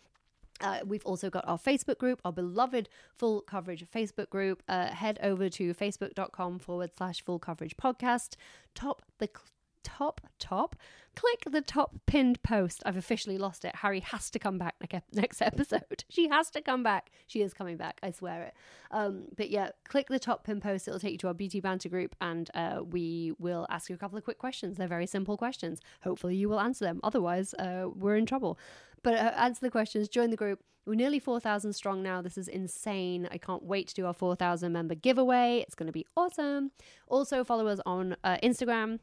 uh, 0.62 0.80
we've 0.86 1.06
also 1.06 1.30
got 1.30 1.48
our 1.48 1.58
Facebook 1.58 1.98
group, 1.98 2.20
our 2.26 2.32
beloved 2.32 2.90
full 3.16 3.42
coverage 3.42 3.86
Facebook 3.94 4.30
group. 4.30 4.64
Uh, 4.68 4.88
head 4.88 5.20
over 5.22 5.50
to 5.50 5.74
facebook.com 5.74 6.60
forward 6.60 6.92
slash 6.98 7.24
full 7.24 7.40
coverage 7.40 7.78
podcast. 7.78 8.36
Top 8.74 9.04
the 9.20 9.30
top, 9.88 10.20
top, 10.38 10.76
click 11.16 11.44
the 11.50 11.62
top 11.62 11.96
pinned 12.06 12.44
post. 12.44 12.84
I've 12.86 12.98
officially 12.98 13.38
lost 13.38 13.64
it. 13.64 13.74
Harry 13.78 14.02
has 14.02 14.30
to 14.32 14.38
come 14.38 14.58
back 14.58 14.76
next 15.14 15.42
episode. 15.42 16.04
She 16.10 16.28
has 16.28 16.52
to 16.52 16.62
come 16.62 16.84
back. 16.84 17.10
She 17.26 17.42
is 17.42 17.54
coming 17.54 17.78
back. 17.78 18.00
I 18.04 18.12
swear 18.12 18.44
it. 18.44 18.54
Um, 18.92 19.24
but 19.38 19.50
yeah, 19.50 19.70
click 19.88 20.10
the 20.10 20.20
top 20.20 20.44
pinned 20.44 20.62
post. 20.62 20.88
It'll 20.88 21.00
take 21.00 21.14
you 21.14 21.18
to 21.20 21.28
our 21.28 21.34
beauty 21.34 21.62
banter 21.62 21.88
group, 21.88 22.16
and 22.20 22.52
uh, 22.54 22.82
we 22.84 23.32
will 23.40 23.66
ask 23.70 23.90
you 23.90 23.96
a 23.96 23.98
couple 23.98 24.18
of 24.18 24.26
quick 24.26 24.38
questions. 24.38 24.78
They're 24.78 24.88
very 24.88 25.08
simple 25.08 25.38
questions. 25.38 25.80
Hopefully, 26.04 26.36
you 26.36 26.50
will 26.50 26.60
answer 26.60 26.84
them. 26.84 27.00
Otherwise, 27.02 27.54
uh, 27.54 27.88
we're 27.96 28.18
in 28.18 28.26
trouble. 28.26 28.60
But 29.04 29.16
uh, 29.16 29.32
answer 29.38 29.62
the 29.62 29.72
questions. 29.72 30.10
Join 30.10 30.32
the 30.32 30.38
group. 30.38 30.60
We're 30.86 30.96
nearly 30.96 31.20
4,000 31.20 31.74
strong 31.74 32.04
now. 32.04 32.22
This 32.22 32.38
is 32.38 32.48
insane. 32.48 33.28
I 33.32 33.38
can't 33.38 33.64
wait 33.64 33.88
to 33.90 33.94
do 33.94 34.06
our 34.06 34.14
4,000 34.14 34.72
member 34.72 34.96
giveaway. 34.96 35.64
It's 35.66 35.76
going 35.76 35.88
to 35.88 35.94
be 35.94 36.06
awesome. 36.16 36.72
Also, 37.08 37.44
follow 37.44 37.68
us 37.68 37.80
on 37.86 38.16
uh, 38.24 38.38
Instagram 38.44 39.00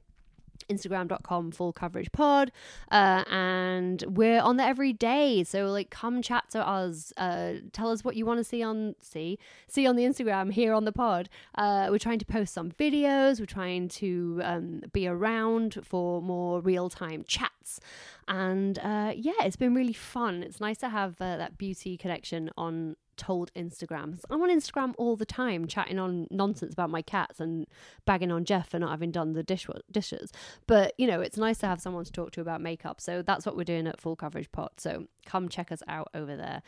instagram.com 0.69 1.51
full 1.51 1.73
coverage 1.73 2.11
pod 2.13 2.51
uh, 2.91 3.25
and 3.31 4.05
we're 4.09 4.41
on 4.41 4.57
there 4.57 4.69
every 4.69 4.93
day. 4.93 5.45
So 5.45 5.67
like 5.67 5.91
come 5.91 6.23
chat 6.23 6.51
to 6.51 6.67
us 6.67 7.13
uh, 7.17 7.55
tell 7.73 7.91
us 7.91 8.05
what 8.05 8.17
you 8.17 8.27
want 8.27 8.39
to 8.39 8.45
see 8.45 8.63
on 8.63 8.95
see 9.01 9.39
see 9.69 9.87
on 9.87 9.97
the 9.97 10.05
instagram 10.05 10.53
here 10.53 10.73
on 10.73 10.85
the 10.85 10.93
pod. 10.93 11.29
Uh, 11.55 11.89
we're 11.91 11.99
trying 11.99 12.19
to 12.19 12.27
post 12.27 12.55
some 12.55 12.71
videos. 12.71 13.41
We're 13.41 13.47
trying 13.47 13.89
to 13.89 14.41
um, 14.43 14.83
be 14.93 15.07
around 15.07 15.79
for 15.83 16.23
more 16.23 16.61
real-time 16.61 17.25
chats. 17.27 17.81
And 18.27 18.79
uh, 18.79 19.13
yeah 19.15 19.33
it's 19.43 19.57
been 19.57 19.75
really 19.75 19.93
fun. 19.93 20.43
It's 20.43 20.61
nice 20.61 20.79
to 20.79 20.89
have 20.89 21.21
uh, 21.21 21.37
that 21.37 21.59
beauty 21.59 21.97
connection 21.97 22.51
on 22.57 22.97
told 23.17 23.53
Instagram. 23.55 24.19
I'm 24.31 24.43
on 24.43 24.51
Instagram 24.51 24.95
all 24.99 25.17
the 25.17 25.27
time, 25.27 25.67
chatting 25.67 25.99
on 25.99 26.27
nonsense 26.31 26.73
about 26.73 26.91
my 26.91 27.03
cats 27.03 27.41
and 27.41 27.67
bagging 28.05 28.31
on 28.31 28.45
Jeff 28.45 28.71
for 28.71 28.79
not 28.79 28.91
having 28.91 29.11
done 29.11 29.33
the 29.33 29.43
dish 29.43 29.67
dishes. 29.91 30.33
But 30.67 30.95
you 30.99 31.07
know, 31.07 31.21
it's 31.21 31.37
nice 31.37 31.59
to 31.59 31.67
have 31.67 31.81
someone 31.81 32.05
to 32.05 32.13
talk 32.13 32.33
to 32.33 32.41
about 32.41 32.61
makeup. 32.61 33.01
So 33.01 33.23
that's 33.23 33.47
what 33.47 33.57
we're 33.57 33.65
doing 33.65 33.87
at 33.87 34.01
Full 34.01 34.17
Coverage 34.17 34.51
Pod. 34.53 34.71
So 34.79 35.07
come 35.27 35.49
check 35.49 35.73
us 35.73 35.83
out 35.89 36.09
over 36.15 36.37
there, 36.37 36.63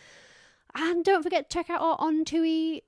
and 0.74 1.04
don't 1.04 1.22
forget 1.22 1.48
to 1.48 1.54
check 1.54 1.70
out 1.70 1.80
our 1.80 1.96
On 1.98 2.24
Tui 2.24 2.82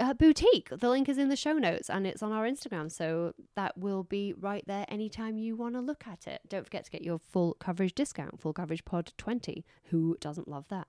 uh, 0.00 0.14
boutique. 0.14 0.68
The 0.70 0.88
link 0.88 1.08
is 1.08 1.18
in 1.18 1.28
the 1.28 1.36
show 1.36 1.54
notes 1.54 1.90
and 1.90 2.06
it's 2.06 2.22
on 2.22 2.32
our 2.32 2.46
Instagram. 2.46 2.90
So 2.90 3.34
that 3.56 3.76
will 3.76 4.04
be 4.04 4.34
right 4.38 4.64
there 4.66 4.84
anytime 4.88 5.38
you 5.38 5.56
want 5.56 5.74
to 5.74 5.80
look 5.80 6.04
at 6.06 6.26
it. 6.26 6.40
Don't 6.48 6.64
forget 6.64 6.84
to 6.84 6.90
get 6.90 7.02
your 7.02 7.18
full 7.18 7.54
coverage 7.54 7.94
discount, 7.94 8.40
full 8.40 8.52
coverage 8.52 8.84
pod 8.84 9.12
20. 9.18 9.64
Who 9.84 10.16
doesn't 10.20 10.48
love 10.48 10.66
that? 10.68 10.88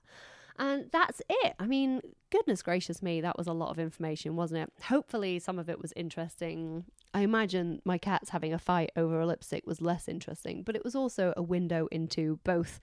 And 0.57 0.89
that's 0.91 1.21
it. 1.29 1.53
I 1.59 1.65
mean, 1.65 2.01
goodness 2.29 2.61
gracious 2.61 3.01
me, 3.01 3.21
that 3.21 3.37
was 3.37 3.47
a 3.47 3.53
lot 3.53 3.71
of 3.71 3.79
information, 3.79 4.35
wasn't 4.35 4.61
it? 4.61 4.85
Hopefully, 4.85 5.39
some 5.39 5.59
of 5.59 5.69
it 5.69 5.81
was 5.81 5.93
interesting. 5.95 6.85
I 7.13 7.21
imagine 7.21 7.81
my 7.85 7.97
cats 7.97 8.29
having 8.29 8.53
a 8.53 8.59
fight 8.59 8.91
over 8.95 9.19
a 9.19 9.25
lipstick 9.25 9.65
was 9.65 9.81
less 9.81 10.07
interesting, 10.07 10.63
but 10.63 10.75
it 10.75 10.83
was 10.83 10.95
also 10.95 11.33
a 11.35 11.43
window 11.43 11.87
into 11.91 12.39
both 12.43 12.79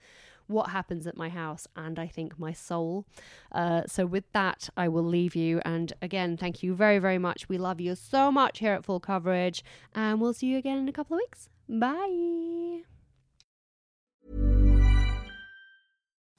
what 0.47 0.69
happens 0.71 1.07
at 1.07 1.15
my 1.15 1.29
house 1.29 1.65
and 1.75 1.97
I 1.97 2.07
think 2.07 2.37
my 2.37 2.51
soul. 2.51 3.05
Uh, 3.51 3.83
so, 3.87 4.05
with 4.05 4.29
that, 4.33 4.69
I 4.75 4.87
will 4.87 5.03
leave 5.03 5.35
you. 5.35 5.61
And 5.63 5.93
again, 6.01 6.37
thank 6.37 6.61
you 6.61 6.75
very, 6.75 6.99
very 6.99 7.17
much. 7.17 7.47
We 7.47 7.57
love 7.57 7.79
you 7.79 7.95
so 7.95 8.31
much 8.31 8.59
here 8.59 8.73
at 8.73 8.85
Full 8.85 8.99
Coverage, 8.99 9.63
and 9.95 10.19
we'll 10.19 10.33
see 10.33 10.47
you 10.47 10.57
again 10.57 10.77
in 10.77 10.89
a 10.89 10.93
couple 10.93 11.15
of 11.15 11.21
weeks. 11.21 11.49
Bye. 11.69 12.81